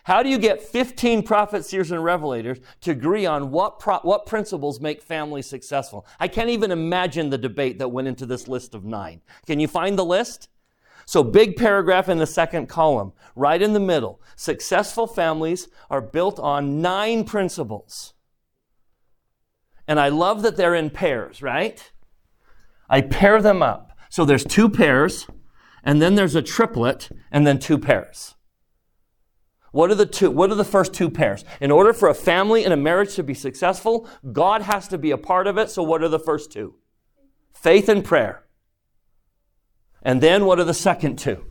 How 0.04 0.22
do 0.22 0.28
you 0.28 0.36
get 0.36 0.60
15 0.60 1.22
prophets, 1.22 1.70
seers, 1.70 1.90
and 1.90 2.02
revelators 2.02 2.60
to 2.82 2.90
agree 2.90 3.24
on 3.24 3.50
what, 3.50 3.78
pro- 3.78 4.00
what 4.00 4.26
principles 4.26 4.78
make 4.78 5.00
families 5.00 5.46
successful? 5.46 6.06
I 6.20 6.28
can't 6.28 6.50
even 6.50 6.70
imagine 6.70 7.30
the 7.30 7.38
debate 7.38 7.78
that 7.78 7.88
went 7.88 8.08
into 8.08 8.26
this 8.26 8.46
list 8.46 8.74
of 8.74 8.84
nine. 8.84 9.22
Can 9.46 9.60
you 9.60 9.66
find 9.66 9.98
the 9.98 10.04
list? 10.04 10.48
So, 11.06 11.22
big 11.22 11.56
paragraph 11.56 12.10
in 12.10 12.18
the 12.18 12.26
second 12.26 12.68
column, 12.68 13.12
right 13.34 13.60
in 13.60 13.72
the 13.72 13.80
middle. 13.80 14.20
Successful 14.36 15.06
families 15.06 15.68
are 15.90 16.02
built 16.02 16.38
on 16.38 16.82
nine 16.82 17.24
principles. 17.24 18.12
And 19.88 19.98
I 19.98 20.08
love 20.08 20.42
that 20.42 20.56
they're 20.56 20.74
in 20.74 20.90
pairs, 20.90 21.42
right? 21.42 21.92
I 22.90 23.00
pair 23.00 23.40
them 23.40 23.62
up. 23.62 23.92
So, 24.10 24.26
there's 24.26 24.44
two 24.44 24.68
pairs, 24.68 25.26
and 25.82 26.00
then 26.00 26.14
there's 26.14 26.34
a 26.34 26.42
triplet, 26.42 27.10
and 27.30 27.46
then 27.46 27.58
two 27.58 27.78
pairs. 27.78 28.33
What 29.74 29.90
are 29.90 29.96
the 29.96 30.06
two? 30.06 30.30
What 30.30 30.52
are 30.52 30.54
the 30.54 30.64
first 30.64 30.94
two 30.94 31.10
pairs? 31.10 31.44
In 31.60 31.72
order 31.72 31.92
for 31.92 32.08
a 32.08 32.14
family 32.14 32.62
and 32.62 32.72
a 32.72 32.76
marriage 32.76 33.16
to 33.16 33.24
be 33.24 33.34
successful, 33.34 34.08
God 34.32 34.62
has 34.62 34.86
to 34.86 34.98
be 34.98 35.10
a 35.10 35.18
part 35.18 35.48
of 35.48 35.58
it. 35.58 35.68
So, 35.68 35.82
what 35.82 36.00
are 36.04 36.08
the 36.08 36.20
first 36.20 36.52
two? 36.52 36.76
Faith 37.52 37.88
and 37.88 38.04
prayer. 38.04 38.44
And 40.00 40.20
then 40.20 40.44
what 40.44 40.60
are 40.60 40.64
the 40.64 40.74
second 40.74 41.18
two? 41.18 41.44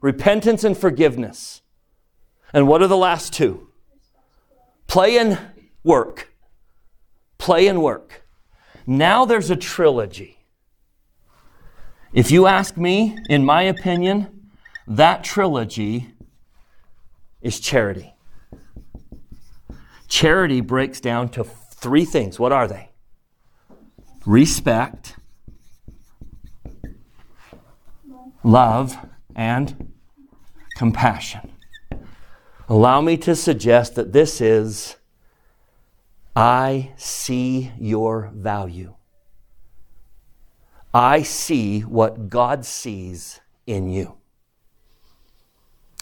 Repentance 0.00 0.64
and 0.64 0.78
forgiveness. 0.78 1.60
And 2.54 2.66
what 2.66 2.80
are 2.80 2.86
the 2.86 2.96
last 2.96 3.34
two? 3.34 3.68
Play 4.86 5.18
and 5.18 5.38
work. 5.84 6.32
Play 7.36 7.66
and 7.66 7.82
work. 7.82 8.26
Now 8.86 9.26
there's 9.26 9.50
a 9.50 9.56
trilogy. 9.56 10.38
If 12.14 12.30
you 12.30 12.46
ask 12.46 12.78
me, 12.78 13.18
in 13.28 13.44
my 13.44 13.64
opinion, 13.64 14.48
that 14.86 15.22
trilogy 15.22 16.14
is 17.40 17.60
charity. 17.60 18.14
Charity 20.08 20.60
breaks 20.60 21.00
down 21.00 21.28
to 21.30 21.44
three 21.44 22.04
things. 22.04 22.38
What 22.38 22.52
are 22.52 22.68
they? 22.68 22.90
Respect 24.24 25.16
love, 28.46 28.96
and 29.34 29.92
compassion. 30.76 31.52
Allow 32.68 33.00
me 33.00 33.16
to 33.18 33.34
suggest 33.34 33.96
that 33.96 34.12
this 34.12 34.40
is 34.40 34.96
I 36.34 36.92
see 36.96 37.72
your 37.78 38.30
value. 38.34 38.94
I 40.94 41.22
see 41.22 41.80
what 41.80 42.28
God 42.28 42.64
sees 42.64 43.40
in 43.66 43.88
you. 43.90 44.16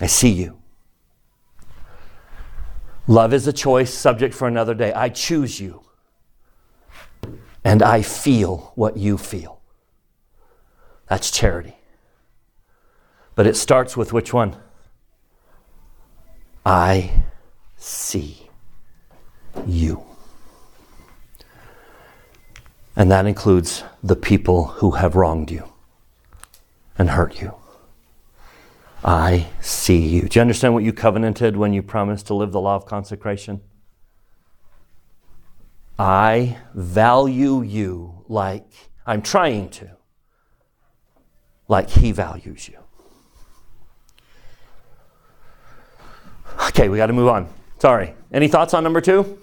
I 0.00 0.06
see 0.06 0.30
you. 0.30 0.58
Love 3.06 3.34
is 3.34 3.46
a 3.46 3.52
choice, 3.52 3.92
subject 3.92 4.34
for 4.34 4.48
another 4.48 4.74
day. 4.74 4.92
I 4.92 5.10
choose 5.10 5.60
you. 5.60 5.82
And 7.62 7.82
I 7.82 8.02
feel 8.02 8.72
what 8.74 8.96
you 8.96 9.18
feel. 9.18 9.60
That's 11.08 11.30
charity. 11.30 11.76
But 13.34 13.46
it 13.46 13.56
starts 13.56 13.96
with 13.96 14.12
which 14.12 14.32
one? 14.32 14.56
I 16.64 17.24
see 17.76 18.48
you. 19.66 20.04
And 22.96 23.10
that 23.10 23.26
includes 23.26 23.82
the 24.02 24.16
people 24.16 24.64
who 24.66 24.92
have 24.92 25.14
wronged 25.16 25.50
you 25.50 25.68
and 26.96 27.10
hurt 27.10 27.40
you. 27.40 27.54
I 29.04 29.48
see 29.60 29.98
you. 29.98 30.22
Do 30.22 30.38
you 30.38 30.40
understand 30.40 30.72
what 30.72 30.82
you 30.82 30.92
covenanted 30.92 31.56
when 31.56 31.74
you 31.74 31.82
promised 31.82 32.26
to 32.28 32.34
live 32.34 32.52
the 32.52 32.60
law 32.60 32.76
of 32.76 32.86
consecration? 32.86 33.60
I 35.98 36.56
value 36.74 37.62
you 37.62 38.24
like 38.28 38.66
I'm 39.06 39.20
trying 39.20 39.68
to, 39.70 39.90
like 41.68 41.90
He 41.90 42.12
values 42.12 42.68
you. 42.68 42.78
Okay, 46.68 46.88
we 46.88 46.96
got 46.96 47.06
to 47.06 47.12
move 47.12 47.28
on. 47.28 47.48
Sorry. 47.78 48.14
Any 48.32 48.48
thoughts 48.48 48.72
on 48.72 48.82
number 48.82 49.00
two? 49.00 49.38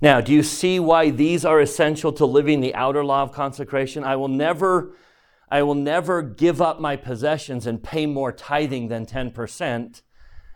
Now, 0.00 0.20
do 0.20 0.32
you 0.32 0.42
see 0.42 0.78
why 0.80 1.10
these 1.10 1.44
are 1.44 1.60
essential 1.60 2.12
to 2.14 2.24
living 2.24 2.60
the 2.60 2.74
outer 2.74 3.04
law 3.04 3.22
of 3.22 3.32
consecration? 3.32 4.04
I 4.04 4.16
will 4.16 4.28
never, 4.28 4.94
I 5.50 5.62
will 5.62 5.74
never 5.74 6.22
give 6.22 6.60
up 6.60 6.80
my 6.80 6.96
possessions 6.96 7.66
and 7.66 7.82
pay 7.82 8.06
more 8.06 8.32
tithing 8.32 8.88
than 8.88 9.06
10% 9.06 10.02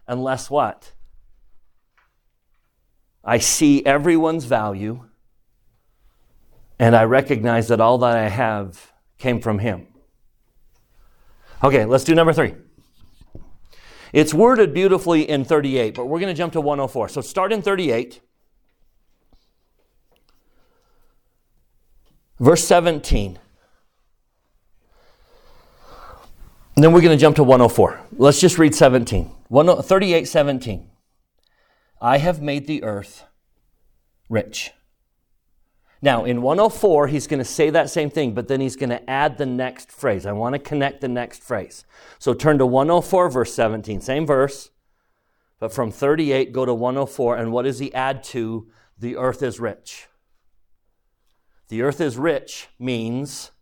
unless 0.07 0.51
what? 0.51 0.93
I 3.25 3.39
see 3.39 3.85
everyone's 3.87 4.45
value 4.45 5.05
and 6.79 6.97
I 6.97 7.05
recognize 7.05 7.69
that 7.69 7.81
all 7.81 7.99
that 7.99 8.17
I 8.17 8.29
have 8.29 8.93
came 9.17 9.41
from 9.41 9.61
Him. 9.61 9.87
Okay, 11.63 11.85
let's 11.85 12.03
do 12.03 12.15
number 12.15 12.33
three. 12.33 12.55
It's 14.13 14.35
worded 14.35 14.75
beautifully 14.75 15.29
in 15.29 15.45
38, 15.45 15.95
but 15.95 16.07
we're 16.07 16.19
going 16.19 16.35
to 16.35 16.37
jump 16.37 16.53
to 16.55 16.61
104. 16.61 17.09
So 17.09 17.21
start 17.21 17.53
in 17.53 17.63
38. 17.63 18.21
Verse 22.41 22.65
17. 22.65 23.39
And 26.75 26.83
then 26.83 26.93
we're 26.93 27.03
going 27.03 27.17
to 27.17 27.21
jump 27.21 27.37
to 27.37 27.45
104. 27.45 28.01
Let's 28.17 28.41
just 28.41 28.59
read 28.59 28.75
17. 28.75 29.31
38, 29.51 30.25
17. 30.27 30.91
I 32.01 32.19
have 32.19 32.41
made 32.41 32.67
the 32.67 32.83
earth 32.83 33.25
rich. 34.29 34.73
Now, 36.01 36.25
in 36.25 36.43
104, 36.43 37.07
he's 37.07 37.29
going 37.29 37.39
to 37.39 37.45
say 37.45 37.71
that 37.71 37.91
same 37.91 38.11
thing, 38.11 38.35
but 38.35 38.49
then 38.49 38.61
he's 38.61 38.75
going 38.75 38.91
to 38.91 39.09
add 39.09 39.39
the 39.39 39.47
next 39.47 39.93
phrase. 39.93 40.27
I 40.27 40.33
want 40.33 40.55
to 40.55 40.59
connect 40.59 41.01
the 41.01 41.09
next 41.09 41.45
phrase. 41.45 41.85
So 42.19 42.35
turn 42.35 42.59
to 42.59 42.67
104, 42.67 43.31
verse 43.31 43.55
17. 43.55 44.01
Same 44.01 44.27
verse, 44.27 44.71
but 45.61 45.73
from 45.73 45.93
38, 45.93 46.53
go 46.53 46.65
to 46.65 46.75
104. 46.75 47.37
And 47.37 47.53
what 47.53 47.63
does 47.63 47.79
he 47.79 47.95
add 47.95 48.25
to 48.25 48.69
the 48.99 49.17
earth 49.17 49.45
is 49.45 49.61
rich? 49.61 50.09
The 51.69 51.83
earth 51.83 52.01
is 52.01 52.19
rich 52.19 52.69
means 52.81 53.53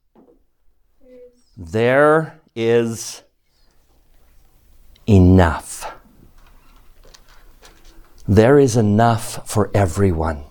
there 1.56 2.39
is 2.54 3.22
enough. 5.06 5.92
There 8.26 8.58
is 8.58 8.76
enough 8.76 9.48
for 9.48 9.70
everyone. 9.74 10.44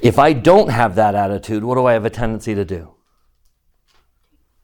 If 0.00 0.18
I 0.18 0.32
don't 0.32 0.70
have 0.70 0.94
that 0.94 1.14
attitude, 1.14 1.64
what 1.64 1.74
do 1.74 1.84
I 1.86 1.92
have 1.92 2.04
a 2.04 2.10
tendency 2.10 2.54
to 2.54 2.64
do? 2.64 2.94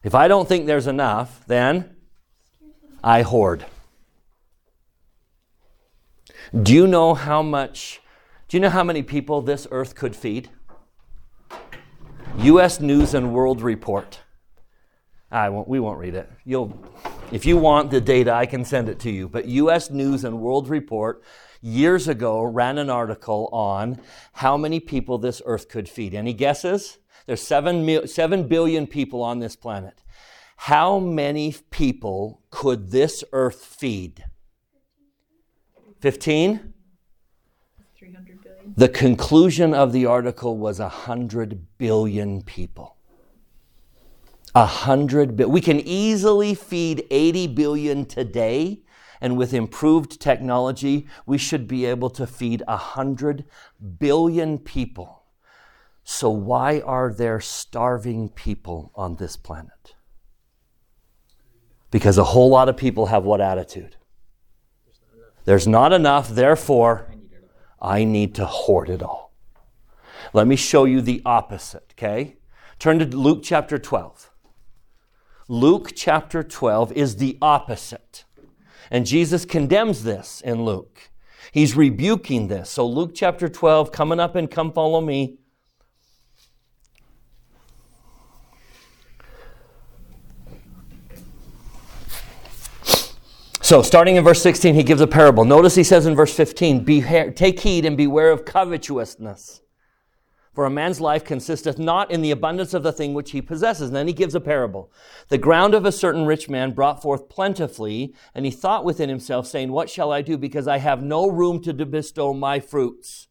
If 0.03 0.15
I 0.15 0.29
don't 0.29 0.49
think 0.49 0.67
there's 0.67 0.87
enough, 0.87 1.45
then 1.47 1.97
I 3.03 3.23
hoard. 3.23 3.67
Do 6.63 6.73
you 6.73 6.87
know 6.87 7.15
how 7.15 7.43
much, 7.43 8.01
do 8.49 8.57
you 8.57 8.61
know 8.61 8.71
how 8.71 8.85
many 8.85 9.03
people 9.03 9.43
this 9.43 9.67
earth 9.71 9.95
could 9.95 10.15
feed? 10.15 10.49
U.S. 12.39 12.81
News 12.81 13.15
and 13.15 13.33
World 13.33 13.61
Report. 13.61 14.21
I 15.31 15.49
won't, 15.49 15.67
we 15.69 15.81
won't 15.81 15.99
read 15.99 16.15
it. 16.15 16.31
You'll, 16.45 16.79
if 17.33 17.45
you 17.45 17.57
want 17.57 17.91
the 17.91 18.01
data, 18.01 18.33
I 18.33 18.47
can 18.47 18.65
send 18.65 18.89
it 18.89 19.01
to 19.01 19.11
you. 19.11 19.29
But 19.29 19.47
U.S. 19.47 19.91
News 19.91 20.25
and 20.25 20.41
World 20.41 20.69
Report 20.69 21.23
years 21.61 22.07
ago 22.07 22.43
ran 22.43 22.79
an 22.79 22.91
article 22.91 23.49
on 23.53 24.01
how 24.35 24.57
many 24.57 24.79
people 24.79 25.19
this 25.19 25.43
earth 25.45 25.69
could 25.69 25.89
feed. 25.89 26.15
Any 26.15 26.33
guesses? 26.33 26.99
There's 27.27 27.43
seven, 27.43 27.85
mil, 27.85 28.07
7 28.07 28.47
billion 28.47 28.87
people 28.87 29.23
on 29.23 29.41
this 29.41 29.57
planet. 29.57 30.03
How 30.57 30.99
many 30.99 31.55
people 31.71 32.43
could 32.51 32.91
this 32.91 33.25
earth 33.33 33.65
feed? 33.65 34.25
15? 36.01 36.73
300 37.99 38.43
billion. 38.43 38.75
The 38.77 38.89
conclusion 38.89 39.75
of 39.75 39.93
the 39.93 40.07
article 40.07 40.57
was 40.57 40.79
100 40.79 41.67
billion 41.79 42.43
people. 42.43 42.96
A 44.57 44.65
hundred 44.65 45.37
billion. 45.37 45.53
We 45.53 45.61
can 45.61 45.81
easily 45.81 46.55
feed 46.55 47.07
80 47.11 47.49
billion 47.49 48.07
today, 48.07 48.81
and 49.21 49.37
with 49.37 49.53
improved 49.53 50.19
technology, 50.19 51.07
we 51.27 51.37
should 51.37 51.69
be 51.69 51.85
able 51.85 52.09
to 52.09 52.27
feed 52.27 52.63
100 52.67 53.45
billion 53.99 54.59
people. 54.59 55.25
So, 56.05 56.31
why 56.31 56.81
are 56.81 57.13
there 57.13 57.39
starving 57.39 58.31
people 58.31 58.93
on 58.95 59.17
this 59.17 59.37
planet? 59.37 59.95
Because 61.91 62.17
a 62.17 62.25
whole 62.25 62.49
lot 62.49 62.71
of 62.71 62.79
people 62.79 63.07
have 63.07 63.25
what 63.25 63.43
attitude? 63.43 63.97
There's 65.45 65.69
not 65.69 65.93
enough, 65.93 66.31
therefore, 66.31 67.13
I 67.79 68.05
need 68.05 68.35
to 68.37 68.47
hoard 68.47 68.89
it 68.89 69.03
all. 69.03 69.35
Let 70.33 70.47
me 70.47 70.57
show 70.57 70.87
you 70.87 71.03
the 71.03 71.21
opposite, 71.27 71.93
okay? 71.93 72.39
Turn 72.79 72.99
to 73.01 73.05
Luke 73.05 73.41
chapter 73.43 73.79
12. 73.79 74.31
Luke 75.49 75.93
chapter 75.95 76.43
12 76.43 76.93
is 76.93 77.17
the 77.17 77.39
opposite. 77.41 78.25
And 78.91 79.07
Jesus 79.07 79.45
condemns 79.45 80.03
this 80.03 80.41
in 80.41 80.65
Luke. 80.65 81.11
He's 81.53 81.77
rebuking 81.77 82.49
this. 82.49 82.71
So, 82.71 82.87
Luke 82.87 83.13
chapter 83.15 83.49
12, 83.49 83.93
coming 83.93 84.19
up 84.19 84.35
and 84.35 84.51
come 84.51 84.73
follow 84.73 85.01
me. 85.01 85.39
So, 93.61 93.83
starting 93.83 94.17
in 94.17 94.25
verse 94.25 94.43
16, 94.43 94.75
he 94.75 94.83
gives 94.83 95.01
a 95.01 95.07
parable. 95.09 95.45
Notice 95.45 95.75
he 95.75 95.83
says 95.83 96.07
in 96.07 96.15
verse 96.15 96.35
15, 96.35 96.85
Take 97.35 97.61
heed 97.61 97.85
and 97.85 97.97
beware 97.97 98.31
of 98.31 98.45
covetousness. 98.45 99.61
For 100.57 100.65
a 100.65 100.71
man's 100.71 101.03
life 101.03 101.23
consisteth 101.23 101.79
not 101.79 102.11
in 102.11 102.23
the 102.23 102.31
abundance 102.31 102.73
of 102.73 102.83
the 102.83 102.91
thing 102.91 103.13
which 103.13 103.33
he 103.33 103.43
possesses. 103.43 103.89
And 103.89 103.97
then 103.97 104.07
he 104.07 104.15
gives 104.15 104.35
a 104.35 104.41
parable. 104.41 104.91
The 105.29 105.37
ground 105.37 105.75
of 105.75 105.85
a 105.85 105.93
certain 105.93 106.25
rich 106.25 106.49
man 106.49 106.73
brought 106.73 107.03
forth 107.03 107.29
plentifully, 107.29 108.15
and 108.35 108.47
he 108.47 108.51
thought 108.51 108.83
within 108.83 109.11
himself, 109.11 109.47
saying, 109.47 109.71
What 109.71 109.91
shall 109.91 110.11
I 110.11 110.23
do? 110.23 110.39
Because 110.39 110.67
I 110.67 110.79
have 110.79 111.03
no 111.03 111.31
room 111.31 111.63
to 111.65 111.75
bestow 111.75 112.33
my 112.33 112.59
fruits. 112.59 113.29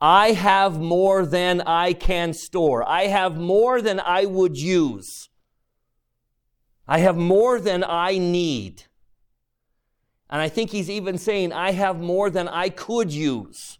I 0.00 0.32
have 0.32 0.80
more 0.80 1.24
than 1.24 1.60
I 1.60 1.92
can 1.92 2.32
store. 2.32 2.82
I 2.82 3.06
have 3.06 3.38
more 3.38 3.80
than 3.80 4.00
I 4.00 4.24
would 4.24 4.58
use. 4.58 5.28
I 6.88 6.98
have 6.98 7.16
more 7.16 7.60
than 7.60 7.84
I 7.84 8.18
need. 8.18 8.82
And 10.28 10.42
I 10.42 10.48
think 10.48 10.70
he's 10.70 10.90
even 10.90 11.16
saying, 11.16 11.52
I 11.52 11.70
have 11.70 12.00
more 12.00 12.28
than 12.28 12.48
I 12.48 12.70
could 12.70 13.12
use. 13.12 13.78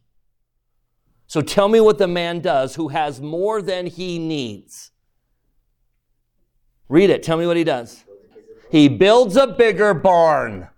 So 1.35 1.41
tell 1.41 1.69
me 1.69 1.81
what 1.81 1.99
the 1.99 2.07
man 2.07 2.39
does 2.39 2.77
who 2.77 2.91
has 2.91 3.21
more 3.21 3.61
than 3.61 3.89
he 3.89 4.21
needs. 4.21 4.93
Read 6.89 7.11
it. 7.11 7.25
Tell 7.25 7.37
me 7.37 7.45
what 7.45 7.57
he 7.57 7.65
does. 7.65 8.05
He 8.71 8.87
builds 8.87 9.37
a 9.37 9.49
bigger 9.49 9.95
barn. 9.95 10.69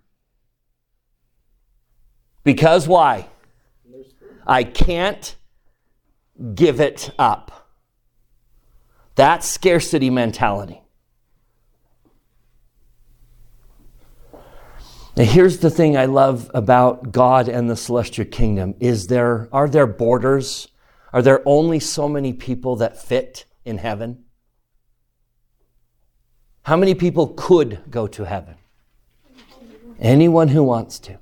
Because 2.43 2.87
why? 2.87 3.27
I 4.47 4.63
can't 4.63 5.35
give 6.55 6.81
it 6.81 7.11
up. 7.19 7.69
That's 9.13 9.47
scarcity 9.47 10.09
mentality. 10.09 10.81
Now 15.17 15.23
here's 15.23 15.57
the 15.57 15.71
thing 15.71 15.97
I 15.97 16.05
love 16.05 16.51
about 16.53 17.11
God 17.11 17.49
and 17.49 17.67
the 17.67 17.75
celestial 17.75 18.25
kingdom 18.25 18.75
is 18.79 19.07
there 19.07 19.49
are 19.51 19.67
there 19.67 19.87
borders? 19.87 20.67
Are 21.11 21.23
there 21.23 21.41
only 21.43 21.79
so 21.79 22.07
many 22.07 22.33
people 22.33 22.75
that 22.75 23.01
fit 23.01 23.45
in 23.65 23.79
heaven? 23.79 24.25
How 26.61 26.77
many 26.77 26.93
people 26.93 27.29
could 27.29 27.79
go 27.89 28.05
to 28.05 28.25
heaven? 28.25 28.57
Anyone 29.99 30.49
who 30.49 30.63
wants 30.63 30.99
to. 30.99 31.17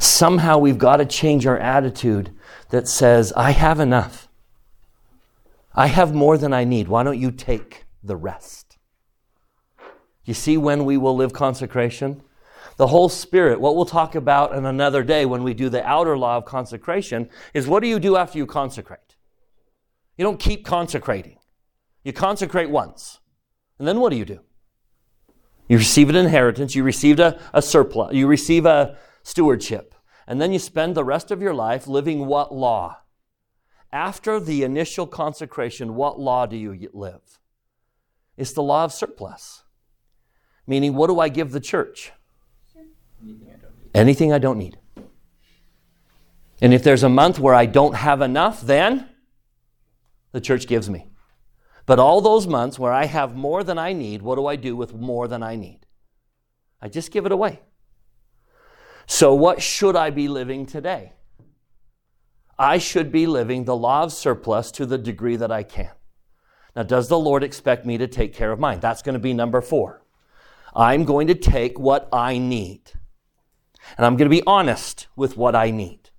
Somehow 0.00 0.58
we've 0.58 0.78
got 0.78 0.96
to 0.96 1.04
change 1.04 1.46
our 1.46 1.58
attitude 1.58 2.30
that 2.70 2.88
says, 2.88 3.32
I 3.36 3.52
have 3.52 3.78
enough. 3.78 4.26
I 5.72 5.86
have 5.86 6.12
more 6.12 6.36
than 6.36 6.52
I 6.52 6.64
need. 6.64 6.88
Why 6.88 7.04
don't 7.04 7.20
you 7.20 7.30
take 7.30 7.84
the 8.02 8.16
rest? 8.16 8.71
You 10.24 10.34
see 10.34 10.56
when 10.56 10.84
we 10.84 10.96
will 10.96 11.16
live 11.16 11.32
consecration? 11.32 12.22
The 12.76 12.86
whole 12.86 13.08
Spirit, 13.08 13.60
what 13.60 13.76
we'll 13.76 13.84
talk 13.84 14.14
about 14.14 14.54
in 14.54 14.64
another 14.64 15.02
day 15.02 15.26
when 15.26 15.42
we 15.42 15.54
do 15.54 15.68
the 15.68 15.84
outer 15.84 16.16
law 16.16 16.36
of 16.36 16.44
consecration, 16.44 17.28
is 17.54 17.66
what 17.66 17.82
do 17.82 17.88
you 17.88 17.98
do 17.98 18.16
after 18.16 18.38
you 18.38 18.46
consecrate? 18.46 19.16
You 20.16 20.24
don't 20.24 20.40
keep 20.40 20.64
consecrating. 20.64 21.38
You 22.04 22.12
consecrate 22.12 22.70
once. 22.70 23.20
And 23.78 23.86
then 23.86 24.00
what 24.00 24.10
do 24.10 24.16
you 24.16 24.24
do? 24.24 24.40
You 25.68 25.78
receive 25.78 26.08
an 26.08 26.16
inheritance, 26.16 26.74
you 26.74 26.84
receive 26.84 27.18
a, 27.18 27.40
a 27.52 27.62
surplus, 27.62 28.14
you 28.14 28.26
receive 28.26 28.66
a 28.66 28.96
stewardship. 29.22 29.94
And 30.26 30.40
then 30.40 30.52
you 30.52 30.58
spend 30.58 30.94
the 30.94 31.04
rest 31.04 31.30
of 31.30 31.42
your 31.42 31.54
life 31.54 31.86
living 31.86 32.26
what 32.26 32.54
law? 32.54 32.98
After 33.92 34.40
the 34.40 34.62
initial 34.62 35.06
consecration, 35.06 35.94
what 35.94 36.18
law 36.18 36.46
do 36.46 36.56
you 36.56 36.88
live? 36.92 37.38
It's 38.36 38.52
the 38.52 38.62
law 38.62 38.84
of 38.84 38.92
surplus. 38.92 39.64
Meaning, 40.66 40.94
what 40.94 41.08
do 41.08 41.18
I 41.20 41.28
give 41.28 41.52
the 41.52 41.60
church? 41.60 42.12
Anything 43.94 44.32
I 44.32 44.38
don't 44.38 44.58
need. 44.58 44.78
And 46.60 46.72
if 46.72 46.82
there's 46.84 47.02
a 47.02 47.08
month 47.08 47.38
where 47.38 47.54
I 47.54 47.66
don't 47.66 47.94
have 47.94 48.20
enough, 48.20 48.60
then 48.60 49.08
the 50.30 50.40
church 50.40 50.66
gives 50.66 50.88
me. 50.88 51.08
But 51.86 51.98
all 51.98 52.20
those 52.20 52.46
months 52.46 52.78
where 52.78 52.92
I 52.92 53.06
have 53.06 53.34
more 53.34 53.64
than 53.64 53.78
I 53.78 53.92
need, 53.92 54.22
what 54.22 54.36
do 54.36 54.46
I 54.46 54.56
do 54.56 54.76
with 54.76 54.94
more 54.94 55.26
than 55.26 55.42
I 55.42 55.56
need? 55.56 55.80
I 56.80 56.88
just 56.88 57.10
give 57.10 57.26
it 57.26 57.32
away. 57.32 57.60
So, 59.06 59.34
what 59.34 59.60
should 59.60 59.96
I 59.96 60.10
be 60.10 60.28
living 60.28 60.64
today? 60.64 61.12
I 62.58 62.78
should 62.78 63.10
be 63.10 63.26
living 63.26 63.64
the 63.64 63.76
law 63.76 64.04
of 64.04 64.12
surplus 64.12 64.70
to 64.72 64.86
the 64.86 64.98
degree 64.98 65.36
that 65.36 65.50
I 65.50 65.64
can. 65.64 65.90
Now, 66.76 66.84
does 66.84 67.08
the 67.08 67.18
Lord 67.18 67.42
expect 67.42 67.84
me 67.84 67.98
to 67.98 68.06
take 68.06 68.32
care 68.32 68.52
of 68.52 68.60
mine? 68.60 68.78
That's 68.78 69.02
going 69.02 69.14
to 69.14 69.18
be 69.18 69.34
number 69.34 69.60
four. 69.60 70.01
I'm 70.74 71.04
going 71.04 71.26
to 71.26 71.34
take 71.34 71.78
what 71.78 72.08
I 72.12 72.38
need. 72.38 72.92
And 73.96 74.06
I'm 74.06 74.16
going 74.16 74.30
to 74.30 74.34
be 74.34 74.42
honest 74.46 75.08
with 75.16 75.36
what 75.36 75.54
I 75.54 75.70
need. 75.70 76.10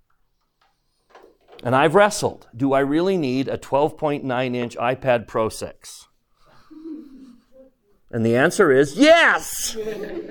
And 1.63 1.75
I've 1.75 1.95
wrestled. 1.95 2.47
Do 2.55 2.73
I 2.73 2.79
really 2.81 3.17
need 3.17 3.47
a 3.47 3.57
12.9 3.57 4.55
inch 4.55 4.75
iPad 4.77 5.27
Pro 5.27 5.49
6? 5.49 6.07
And 8.11 8.25
the 8.25 8.35
answer 8.35 8.71
is 8.71 8.95
yes! 8.95 9.75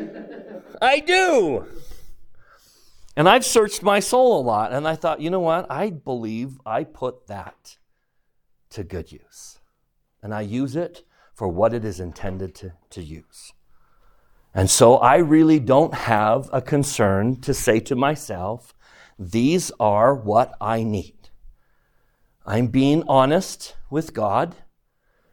I 0.82 1.00
do! 1.00 1.66
And 3.16 3.28
I've 3.28 3.44
searched 3.44 3.82
my 3.82 3.98
soul 3.98 4.40
a 4.40 4.42
lot, 4.42 4.72
and 4.72 4.86
I 4.86 4.94
thought, 4.94 5.20
you 5.20 5.30
know 5.30 5.40
what? 5.40 5.66
I 5.70 5.90
believe 5.90 6.60
I 6.64 6.84
put 6.84 7.26
that 7.26 7.76
to 8.70 8.84
good 8.84 9.10
use. 9.12 9.58
And 10.22 10.32
I 10.32 10.42
use 10.42 10.76
it 10.76 11.04
for 11.34 11.48
what 11.48 11.74
it 11.74 11.84
is 11.84 11.98
intended 11.98 12.54
to, 12.56 12.72
to 12.90 13.02
use. 13.02 13.52
And 14.54 14.68
so 14.68 14.96
I 14.96 15.16
really 15.16 15.58
don't 15.58 15.94
have 15.94 16.50
a 16.52 16.60
concern 16.60 17.40
to 17.40 17.54
say 17.54 17.80
to 17.80 17.96
myself, 17.96 18.74
these 19.18 19.70
are 19.80 20.14
what 20.14 20.54
I 20.60 20.82
need. 20.82 21.30
I'm 22.44 22.66
being 22.66 23.04
honest 23.08 23.76
with 23.88 24.12
God, 24.12 24.56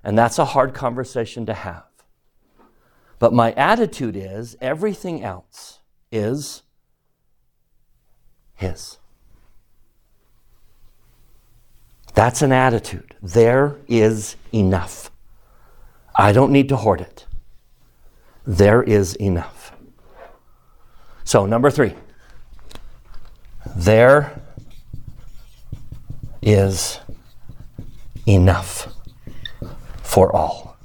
and 0.03 0.17
that's 0.17 0.39
a 0.39 0.45
hard 0.45 0.73
conversation 0.73 1.45
to 1.47 1.53
have. 1.53 1.85
But 3.17 3.33
my 3.33 3.51
attitude 3.53 4.15
is 4.15 4.55
everything 4.61 5.23
else 5.23 5.79
is 6.11 6.63
His. 8.53 8.97
That's 12.13 12.41
an 12.41 12.51
attitude. 12.51 13.15
There 13.21 13.77
is 13.87 14.35
enough. 14.53 15.11
I 16.15 16.31
don't 16.31 16.51
need 16.51 16.69
to 16.69 16.77
hoard 16.77 17.01
it. 17.01 17.25
There 18.49 18.81
is 18.81 19.13
enough. 19.17 19.73
So, 21.23 21.45
number 21.45 21.69
three, 21.69 21.93
there 23.75 24.41
is 26.41 26.99
enough 28.27 28.91
for 30.01 30.35
all. 30.35 30.75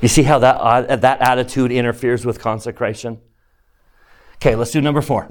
You 0.00 0.08
see 0.08 0.22
how 0.22 0.38
that, 0.38 0.54
uh, 0.54 0.96
that 0.96 1.20
attitude 1.20 1.70
interferes 1.70 2.24
with 2.24 2.38
consecration? 2.38 3.20
Okay, 4.36 4.56
let's 4.56 4.70
do 4.70 4.80
number 4.80 5.02
four. 5.02 5.30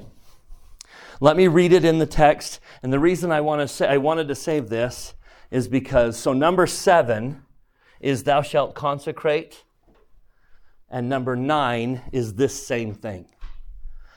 Let 1.18 1.36
me 1.36 1.48
read 1.48 1.72
it 1.72 1.84
in 1.84 1.98
the 1.98 2.06
text. 2.06 2.60
And 2.80 2.92
the 2.92 3.00
reason 3.00 3.32
I, 3.32 3.40
want 3.40 3.60
to 3.60 3.66
say, 3.66 3.88
I 3.88 3.96
wanted 3.96 4.28
to 4.28 4.36
save 4.36 4.68
this 4.68 5.14
is 5.50 5.66
because, 5.66 6.16
so 6.16 6.32
number 6.32 6.68
seven 6.68 7.42
is 7.98 8.22
thou 8.22 8.40
shalt 8.40 8.76
consecrate, 8.76 9.64
and 10.90 11.08
number 11.08 11.36
nine 11.36 12.02
is 12.12 12.34
this 12.34 12.66
same 12.66 12.94
thing. 12.94 13.26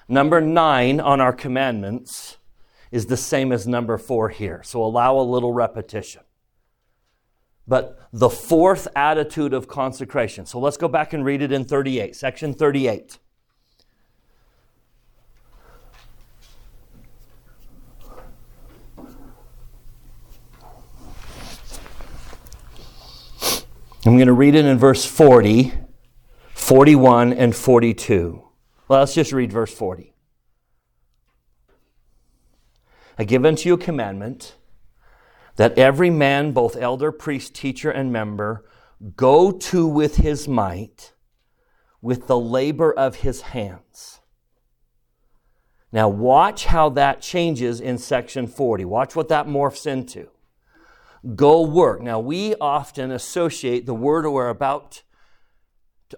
Number 0.07 0.41
nine 0.41 0.99
on 0.99 1.21
our 1.21 1.33
commandments 1.33 2.37
is 2.91 3.05
the 3.05 3.17
same 3.17 3.51
as 3.51 3.67
number 3.67 3.97
four 3.97 4.29
here. 4.29 4.61
So 4.63 4.83
allow 4.83 5.17
a 5.17 5.21
little 5.21 5.53
repetition. 5.53 6.23
But 7.67 7.99
the 8.11 8.29
fourth 8.29 8.87
attitude 8.95 9.53
of 9.53 9.67
consecration. 9.67 10.47
So 10.47 10.59
let's 10.59 10.77
go 10.77 10.87
back 10.87 11.13
and 11.13 11.23
read 11.23 11.43
it 11.43 11.51
in 11.51 11.65
38, 11.65 12.15
section 12.15 12.53
38. 12.53 13.19
I'm 24.05 24.15
going 24.15 24.27
to 24.27 24.33
read 24.33 24.55
it 24.55 24.65
in 24.65 24.79
verse 24.79 25.05
40, 25.05 25.73
41, 26.69 27.33
and 27.33 27.55
42. 27.55 28.43
Well, 28.87 28.99
let's 28.99 29.15
just 29.15 29.33
read 29.33 29.51
verse 29.51 29.73
40. 29.73 30.13
I 33.17 33.23
give 33.23 33.43
unto 33.43 33.67
you 33.67 33.73
a 33.73 33.77
commandment 33.79 34.55
that 35.55 35.75
every 35.79 36.11
man, 36.11 36.51
both 36.51 36.77
elder, 36.77 37.11
priest, 37.11 37.55
teacher, 37.55 37.89
and 37.89 38.13
member, 38.13 38.69
go 39.15 39.51
to 39.51 39.87
with 39.87 40.17
his 40.17 40.47
might, 40.47 41.13
with 42.03 42.27
the 42.27 42.37
labor 42.37 42.93
of 42.93 43.15
his 43.15 43.41
hands. 43.41 44.19
Now, 45.91 46.07
watch 46.07 46.65
how 46.65 46.89
that 46.89 47.19
changes 47.19 47.81
in 47.81 47.97
section 47.97 48.45
40. 48.45 48.85
Watch 48.85 49.15
what 49.15 49.29
that 49.29 49.47
morphs 49.47 49.87
into 49.87 50.29
go 51.35 51.63
work. 51.63 51.99
Now, 51.99 52.19
we 52.19 52.53
often 52.61 53.09
associate 53.09 53.87
the 53.87 53.95
word 53.95 54.29
we're 54.29 54.49
about, 54.49 55.01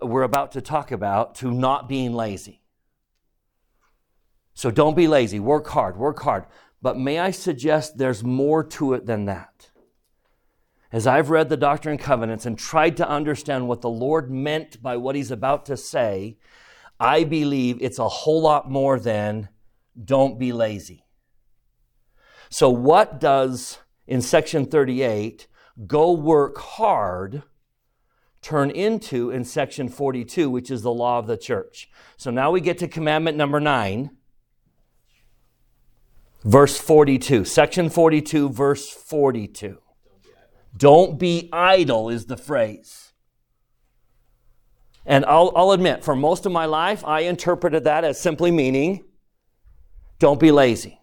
we're 0.02 0.24
about 0.24 0.52
to 0.54 0.62
talk 0.62 0.92
about 0.92 1.36
to 1.36 1.52
not 1.52 1.90
being 1.90 2.14
lazy. 2.14 2.62
So 4.54 4.72
don't 4.72 4.96
be 4.96 5.08
lazy. 5.08 5.40
Work 5.40 5.68
hard, 5.68 5.98
work 5.98 6.22
hard. 6.22 6.46
But 6.82 6.98
may 6.98 7.20
I 7.20 7.32
suggest 7.32 7.98
there's 7.98 8.24
more 8.24 8.64
to 8.64 8.94
it 8.94 9.06
than 9.06 9.26
that? 9.26 9.70
As 10.92 11.08
I've 11.08 11.30
read 11.30 11.50
the 11.50 11.58
Doctrine 11.58 11.94
and 11.94 12.02
Covenants 12.02 12.46
and 12.46 12.58
tried 12.58 12.98
to 12.98 13.08
understand 13.08 13.68
what 13.68 13.82
the 13.82 13.90
Lord 13.90 14.30
meant 14.30 14.82
by 14.82 14.98
what 14.98 15.16
He's 15.16 15.32
about 15.32 15.66
to 15.68 15.78
say, 15.78 16.38
I 17.00 17.24
believe 17.24 17.78
it's 17.82 18.00
a 18.00 18.10
whole 18.10 18.42
lot 18.42 18.70
more 18.70 19.00
than 19.00 19.50
don't 20.04 20.38
be 20.38 20.52
lazy. 20.52 21.06
So, 22.50 22.70
what 22.70 23.20
does 23.20 23.80
in 24.12 24.22
section 24.22 24.66
38, 24.66 25.48
go 25.88 26.12
work 26.12 26.58
hard, 26.58 27.44
turn 28.42 28.72
into 28.72 29.30
in 29.30 29.46
section 29.46 29.90
42, 29.90 30.50
which 30.50 30.72
is 30.72 30.82
the 30.82 30.94
law 30.94 31.20
of 31.20 31.28
the 31.28 31.38
church. 31.38 31.90
So 32.18 32.32
now 32.32 32.52
we 32.52 32.62
get 32.62 32.78
to 32.80 32.88
commandment 32.88 33.38
number 33.38 33.60
9, 33.60 34.12
verse 36.44 36.78
42. 36.78 37.46
Section 37.46 37.90
42, 37.90 38.50
verse 38.50 38.90
42. 38.90 39.78
Don't 40.76 41.20
be 41.20 41.50
idle 41.52 42.10
is 42.10 42.26
the 42.26 42.38
phrase. 42.38 43.14
And 45.06 45.26
I'll, 45.26 45.52
I'll 45.56 45.72
admit, 45.72 46.04
for 46.04 46.16
most 46.16 46.46
of 46.46 46.52
my 46.52 46.66
life, 46.66 47.04
I 47.06 47.22
interpreted 47.22 47.84
that 47.86 48.04
as 48.04 48.20
simply 48.20 48.52
meaning 48.52 49.04
don't 50.20 50.40
be 50.40 50.52
lazy. 50.52 51.01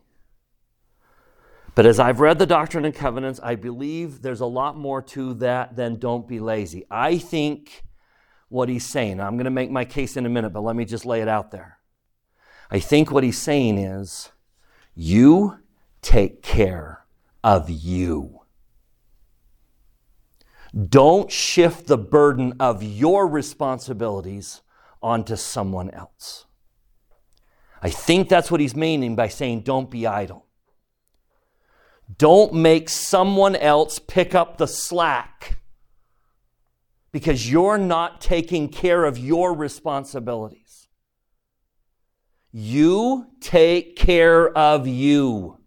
But 1.79 1.87
as 1.87 2.01
I've 2.01 2.19
read 2.19 2.41
the 2.41 2.45
Doctrine 2.45 2.85
and 2.85 2.93
Covenants, 2.93 3.39
I 3.41 3.55
believe 3.55 4.21
there's 4.21 4.41
a 4.41 4.47
lot 4.47 4.77
more 4.77 5.01
to 5.01 5.35
that 5.35 5.77
than 5.77 6.01
don't 6.01 6.27
be 6.27 6.41
lazy. 6.41 6.85
I 6.91 7.19
think 7.19 7.85
what 8.49 8.69
he's 8.69 8.85
saying, 8.85 9.21
I'm 9.21 9.37
going 9.37 9.45
to 9.45 9.51
make 9.53 9.71
my 9.71 9.85
case 9.85 10.17
in 10.17 10.27
a 10.27 10.29
minute, 10.29 10.51
but 10.51 10.63
let 10.63 10.75
me 10.75 10.85
just 10.85 11.07
lay 11.07 11.23
it 11.23 11.29
out 11.29 11.53
there. 11.53 11.79
I 12.69 12.81
think 12.81 13.13
what 13.13 13.23
he's 13.23 13.39
saying 13.39 13.79
is, 13.79 14.31
you 14.97 15.61
take 16.03 16.43
care 16.43 17.05
of 17.45 17.71
you. 17.71 18.41
Don't 20.75 21.31
shift 21.31 21.87
the 21.87 21.97
burden 21.97 22.55
of 22.59 22.83
your 22.83 23.29
responsibilities 23.29 24.63
onto 25.01 25.37
someone 25.37 25.91
else. 25.91 26.47
I 27.81 27.91
think 27.91 28.29
that's 28.29 28.51
what 28.51 28.61
he's 28.61 28.75
meaning 28.75 29.15
by 29.15 29.29
saying, 29.29 29.61
don't 29.61 29.89
be 29.89 30.09
idle. 30.09 30.48
Don't 32.17 32.55
make 32.55 32.89
someone 32.89 33.55
else 33.55 33.99
pick 33.99 34.35
up 34.35 34.57
the 34.57 34.67
slack 34.67 35.59
because 37.13 37.51
you're 37.51 37.79
not 37.79 38.21
taking 38.21 38.69
care 38.69 39.05
of 39.05 39.19
your 39.19 39.55
responsibilities. 39.55 40.89
You 42.51 43.27
take 43.41 43.97
care 43.97 44.49
of 44.57 44.87
you. 44.87 45.59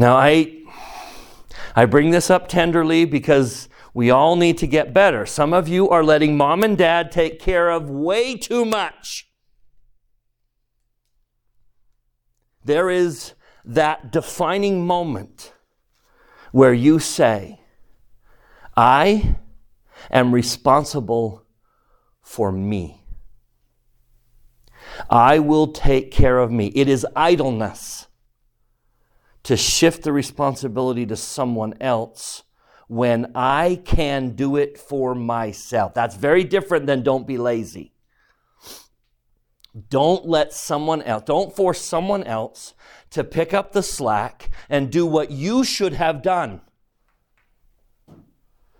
Now, 0.00 0.16
I, 0.16 0.62
I 1.74 1.86
bring 1.86 2.10
this 2.10 2.30
up 2.30 2.48
tenderly 2.48 3.04
because 3.04 3.68
we 3.94 4.10
all 4.10 4.36
need 4.36 4.58
to 4.58 4.66
get 4.66 4.94
better. 4.94 5.26
Some 5.26 5.52
of 5.52 5.68
you 5.68 5.88
are 5.88 6.04
letting 6.04 6.36
mom 6.36 6.62
and 6.62 6.78
dad 6.78 7.10
take 7.10 7.40
care 7.40 7.70
of 7.70 7.90
way 7.90 8.36
too 8.36 8.64
much. 8.64 9.27
There 12.68 12.90
is 12.90 13.32
that 13.64 14.12
defining 14.12 14.86
moment 14.86 15.54
where 16.52 16.72
you 16.72 16.98
say, 16.98 17.60
I 18.76 19.36
am 20.10 20.32
responsible 20.32 21.46
for 22.22 22.52
me. 22.52 23.02
I 25.10 25.38
will 25.38 25.68
take 25.68 26.10
care 26.10 26.38
of 26.38 26.52
me. 26.52 26.66
It 26.74 26.88
is 26.88 27.06
idleness 27.16 28.06
to 29.44 29.56
shift 29.56 30.02
the 30.02 30.12
responsibility 30.12 31.06
to 31.06 31.16
someone 31.16 31.74
else 31.80 32.42
when 32.86 33.32
I 33.34 33.80
can 33.84 34.30
do 34.30 34.56
it 34.56 34.78
for 34.78 35.14
myself. 35.14 35.94
That's 35.94 36.16
very 36.16 36.44
different 36.44 36.86
than 36.86 37.02
don't 37.02 37.26
be 37.26 37.38
lazy. 37.38 37.94
Don't 39.90 40.26
let 40.26 40.52
someone 40.52 41.02
else, 41.02 41.24
don't 41.26 41.54
force 41.54 41.80
someone 41.80 42.24
else 42.24 42.74
to 43.10 43.24
pick 43.24 43.52
up 43.52 43.72
the 43.72 43.82
slack 43.82 44.50
and 44.68 44.90
do 44.90 45.06
what 45.06 45.30
you 45.30 45.64
should 45.64 45.92
have 45.92 46.22
done. 46.22 46.60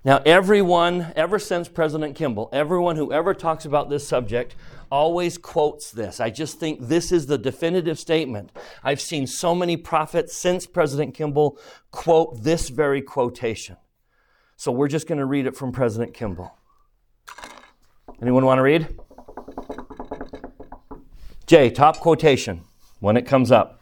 Now, 0.04 0.22
everyone, 0.24 1.12
ever 1.16 1.38
since 1.38 1.68
President 1.68 2.14
Kimball, 2.16 2.48
everyone 2.52 2.96
who 2.96 3.12
ever 3.12 3.34
talks 3.34 3.64
about 3.64 3.90
this 3.90 4.06
subject 4.06 4.54
always 4.90 5.36
quotes 5.36 5.90
this. 5.90 6.20
I 6.20 6.30
just 6.30 6.58
think 6.58 6.80
this 6.80 7.12
is 7.12 7.26
the 7.26 7.36
definitive 7.36 7.98
statement. 7.98 8.50
I've 8.82 9.00
seen 9.00 9.26
so 9.26 9.54
many 9.54 9.76
prophets 9.76 10.34
since 10.34 10.66
President 10.66 11.14
Kimball 11.14 11.58
quote 11.90 12.42
this 12.42 12.70
very 12.70 13.02
quotation. 13.02 13.76
So 14.56 14.72
we're 14.72 14.88
just 14.88 15.06
going 15.06 15.18
to 15.18 15.26
read 15.26 15.46
it 15.46 15.56
from 15.56 15.72
President 15.72 16.14
Kimball. 16.14 16.56
Anyone 18.22 18.46
want 18.46 18.58
to 18.58 18.62
read? 18.62 18.98
Jay, 21.48 21.70
top 21.70 21.98
quotation 21.98 22.62
when 23.00 23.16
it 23.16 23.22
comes 23.22 23.50
up. 23.50 23.80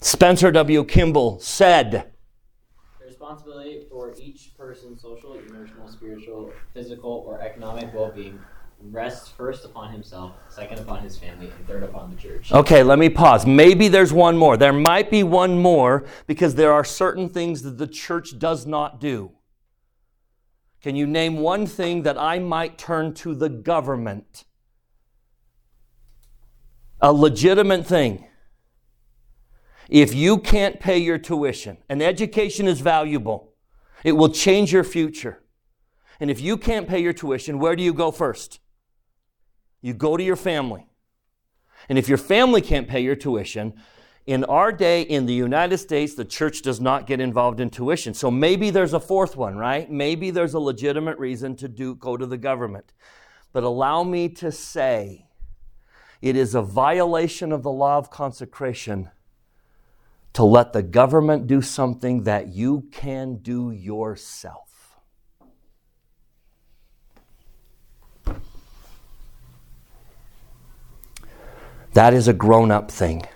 Spencer 0.00 0.50
W. 0.50 0.82
Kimball 0.84 1.38
said, 1.38 2.10
The 2.98 3.04
responsibility 3.04 3.84
for 3.90 4.14
each 4.18 4.52
person's 4.56 5.02
social, 5.02 5.34
emotional, 5.34 5.86
spiritual, 5.86 6.54
physical, 6.72 7.26
or 7.28 7.42
economic 7.42 7.92
well 7.92 8.10
being 8.10 8.40
rests 8.84 9.28
first 9.28 9.66
upon 9.66 9.92
himself, 9.92 10.32
second 10.48 10.78
upon 10.78 11.02
his 11.02 11.18
family, 11.18 11.52
and 11.54 11.66
third 11.66 11.82
upon 11.82 12.08
the 12.08 12.16
church. 12.16 12.50
Okay, 12.50 12.82
let 12.82 12.98
me 12.98 13.10
pause. 13.10 13.44
Maybe 13.44 13.88
there's 13.88 14.14
one 14.14 14.38
more. 14.38 14.56
There 14.56 14.72
might 14.72 15.10
be 15.10 15.22
one 15.22 15.58
more 15.60 16.06
because 16.26 16.54
there 16.54 16.72
are 16.72 16.84
certain 16.84 17.28
things 17.28 17.60
that 17.64 17.76
the 17.76 17.86
church 17.86 18.38
does 18.38 18.64
not 18.64 18.98
do. 18.98 19.32
Can 20.82 20.96
you 20.96 21.06
name 21.06 21.36
one 21.36 21.66
thing 21.66 22.04
that 22.04 22.16
I 22.16 22.38
might 22.38 22.78
turn 22.78 23.12
to 23.16 23.34
the 23.34 23.50
government? 23.50 24.46
A 27.00 27.12
legitimate 27.12 27.86
thing. 27.86 28.26
If 29.88 30.14
you 30.14 30.38
can't 30.38 30.78
pay 30.78 30.98
your 30.98 31.18
tuition, 31.18 31.78
and 31.88 32.02
education 32.02 32.68
is 32.68 32.80
valuable, 32.80 33.52
it 34.04 34.12
will 34.12 34.28
change 34.28 34.72
your 34.72 34.84
future. 34.84 35.42
And 36.20 36.30
if 36.30 36.40
you 36.40 36.56
can't 36.56 36.86
pay 36.86 37.00
your 37.00 37.12
tuition, 37.12 37.58
where 37.58 37.74
do 37.74 37.82
you 37.82 37.92
go 37.92 38.10
first? 38.10 38.60
You 39.82 39.94
go 39.94 40.16
to 40.16 40.22
your 40.22 40.36
family. 40.36 40.86
And 41.88 41.98
if 41.98 42.08
your 42.08 42.18
family 42.18 42.60
can't 42.60 42.86
pay 42.86 43.00
your 43.00 43.16
tuition, 43.16 43.74
in 44.26 44.44
our 44.44 44.70
day 44.70 45.02
in 45.02 45.26
the 45.26 45.34
United 45.34 45.78
States, 45.78 46.14
the 46.14 46.24
church 46.24 46.62
does 46.62 46.80
not 46.80 47.06
get 47.06 47.20
involved 47.20 47.58
in 47.58 47.70
tuition. 47.70 48.14
So 48.14 48.30
maybe 48.30 48.70
there's 48.70 48.92
a 48.92 49.00
fourth 49.00 49.34
one, 49.34 49.56
right? 49.56 49.90
Maybe 49.90 50.30
there's 50.30 50.54
a 50.54 50.60
legitimate 50.60 51.18
reason 51.18 51.56
to 51.56 51.68
do, 51.68 51.94
go 51.96 52.16
to 52.16 52.26
the 52.26 52.38
government. 52.38 52.92
But 53.52 53.64
allow 53.64 54.04
me 54.04 54.28
to 54.28 54.52
say, 54.52 55.26
it 56.22 56.36
is 56.36 56.54
a 56.54 56.62
violation 56.62 57.52
of 57.52 57.62
the 57.62 57.70
law 57.70 57.96
of 57.96 58.10
consecration 58.10 59.10
to 60.32 60.44
let 60.44 60.72
the 60.72 60.82
government 60.82 61.46
do 61.46 61.60
something 61.60 62.24
that 62.24 62.48
you 62.48 62.86
can 62.92 63.36
do 63.36 63.70
yourself. 63.70 64.98
That 71.94 72.14
is 72.14 72.28
a 72.28 72.32
grown 72.32 72.70
up 72.70 72.90
thing. 72.90 73.26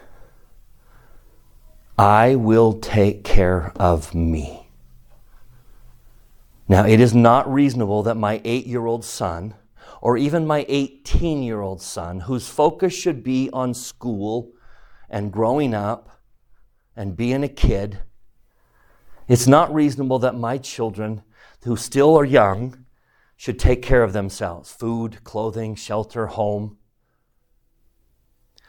I 1.98 2.34
will 2.36 2.74
take 2.74 3.24
care 3.24 3.72
of 3.76 4.14
me. 4.14 4.68
Now, 6.68 6.86
it 6.86 7.00
is 7.00 7.14
not 7.14 7.52
reasonable 7.52 8.02
that 8.04 8.16
my 8.16 8.40
eight 8.44 8.66
year 8.66 8.86
old 8.86 9.04
son, 9.04 9.54
or 10.04 10.18
even 10.18 10.46
my 10.46 10.66
18 10.68 11.42
year 11.42 11.62
old 11.62 11.80
son, 11.80 12.20
whose 12.20 12.46
focus 12.46 12.92
should 12.92 13.24
be 13.24 13.48
on 13.54 13.72
school 13.72 14.52
and 15.08 15.32
growing 15.32 15.72
up 15.72 16.20
and 16.94 17.16
being 17.16 17.42
a 17.42 17.48
kid, 17.48 17.98
it's 19.26 19.46
not 19.46 19.72
reasonable 19.72 20.18
that 20.18 20.34
my 20.34 20.58
children, 20.58 21.22
who 21.64 21.74
still 21.74 22.14
are 22.18 22.24
young, 22.24 22.84
should 23.34 23.58
take 23.58 23.80
care 23.80 24.02
of 24.02 24.12
themselves 24.12 24.70
food, 24.70 25.24
clothing, 25.24 25.74
shelter, 25.74 26.26
home. 26.26 26.76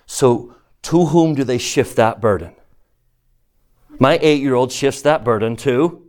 So, 0.06 0.56
to 0.84 1.08
whom 1.08 1.36
do 1.36 1.44
they 1.44 1.58
shift 1.58 1.98
that 1.98 2.22
burden? 2.22 2.56
My 4.00 4.18
eight 4.22 4.42
year 4.42 4.56
old 4.56 4.72
shifts 4.72 5.02
that 5.02 5.26
burden 5.26 5.58
to 5.58 6.05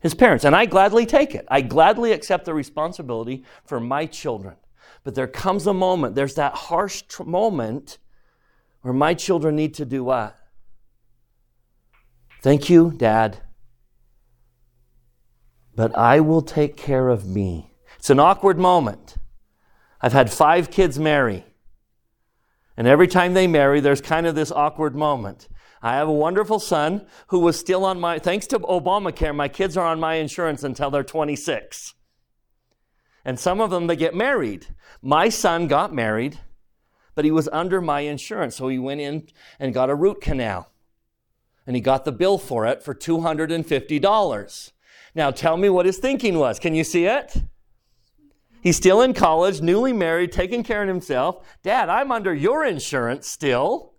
his 0.00 0.14
parents, 0.14 0.44
and 0.44 0.56
I 0.56 0.64
gladly 0.64 1.06
take 1.06 1.34
it. 1.34 1.46
I 1.48 1.60
gladly 1.60 2.12
accept 2.12 2.46
the 2.46 2.54
responsibility 2.54 3.44
for 3.64 3.78
my 3.78 4.06
children. 4.06 4.56
But 5.04 5.14
there 5.14 5.26
comes 5.26 5.66
a 5.66 5.74
moment, 5.74 6.14
there's 6.14 6.34
that 6.34 6.54
harsh 6.54 7.02
tr- 7.02 7.24
moment 7.24 7.98
where 8.82 8.94
my 8.94 9.14
children 9.14 9.56
need 9.56 9.74
to 9.74 9.84
do 9.84 10.04
what? 10.04 10.36
Thank 12.42 12.70
you, 12.70 12.92
Dad. 12.96 13.38
But 15.74 15.96
I 15.96 16.20
will 16.20 16.42
take 16.42 16.76
care 16.76 17.08
of 17.08 17.26
me. 17.26 17.74
It's 17.98 18.10
an 18.10 18.18
awkward 18.18 18.58
moment. 18.58 19.16
I've 20.00 20.14
had 20.14 20.32
five 20.32 20.70
kids 20.70 20.98
marry. 20.98 21.44
And 22.76 22.86
every 22.86 23.08
time 23.08 23.34
they 23.34 23.46
marry, 23.46 23.80
there's 23.80 24.00
kind 24.00 24.26
of 24.26 24.34
this 24.34 24.50
awkward 24.50 24.96
moment. 24.96 25.48
I 25.82 25.94
have 25.94 26.08
a 26.08 26.12
wonderful 26.12 26.58
son 26.58 27.06
who 27.28 27.38
was 27.38 27.58
still 27.58 27.84
on 27.84 27.98
my, 27.98 28.18
thanks 28.18 28.46
to 28.48 28.58
Obamacare, 28.58 29.34
my 29.34 29.48
kids 29.48 29.76
are 29.76 29.86
on 29.86 29.98
my 29.98 30.14
insurance 30.14 30.62
until 30.62 30.90
they're 30.90 31.02
26. 31.02 31.94
And 33.24 33.38
some 33.38 33.60
of 33.60 33.70
them, 33.70 33.86
they 33.86 33.96
get 33.96 34.14
married. 34.14 34.66
My 35.02 35.28
son 35.28 35.68
got 35.68 35.94
married, 35.94 36.38
but 37.14 37.24
he 37.24 37.30
was 37.30 37.48
under 37.52 37.80
my 37.80 38.00
insurance. 38.00 38.56
So 38.56 38.68
he 38.68 38.78
went 38.78 39.00
in 39.00 39.28
and 39.58 39.74
got 39.74 39.90
a 39.90 39.94
root 39.94 40.20
canal. 40.20 40.70
And 41.66 41.76
he 41.76 41.82
got 41.82 42.04
the 42.04 42.12
bill 42.12 42.38
for 42.38 42.66
it 42.66 42.82
for 42.82 42.94
$250. 42.94 44.72
Now 45.14 45.30
tell 45.30 45.56
me 45.56 45.68
what 45.68 45.86
his 45.86 45.98
thinking 45.98 46.38
was. 46.38 46.58
Can 46.58 46.74
you 46.74 46.84
see 46.84 47.06
it? 47.06 47.42
He's 48.62 48.76
still 48.76 49.00
in 49.00 49.14
college, 49.14 49.60
newly 49.60 49.92
married, 49.92 50.32
taking 50.32 50.62
care 50.62 50.82
of 50.82 50.88
himself. 50.88 51.46
Dad, 51.62 51.88
I'm 51.88 52.12
under 52.12 52.34
your 52.34 52.64
insurance 52.64 53.26
still. 53.26 53.89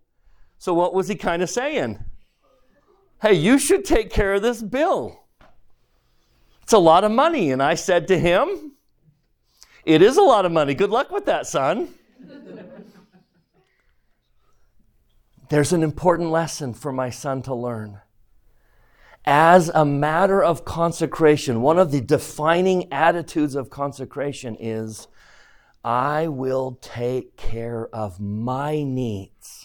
So 0.62 0.76
what 0.76 0.94
was 0.94 1.08
he 1.08 1.16
kind 1.16 1.42
of 1.42 1.50
saying? 1.50 1.98
Hey, 3.20 3.34
you 3.34 3.58
should 3.58 3.84
take 3.84 4.12
care 4.12 4.36
of 4.36 4.44
this 4.44 4.62
bill. 4.62 5.24
It's 6.62 6.72
a 6.72 6.78
lot 6.78 7.04
of 7.04 7.12
money. 7.12 7.50
And 7.50 7.64
I 7.64 7.74
said 7.74 8.08
to 8.10 8.20
him, 8.20 8.74
It 9.86 10.04
is 10.04 10.18
a 10.18 10.22
lot 10.22 10.46
of 10.46 10.52
money. 10.52 10.76
Good 10.76 10.92
luck 10.92 11.10
with 11.10 11.26
that, 11.26 11.48
son. 11.48 11.96
There's 15.50 15.74
an 15.74 15.82
important 15.82 16.30
lesson 16.30 16.76
for 16.76 16.92
my 16.92 17.10
son 17.10 17.42
to 17.42 17.56
learn. 17.56 18.00
As 19.26 19.70
a 19.70 19.84
matter 19.84 20.44
of 20.44 20.64
consecration, 20.64 21.64
one 21.64 21.80
of 21.80 21.92
the 21.92 22.02
defining 22.02 22.94
attitudes 22.94 23.56
of 23.56 23.72
consecration 23.72 24.56
is 24.60 25.08
I 25.84 26.28
will 26.28 26.78
take 26.84 27.36
care 27.36 27.88
of 27.88 28.20
my 28.20 28.84
needs. 28.84 29.61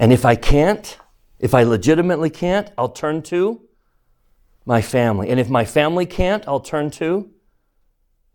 And 0.00 0.14
if 0.14 0.24
I 0.24 0.34
can't, 0.34 0.96
if 1.38 1.52
I 1.54 1.62
legitimately 1.62 2.30
can't, 2.30 2.70
I'll 2.78 2.88
turn 2.88 3.20
to 3.24 3.60
my 4.64 4.80
family. 4.80 5.28
And 5.28 5.38
if 5.38 5.50
my 5.50 5.66
family 5.66 6.06
can't, 6.06 6.42
I'll 6.48 6.58
turn 6.58 6.90
to 6.92 7.30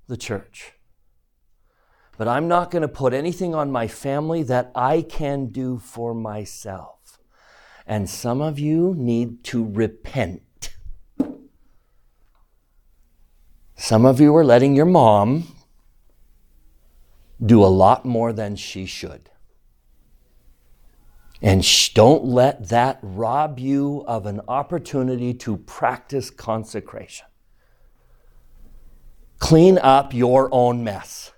the 0.07 0.15
church. 0.15 0.73
But 2.19 2.27
I'm 2.27 2.47
not 2.47 2.69
going 2.69 2.83
to 2.83 2.87
put 2.87 3.13
anything 3.13 3.55
on 3.55 3.71
my 3.71 3.87
family 3.87 4.43
that 4.43 4.71
I 4.75 5.01
can 5.01 5.47
do 5.47 5.79
for 5.79 6.13
myself. 6.13 7.17
And 7.87 8.07
some 8.07 8.41
of 8.41 8.59
you 8.59 8.93
need 8.95 9.43
to 9.45 9.65
repent. 9.65 10.69
Some 13.75 14.05
of 14.05 14.21
you 14.21 14.35
are 14.35 14.45
letting 14.45 14.75
your 14.75 14.85
mom 14.85 15.47
do 17.43 17.63
a 17.63 17.67
lot 17.67 18.05
more 18.05 18.31
than 18.31 18.55
she 18.55 18.85
should. 18.85 19.31
And 21.45 21.63
sh- 21.63 21.93
don't 21.93 22.25
let 22.25 22.69
that 22.69 22.97
rob 23.03 23.59
you 23.59 24.03
of 24.07 24.25
an 24.25 24.41
opportunity 24.47 25.31
to 25.35 25.57
practice 25.57 26.31
consecration. 26.31 27.27
Clean 29.37 29.77
up 29.77 30.11
your 30.11 30.49
own 30.51 30.83
mess. 30.83 31.33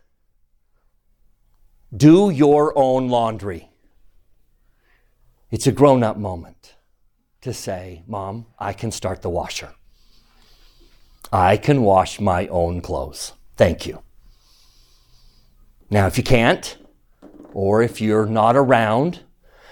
Do 1.95 2.29
your 2.29 2.71
own 2.77 3.09
laundry. 3.09 3.69
It's 5.51 5.67
a 5.67 5.73
grown 5.73 6.03
up 6.03 6.15
moment 6.15 6.75
to 7.41 7.51
say, 7.51 8.03
Mom, 8.07 8.45
I 8.57 8.71
can 8.71 8.91
start 8.91 9.21
the 9.21 9.29
washer. 9.29 9.75
I 11.33 11.57
can 11.57 11.81
wash 11.81 12.21
my 12.21 12.47
own 12.47 12.79
clothes. 12.79 13.33
Thank 13.57 13.85
you. 13.85 14.01
Now, 15.89 16.07
if 16.07 16.17
you 16.17 16.23
can't, 16.23 16.77
or 17.51 17.81
if 17.81 17.99
you're 17.99 18.25
not 18.25 18.55
around 18.55 19.25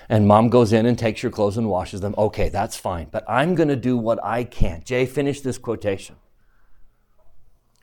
and 0.10 0.28
mom 0.28 0.49
goes 0.49 0.74
in 0.74 0.86
and 0.86 0.97
takes 0.97 1.24
your 1.24 1.32
clothes 1.32 1.58
and 1.58 1.70
washes 1.70 2.01
them, 2.01 2.16
okay, 2.18 2.49
that's 2.49 2.76
fine. 2.76 3.08
But 3.12 3.24
I'm 3.28 3.56
going 3.56 3.70
to 3.70 3.76
do 3.76 3.97
what 3.97 4.24
I 4.24 4.43
can. 4.43 4.84
Jay, 4.84 5.06
finish 5.06 5.41
this 5.41 5.58
quotation. 5.58 6.16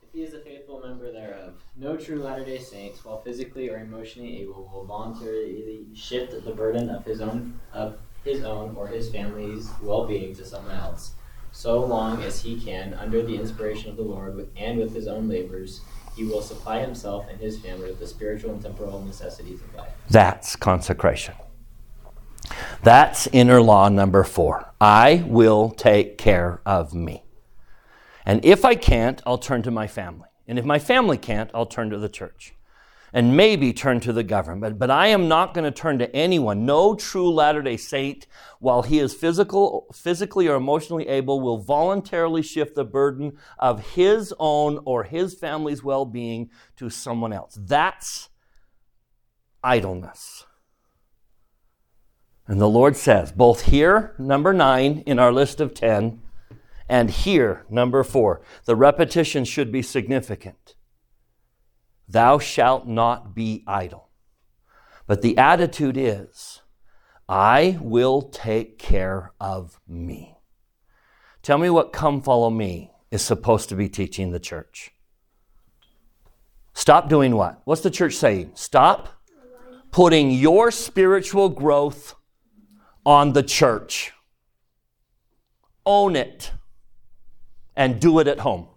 If 0.02 0.12
he 0.12 0.22
is 0.22 0.34
a 0.34 0.40
faithful 0.40 0.80
member 0.80 1.12
thereof, 1.12 1.54
no 1.76 1.96
true 1.96 2.22
Latter 2.22 2.44
day 2.44 2.58
Saints, 2.58 3.04
while 3.04 3.20
physically 3.22 3.70
or 3.70 3.78
emotionally 3.78 4.42
able, 4.42 4.70
will 4.72 4.84
voluntarily 4.84 5.86
shift 5.94 6.44
the 6.44 6.52
burden 6.52 6.90
of 6.90 7.04
his 7.04 7.20
own 7.20 7.58
of 7.72 7.98
his 8.24 8.44
own 8.44 8.76
or 8.76 8.86
his 8.86 9.10
family's 9.10 9.68
well 9.82 10.06
being 10.06 10.34
to 10.36 10.44
someone 10.44 10.76
else, 10.76 11.14
so 11.50 11.84
long 11.84 12.22
as 12.22 12.40
he 12.40 12.60
can, 12.60 12.94
under 12.94 13.22
the 13.22 13.36
inspiration 13.36 13.90
of 13.90 13.96
the 13.96 14.02
Lord 14.02 14.48
and 14.56 14.78
with 14.78 14.94
his 14.94 15.08
own 15.08 15.28
labors, 15.28 15.80
he 16.16 16.24
will 16.24 16.42
supply 16.42 16.80
himself 16.80 17.26
and 17.28 17.40
his 17.40 17.58
family 17.58 17.88
with 17.90 17.98
the 17.98 18.06
spiritual 18.06 18.52
and 18.52 18.62
temporal 18.62 19.02
necessities 19.02 19.60
of 19.60 19.74
life. 19.74 19.92
That's 20.08 20.54
consecration. 20.56 21.34
That's 22.82 23.26
inner 23.28 23.60
law 23.60 23.88
number 23.88 24.24
four. 24.24 24.72
I 24.80 25.24
will 25.26 25.70
take 25.70 26.18
care 26.18 26.60
of 26.66 26.94
me. 26.94 27.24
And 28.24 28.44
if 28.44 28.64
I 28.64 28.74
can't, 28.74 29.22
I'll 29.26 29.38
turn 29.38 29.62
to 29.62 29.70
my 29.70 29.86
family. 29.86 30.28
And 30.46 30.58
if 30.58 30.64
my 30.64 30.78
family 30.78 31.16
can't, 31.16 31.50
I'll 31.54 31.66
turn 31.66 31.90
to 31.90 31.98
the 31.98 32.08
church. 32.08 32.54
And 33.12 33.36
maybe 33.36 33.72
turn 33.74 34.00
to 34.00 34.12
the 34.12 34.22
government. 34.24 34.78
But 34.78 34.90
I 34.90 35.08
am 35.08 35.28
not 35.28 35.52
going 35.52 35.64
to 35.64 35.70
turn 35.70 35.98
to 35.98 36.14
anyone. 36.16 36.64
No 36.64 36.94
true 36.94 37.30
Latter 37.30 37.60
day 37.60 37.76
Saint, 37.76 38.26
while 38.58 38.82
he 38.82 38.98
is 38.98 39.12
physical, 39.12 39.86
physically 39.92 40.48
or 40.48 40.56
emotionally 40.56 41.06
able, 41.08 41.40
will 41.40 41.58
voluntarily 41.58 42.42
shift 42.42 42.74
the 42.74 42.84
burden 42.84 43.36
of 43.58 43.94
his 43.94 44.32
own 44.38 44.80
or 44.86 45.04
his 45.04 45.34
family's 45.34 45.84
well 45.84 46.06
being 46.06 46.48
to 46.76 46.88
someone 46.88 47.34
else. 47.34 47.58
That's 47.60 48.30
idleness. 49.62 50.46
And 52.46 52.60
the 52.60 52.68
Lord 52.68 52.96
says, 52.96 53.32
both 53.32 53.62
here, 53.66 54.14
number 54.18 54.52
nine, 54.52 55.02
in 55.06 55.18
our 55.18 55.32
list 55.32 55.60
of 55.60 55.74
10, 55.74 56.20
and 56.88 57.10
here, 57.10 57.64
number 57.70 58.02
four, 58.02 58.42
the 58.64 58.76
repetition 58.76 59.44
should 59.44 59.70
be 59.70 59.82
significant. 59.82 60.74
Thou 62.08 62.38
shalt 62.38 62.86
not 62.86 63.34
be 63.34 63.64
idle. 63.66 64.10
But 65.06 65.22
the 65.22 65.38
attitude 65.38 65.96
is, 65.96 66.62
I 67.28 67.78
will 67.80 68.22
take 68.22 68.78
care 68.78 69.32
of 69.40 69.80
me. 69.88 70.36
Tell 71.42 71.58
me 71.58 71.70
what 71.70 71.92
come 71.92 72.20
follow 72.20 72.50
me 72.50 72.90
is 73.10 73.22
supposed 73.22 73.68
to 73.68 73.74
be 73.74 73.88
teaching 73.88 74.30
the 74.30 74.40
church. 74.40 74.92
Stop 76.74 77.08
doing 77.08 77.36
what? 77.36 77.60
What's 77.64 77.82
the 77.82 77.90
church 77.90 78.14
saying? 78.14 78.52
Stop 78.54 79.08
putting 79.90 80.30
your 80.30 80.70
spiritual 80.70 81.48
growth 81.48 82.14
on 83.04 83.32
the 83.32 83.42
church. 83.42 84.12
Own 85.84 86.16
it 86.16 86.52
and 87.74 88.00
do 88.00 88.18
it 88.18 88.28
at 88.28 88.40
home. 88.40 88.68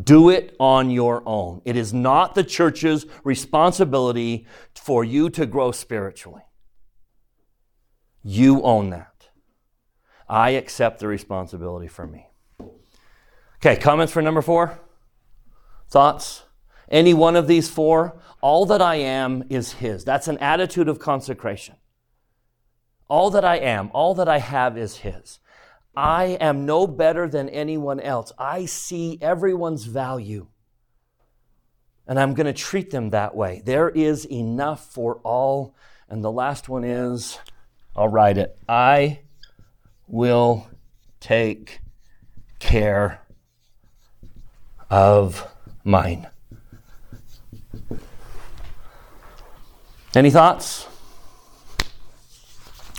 Do 0.00 0.28
it 0.28 0.54
on 0.60 0.90
your 0.90 1.22
own. 1.26 1.62
It 1.64 1.76
is 1.76 1.92
not 1.94 2.34
the 2.34 2.44
church's 2.44 3.06
responsibility 3.24 4.46
for 4.74 5.02
you 5.04 5.30
to 5.30 5.46
grow 5.46 5.72
spiritually. 5.72 6.42
You 8.22 8.62
own 8.62 8.90
that. 8.90 9.28
I 10.28 10.50
accept 10.50 10.98
the 10.98 11.06
responsibility 11.06 11.88
for 11.88 12.06
me. 12.06 12.26
Okay, 13.56 13.76
comments 13.76 14.12
for 14.12 14.20
number 14.20 14.42
four? 14.42 14.78
Thoughts? 15.88 16.42
Any 16.90 17.14
one 17.14 17.36
of 17.36 17.46
these 17.46 17.70
four? 17.70 18.20
All 18.40 18.66
that 18.66 18.82
I 18.82 18.96
am 18.96 19.44
is 19.48 19.74
His. 19.74 20.04
That's 20.04 20.28
an 20.28 20.38
attitude 20.38 20.88
of 20.88 20.98
consecration. 20.98 21.76
All 23.08 23.30
that 23.30 23.44
I 23.44 23.56
am, 23.56 23.90
all 23.92 24.14
that 24.14 24.28
I 24.28 24.38
have 24.38 24.76
is 24.76 24.98
His. 24.98 25.38
I 25.96 26.36
am 26.40 26.66
no 26.66 26.86
better 26.86 27.26
than 27.28 27.48
anyone 27.48 28.00
else. 28.00 28.32
I 28.38 28.66
see 28.66 29.18
everyone's 29.22 29.84
value. 29.84 30.48
And 32.06 32.20
I'm 32.20 32.34
going 32.34 32.46
to 32.46 32.52
treat 32.52 32.90
them 32.90 33.10
that 33.10 33.34
way. 33.34 33.62
There 33.64 33.88
is 33.88 34.26
enough 34.26 34.92
for 34.92 35.16
all. 35.24 35.74
And 36.08 36.22
the 36.22 36.30
last 36.30 36.68
one 36.68 36.84
is 36.84 37.38
I'll 37.96 38.08
write 38.08 38.36
it. 38.36 38.58
I 38.68 39.20
will 40.06 40.68
take 41.18 41.80
care 42.58 43.22
of 44.90 45.48
mine. 45.82 46.28
Any 50.14 50.30
thoughts? 50.30 50.86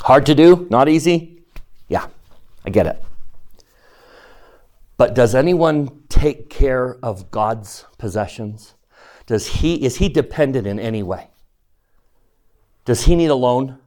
Hard 0.07 0.25
to 0.27 0.35
do? 0.35 0.65
Not 0.69 0.87
easy? 0.87 1.43
Yeah. 1.89 2.07
I 2.65 2.69
get 2.69 2.87
it. 2.87 3.03
But 4.95 5.13
does 5.13 5.35
anyone 5.35 6.03
take 6.07 6.49
care 6.49 6.95
of 7.03 7.29
God's 7.29 7.83
possessions? 7.97 8.75
Does 9.25 9.47
he 9.47 9.83
is 9.83 9.97
he 9.97 10.07
dependent 10.07 10.65
in 10.65 10.79
any 10.79 11.03
way? 11.03 11.27
Does 12.85 13.03
he 13.03 13.17
need 13.17 13.29
a 13.29 13.35
loan? 13.35 13.79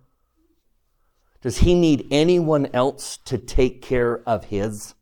Does 1.40 1.56
he 1.60 1.74
need 1.74 2.06
anyone 2.10 2.66
else 2.74 3.16
to 3.24 3.38
take 3.38 3.80
care 3.80 4.20
of 4.28 4.44
his? 4.44 4.94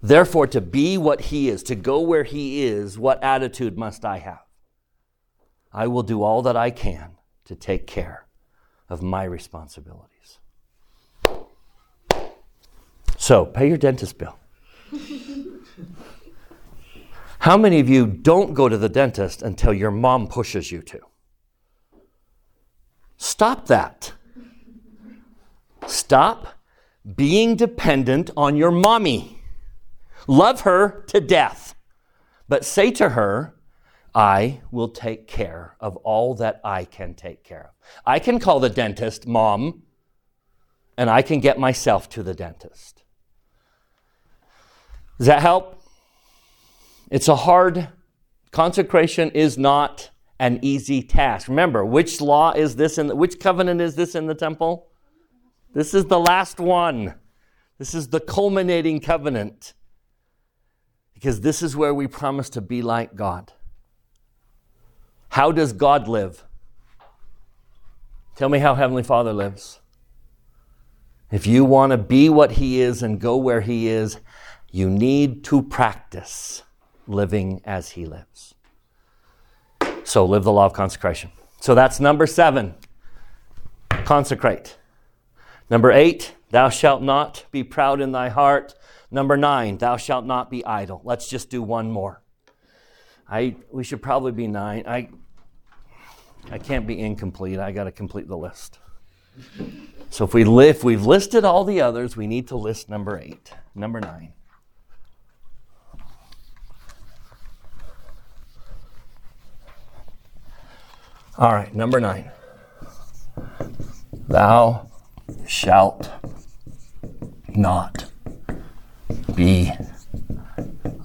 Therefore, 0.00 0.46
to 0.46 0.62
be 0.62 0.96
what 0.96 1.20
he 1.20 1.50
is, 1.50 1.62
to 1.64 1.74
go 1.74 2.00
where 2.00 2.24
he 2.24 2.62
is, 2.62 2.98
what 2.98 3.22
attitude 3.22 3.76
must 3.76 4.06
I 4.06 4.20
have? 4.20 4.46
I 5.70 5.86
will 5.86 6.02
do 6.02 6.22
all 6.22 6.40
that 6.40 6.56
I 6.56 6.70
can 6.70 7.18
to 7.44 7.54
take 7.54 7.86
care 7.86 8.25
of 8.88 9.02
my 9.02 9.24
responsibilities. 9.24 10.38
So, 13.18 13.44
pay 13.44 13.68
your 13.68 13.78
dentist 13.78 14.18
bill. 14.18 14.38
How 17.40 17.56
many 17.56 17.80
of 17.80 17.88
you 17.88 18.06
don't 18.06 18.54
go 18.54 18.68
to 18.68 18.76
the 18.76 18.88
dentist 18.88 19.42
until 19.42 19.72
your 19.72 19.90
mom 19.90 20.28
pushes 20.28 20.70
you 20.70 20.82
to? 20.82 21.00
Stop 23.16 23.66
that. 23.66 24.12
Stop 25.86 26.48
being 27.14 27.56
dependent 27.56 28.30
on 28.36 28.56
your 28.56 28.70
mommy. 28.70 29.42
Love 30.26 30.62
her 30.62 31.04
to 31.08 31.20
death, 31.20 31.74
but 32.48 32.64
say 32.64 32.90
to 32.90 33.10
her, 33.10 33.55
I 34.16 34.62
will 34.70 34.88
take 34.88 35.28
care 35.28 35.76
of 35.78 35.96
all 35.96 36.34
that 36.36 36.62
I 36.64 36.86
can 36.86 37.12
take 37.12 37.44
care 37.44 37.68
of. 37.68 38.00
I 38.06 38.18
can 38.18 38.38
call 38.38 38.60
the 38.60 38.70
dentist 38.70 39.26
mom, 39.26 39.82
and 40.96 41.10
I 41.10 41.20
can 41.20 41.38
get 41.40 41.58
myself 41.58 42.08
to 42.10 42.22
the 42.22 42.32
dentist. 42.32 43.04
Does 45.18 45.26
that 45.26 45.42
help? 45.42 45.82
It's 47.10 47.28
a 47.28 47.36
hard, 47.36 47.90
consecration 48.52 49.30
is 49.32 49.58
not 49.58 50.08
an 50.40 50.60
easy 50.62 51.02
task. 51.02 51.46
Remember, 51.46 51.84
which 51.84 52.22
law 52.22 52.52
is 52.52 52.76
this 52.76 52.96
in 52.96 53.08
the, 53.08 53.16
which 53.16 53.38
covenant 53.38 53.82
is 53.82 53.96
this 53.96 54.14
in 54.14 54.28
the 54.28 54.34
temple? 54.34 54.88
This 55.74 55.92
is 55.92 56.06
the 56.06 56.18
last 56.18 56.58
one. 56.58 57.16
This 57.76 57.94
is 57.94 58.08
the 58.08 58.20
culminating 58.20 58.98
covenant. 59.00 59.74
Because 61.12 61.42
this 61.42 61.62
is 61.62 61.76
where 61.76 61.92
we 61.92 62.06
promise 62.06 62.48
to 62.50 62.62
be 62.62 62.80
like 62.80 63.14
God. 63.14 63.52
How 65.30 65.52
does 65.52 65.72
God 65.72 66.08
live? 66.08 66.44
Tell 68.36 68.48
me 68.48 68.58
how 68.58 68.74
Heavenly 68.74 69.02
Father 69.02 69.32
lives. 69.32 69.80
If 71.30 71.46
you 71.46 71.64
want 71.64 71.90
to 71.90 71.98
be 71.98 72.28
what 72.28 72.52
He 72.52 72.80
is 72.80 73.02
and 73.02 73.20
go 73.20 73.36
where 73.36 73.60
He 73.60 73.88
is, 73.88 74.18
you 74.70 74.90
need 74.90 75.42
to 75.44 75.62
practice 75.62 76.62
living 77.06 77.60
as 77.64 77.90
he 77.90 78.04
lives. 78.04 78.54
So 80.04 80.24
live 80.24 80.44
the 80.44 80.52
law 80.52 80.66
of 80.66 80.72
consecration. 80.72 81.30
So 81.60 81.74
that's 81.74 82.00
number 82.00 82.26
seven 82.26 82.74
consecrate. 84.04 84.76
Number 85.68 85.90
eight, 85.90 86.34
thou 86.50 86.68
shalt 86.68 87.02
not 87.02 87.46
be 87.50 87.64
proud 87.64 88.00
in 88.00 88.12
thy 88.12 88.28
heart. 88.28 88.74
Number 89.10 89.36
nine, 89.36 89.78
thou 89.78 89.96
shalt 89.96 90.24
not 90.24 90.50
be 90.50 90.64
idle. 90.64 91.00
Let's 91.04 91.28
just 91.28 91.50
do 91.50 91.62
one 91.62 91.90
more. 91.90 92.22
I 93.28 93.56
we 93.70 93.84
should 93.84 94.02
probably 94.02 94.32
be 94.32 94.46
nine. 94.46 94.84
I 94.86 95.08
I 96.50 96.58
can't 96.58 96.86
be 96.86 96.98
incomplete. 96.98 97.58
I 97.58 97.72
got 97.72 97.84
to 97.84 97.92
complete 97.92 98.28
the 98.28 98.36
list. 98.36 98.78
So 100.10 100.24
if 100.24 100.32
we 100.32 100.44
li- 100.44 100.68
if 100.68 100.84
we've 100.84 101.04
listed 101.04 101.44
all 101.44 101.64
the 101.64 101.80
others, 101.80 102.16
we 102.16 102.26
need 102.26 102.48
to 102.48 102.56
list 102.56 102.88
number 102.88 103.18
eight, 103.18 103.52
number 103.74 104.00
nine. 104.00 104.32
All 111.38 111.52
right, 111.52 111.74
number 111.74 112.00
nine. 112.00 112.30
Thou 114.28 114.90
shalt 115.46 116.10
not 117.48 118.06
be 119.34 119.70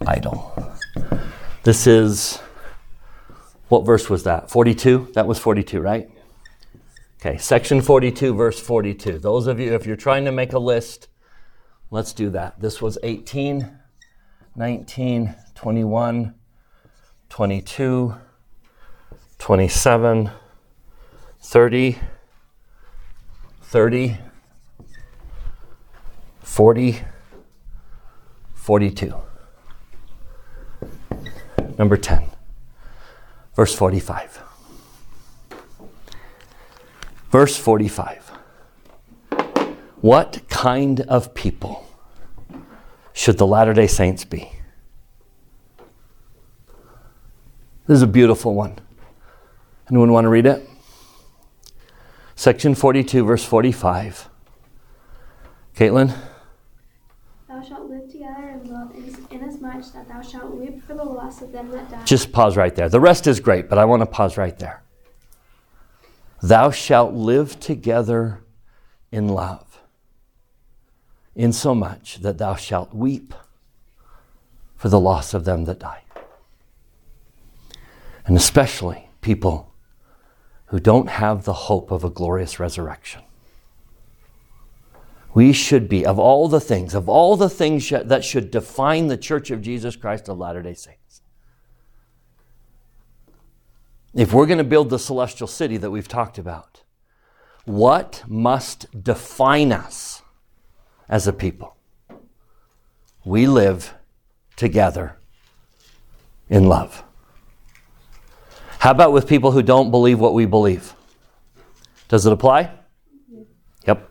idle. 0.08 0.71
This 1.64 1.86
is, 1.86 2.40
what 3.70 3.86
verse 3.86 4.10
was 4.10 4.24
that? 4.24 4.50
42? 4.50 5.12
That 5.14 5.28
was 5.28 5.38
42, 5.38 5.80
right? 5.80 6.10
Okay, 7.20 7.38
section 7.38 7.82
42, 7.82 8.34
verse 8.34 8.60
42. 8.60 9.20
Those 9.20 9.48
of 9.48 9.60
you, 9.60 9.74
if 9.76 9.86
you're 9.86 9.96
trying 9.96 10.26
to 10.26 10.32
make 10.32 10.54
a 10.54 10.60
list, 10.60 11.08
let's 11.92 12.14
do 12.14 12.30
that. 12.32 12.60
This 12.60 12.82
was 12.82 12.98
18, 13.04 13.78
19, 14.56 15.36
21, 15.54 16.34
22. 17.30 18.16
27, 19.42 20.30
30, 21.40 22.00
30, 23.64 24.18
40, 26.44 27.02
42. 28.54 29.31
Number 31.82 31.98
10, 31.98 32.30
verse 33.56 33.74
45. 33.74 34.44
Verse 37.32 37.58
45. 37.58 38.32
What 40.00 40.48
kind 40.48 41.00
of 41.00 41.34
people 41.34 41.88
should 43.14 43.40
the 43.40 43.48
Latter 43.48 43.74
day 43.74 43.88
Saints 43.88 44.26
be? 44.26 44.52
This 47.88 47.96
is 47.96 48.04
a 48.04 48.08
beautiful 48.08 48.54
one. 48.54 48.78
Anyone 49.90 50.12
want 50.12 50.26
to 50.26 50.30
read 50.30 50.46
it? 50.46 50.70
Section 52.36 52.76
42, 52.76 53.26
verse 53.26 53.44
45. 53.44 54.30
Caitlin? 55.76 56.16
Thou 57.48 57.64
shalt 57.64 57.90
live 57.90 58.08
together 58.12 58.50
in 58.50 58.72
love, 58.72 58.92
that 59.90 60.08
thou 60.08 60.22
shalt 60.22 60.52
weep 60.52 60.84
for 60.84 60.94
the 60.94 61.04
loss 61.04 61.42
of 61.42 61.52
them 61.52 61.72
that 61.72 61.90
die. 61.90 62.04
Just 62.06 62.32
pause 62.32 62.56
right 62.56 62.76
there. 62.76 62.90
The 62.90 63.00
rest 63.00 63.26
is 63.26 63.40
great, 63.40 63.68
but 63.68 63.78
I 63.78 63.86
want 63.86 64.02
to 64.02 64.06
pause 64.06 64.38
right 64.38 64.58
there. 64.60 64.84
Thou 66.42 66.72
shalt 66.72 67.14
live 67.14 67.60
together 67.60 68.44
in 69.12 69.28
love, 69.28 69.82
insomuch 71.36 72.18
that 72.22 72.38
thou 72.38 72.56
shalt 72.56 72.94
weep 72.94 73.34
for 74.76 74.90
the 74.90 75.00
loss 75.00 75.34
of 75.34 75.46
them 75.46 75.66
that 75.66 75.80
die. 75.80 76.02
And 78.26 78.38
especially 78.38 79.10
people 79.22 79.74
who 80.68 80.80
don't 80.80 81.10
have 81.10 81.44
the 81.44 81.54
hope 81.54 81.92
of 81.92 82.04
a 82.04 82.10
glorious 82.10 82.60
resurrection. 82.60 83.22
We 85.34 85.54
should 85.54 85.88
be, 85.88 86.06
of 86.06 86.20
all 86.20 86.48
the 86.48 86.60
things, 86.60 86.94
of 86.94 87.08
all 87.08 87.38
the 87.38 87.50
things 87.50 87.90
that 87.90 88.26
should 88.26 88.52
define 88.52 89.08
the 89.08 89.18
Church 89.18 89.50
of 89.50 89.62
Jesus 89.62 89.96
Christ 89.96 90.28
of 90.28 90.38
Latter 90.38 90.62
day 90.62 90.74
Saints, 90.74 91.22
if 94.14 94.34
we're 94.34 94.46
going 94.46 94.58
to 94.58 94.66
build 94.66 94.90
the 94.90 95.00
celestial 95.00 95.48
city 95.48 95.78
that 95.78 95.90
we've 95.90 96.08
talked 96.08 96.38
about, 96.38 96.84
what 97.64 98.24
must 98.28 99.04
define 99.04 99.72
us 99.72 100.22
as 101.08 101.28
a 101.28 101.34
people? 101.34 101.78
We 103.24 103.48
live 103.48 103.94
together 104.58 105.18
in 106.50 106.68
love. 106.68 107.04
How 108.80 108.92
about 108.92 109.14
with 109.14 109.28
people 109.28 109.52
who 109.52 109.62
don't 109.62 109.92
believe 109.92 110.20
what 110.20 110.34
we 110.34 110.46
believe? 110.46 110.94
Does 112.10 112.26
it 112.26 112.34
apply? 112.34 112.72
Yep. 113.88 114.10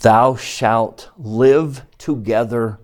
Thou 0.00 0.34
shalt 0.34 1.10
live 1.18 1.86
together 1.98 2.80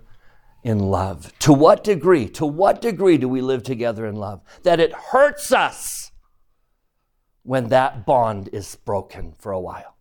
in 0.63 0.79
love. 0.79 1.33
To 1.41 1.53
what 1.53 1.85
degree? 1.85 2.29
To 2.31 2.45
what 2.47 2.81
degree 2.81 3.19
do 3.19 3.29
we 3.29 3.41
live 3.41 3.63
together 3.63 4.07
in 4.07 4.17
love? 4.17 4.43
That 4.65 4.81
it 4.81 4.93
hurts 4.93 5.53
us 5.53 6.11
when 7.43 7.69
that 7.69 8.05
bond 8.05 8.51
is 8.53 8.75
broken 8.75 9.33
for 9.39 9.53
a 9.53 9.61
while, 9.61 9.97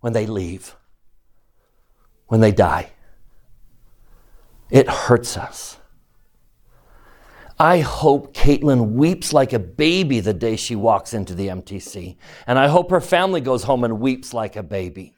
when 0.00 0.12
they 0.12 0.26
leave, 0.26 0.76
when 2.26 2.40
they 2.40 2.52
die. 2.52 2.92
It 4.70 4.88
hurts 4.88 5.36
us. 5.36 5.78
I 7.58 7.80
hope 7.80 8.34
Caitlin 8.34 8.92
weeps 8.92 9.32
like 9.32 9.52
a 9.52 9.58
baby 9.58 10.20
the 10.20 10.34
day 10.34 10.54
she 10.54 10.76
walks 10.76 11.12
into 11.12 11.34
the 11.34 11.48
MTC. 11.48 12.16
And 12.46 12.58
I 12.58 12.68
hope 12.68 12.90
her 12.90 13.00
family 13.00 13.40
goes 13.40 13.64
home 13.64 13.82
and 13.82 13.98
weeps 13.98 14.32
like 14.32 14.54
a 14.54 14.62
baby. 14.62 15.14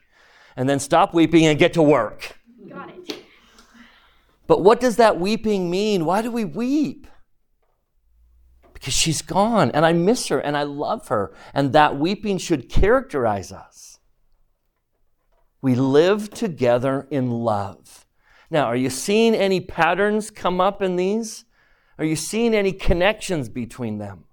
And 0.56 0.68
then 0.68 0.80
stop 0.80 1.14
weeping 1.14 1.46
and 1.46 1.58
get 1.58 1.72
to 1.74 1.82
work. 1.82 2.38
Got 2.68 2.90
it. 2.90 3.24
But 4.46 4.62
what 4.62 4.80
does 4.80 4.96
that 4.96 5.20
weeping 5.20 5.70
mean? 5.70 6.04
Why 6.04 6.22
do 6.22 6.30
we 6.30 6.44
weep? 6.44 7.06
Because 8.72 8.94
she's 8.94 9.22
gone 9.22 9.70
and 9.72 9.84
I 9.84 9.92
miss 9.92 10.28
her 10.28 10.38
and 10.38 10.56
I 10.56 10.62
love 10.62 11.08
her. 11.08 11.32
And 11.54 11.72
that 11.72 11.98
weeping 11.98 12.38
should 12.38 12.68
characterize 12.68 13.52
us. 13.52 13.98
We 15.62 15.74
live 15.74 16.30
together 16.30 17.06
in 17.10 17.30
love. 17.30 18.06
Now, 18.50 18.64
are 18.64 18.76
you 18.76 18.90
seeing 18.90 19.34
any 19.34 19.60
patterns 19.60 20.30
come 20.30 20.60
up 20.60 20.82
in 20.82 20.96
these? 20.96 21.44
Are 21.98 22.04
you 22.04 22.16
seeing 22.16 22.54
any 22.54 22.72
connections 22.72 23.48
between 23.48 23.98
them? 23.98 24.24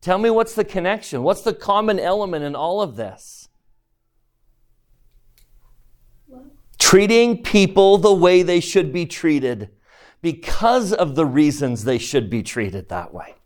Tell 0.00 0.18
me 0.18 0.30
what's 0.30 0.54
the 0.54 0.64
connection? 0.64 1.22
What's 1.22 1.42
the 1.42 1.52
common 1.52 1.98
element 1.98 2.44
in 2.44 2.54
all 2.54 2.80
of 2.80 2.96
this? 2.96 3.41
Treating 6.82 7.42
people 7.42 7.96
the 7.96 8.12
way 8.12 8.42
they 8.42 8.60
should 8.60 8.92
be 8.92 9.06
treated 9.06 9.70
because 10.20 10.92
of 10.92 11.14
the 11.14 11.24
reasons 11.24 11.84
they 11.84 11.96
should 11.96 12.28
be 12.28 12.42
treated 12.42 12.88
that 12.88 13.14
way. 13.14 13.36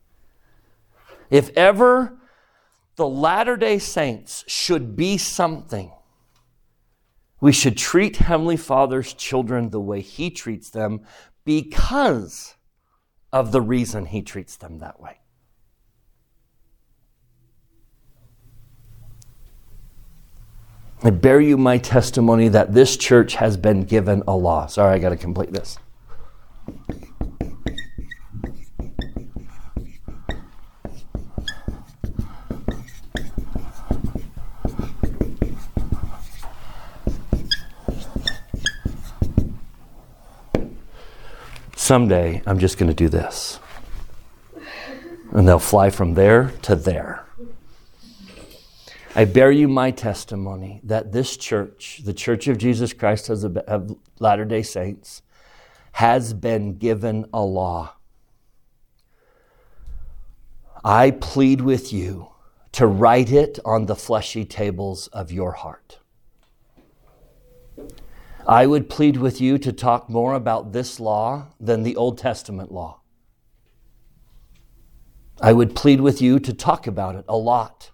If 1.30 1.50
ever 1.56 2.18
the 2.96 3.06
Latter 3.06 3.56
day 3.56 3.78
Saints 3.78 4.42
should 4.48 4.96
be 4.96 5.18
something, 5.18 5.92
we 7.40 7.52
should 7.52 7.76
treat 7.76 8.16
Heavenly 8.16 8.56
Father's 8.56 9.12
children 9.12 9.68
the 9.68 9.80
way 9.80 10.00
He 10.00 10.30
treats 10.30 10.70
them 10.70 11.02
because 11.44 12.56
of 13.32 13.52
the 13.52 13.60
reason 13.60 14.06
he 14.06 14.22
treats 14.22 14.56
them 14.56 14.78
that 14.78 14.98
way. 14.98 15.18
I 21.06 21.10
bear 21.10 21.40
you 21.40 21.56
my 21.56 21.78
testimony 21.78 22.48
that 22.48 22.74
this 22.74 22.96
church 22.96 23.36
has 23.36 23.56
been 23.56 23.84
given 23.84 24.24
a 24.26 24.34
law. 24.34 24.66
Sorry, 24.66 24.94
I 24.94 24.98
got 24.98 25.10
to 25.10 25.16
complete 25.16 25.52
this. 25.52 25.78
someday 41.86 42.42
I'm 42.46 42.58
just 42.58 42.78
going 42.78 42.88
to 42.88 42.94
do 42.94 43.08
this. 43.08 43.60
And 45.30 45.46
they'll 45.46 45.60
fly 45.60 45.90
from 45.90 46.14
there 46.14 46.52
to 46.62 46.74
there. 46.74 47.25
I 49.18 49.24
bear 49.24 49.50
you 49.50 49.66
my 49.66 49.92
testimony 49.92 50.82
that 50.84 51.10
this 51.10 51.38
church, 51.38 52.02
the 52.04 52.12
Church 52.12 52.48
of 52.48 52.58
Jesus 52.58 52.92
Christ 52.92 53.30
of 53.30 53.96
Latter 54.18 54.44
day 54.44 54.62
Saints, 54.62 55.22
has 55.92 56.34
been 56.34 56.76
given 56.76 57.24
a 57.32 57.40
law. 57.42 57.94
I 60.84 61.12
plead 61.12 61.62
with 61.62 61.94
you 61.94 62.28
to 62.72 62.86
write 62.86 63.32
it 63.32 63.58
on 63.64 63.86
the 63.86 63.96
fleshy 63.96 64.44
tables 64.44 65.06
of 65.14 65.32
your 65.32 65.52
heart. 65.52 65.98
I 68.46 68.66
would 68.66 68.90
plead 68.90 69.16
with 69.16 69.40
you 69.40 69.56
to 69.56 69.72
talk 69.72 70.10
more 70.10 70.34
about 70.34 70.72
this 70.74 71.00
law 71.00 71.46
than 71.58 71.84
the 71.84 71.96
Old 71.96 72.18
Testament 72.18 72.70
law. 72.70 73.00
I 75.40 75.54
would 75.54 75.74
plead 75.74 76.02
with 76.02 76.20
you 76.20 76.38
to 76.38 76.52
talk 76.52 76.86
about 76.86 77.14
it 77.14 77.24
a 77.26 77.38
lot. 77.38 77.92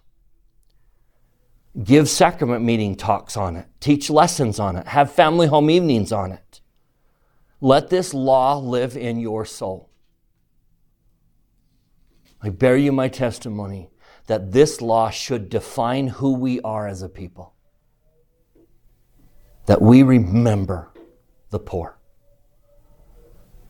Give 1.81 2.07
sacrament 2.07 2.63
meeting 2.63 2.95
talks 2.95 3.35
on 3.35 3.55
it, 3.55 3.65
teach 3.79 4.09
lessons 4.09 4.59
on 4.59 4.75
it, 4.75 4.87
have 4.87 5.11
family 5.11 5.47
home 5.47 5.69
evenings 5.71 6.11
on 6.11 6.31
it. 6.31 6.61
Let 7.61 7.89
this 7.89 8.13
law 8.13 8.57
live 8.59 8.95
in 8.95 9.19
your 9.19 9.45
soul. 9.45 9.89
I 12.41 12.49
bear 12.49 12.75
you 12.75 12.91
my 12.91 13.07
testimony 13.07 13.89
that 14.27 14.51
this 14.51 14.81
law 14.81 15.09
should 15.09 15.49
define 15.49 16.07
who 16.07 16.33
we 16.33 16.59
are 16.61 16.87
as 16.87 17.01
a 17.01 17.09
people. 17.09 17.55
That 19.65 19.81
we 19.81 20.03
remember 20.03 20.91
the 21.49 21.59
poor, 21.59 21.97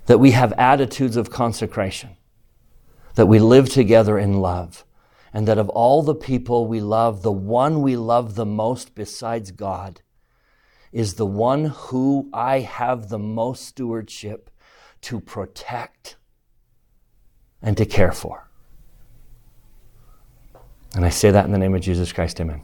that 0.08 0.18
we 0.18 0.32
have 0.32 0.54
attitudes 0.54 1.16
of 1.16 1.30
consecration, 1.30 2.18
that 3.16 3.28
we 3.28 3.40
live 3.40 3.70
together 3.70 4.18
in 4.18 4.40
love, 4.40 4.86
and 5.34 5.48
that 5.48 5.58
of 5.58 5.68
all 5.70 6.04
the 6.04 6.16
people 6.16 6.68
we 6.68 6.80
love, 6.80 7.24
the 7.24 7.32
one 7.32 7.82
we 7.82 7.96
love 7.96 8.36
the 8.36 8.46
most 8.46 8.94
besides 8.94 9.52
God 9.52 10.02
is 10.92 11.16
the 11.16 11.26
one 11.26 11.66
who 11.66 12.30
I 12.32 12.60
have 12.60 13.10
the 13.10 13.18
most 13.18 13.66
stewardship 13.66 14.52
to 15.02 15.20
protect 15.20 16.18
and 17.62 17.76
to 17.78 17.86
care 17.86 18.12
for. 18.12 18.48
And 20.96 21.04
I 21.04 21.10
say 21.10 21.32
that 21.32 21.46
in 21.46 21.52
the 21.52 21.58
name 21.58 21.74
of 21.74 21.82
Jesus 21.82 22.14
Christ, 22.14 22.40
amen. 22.40 22.64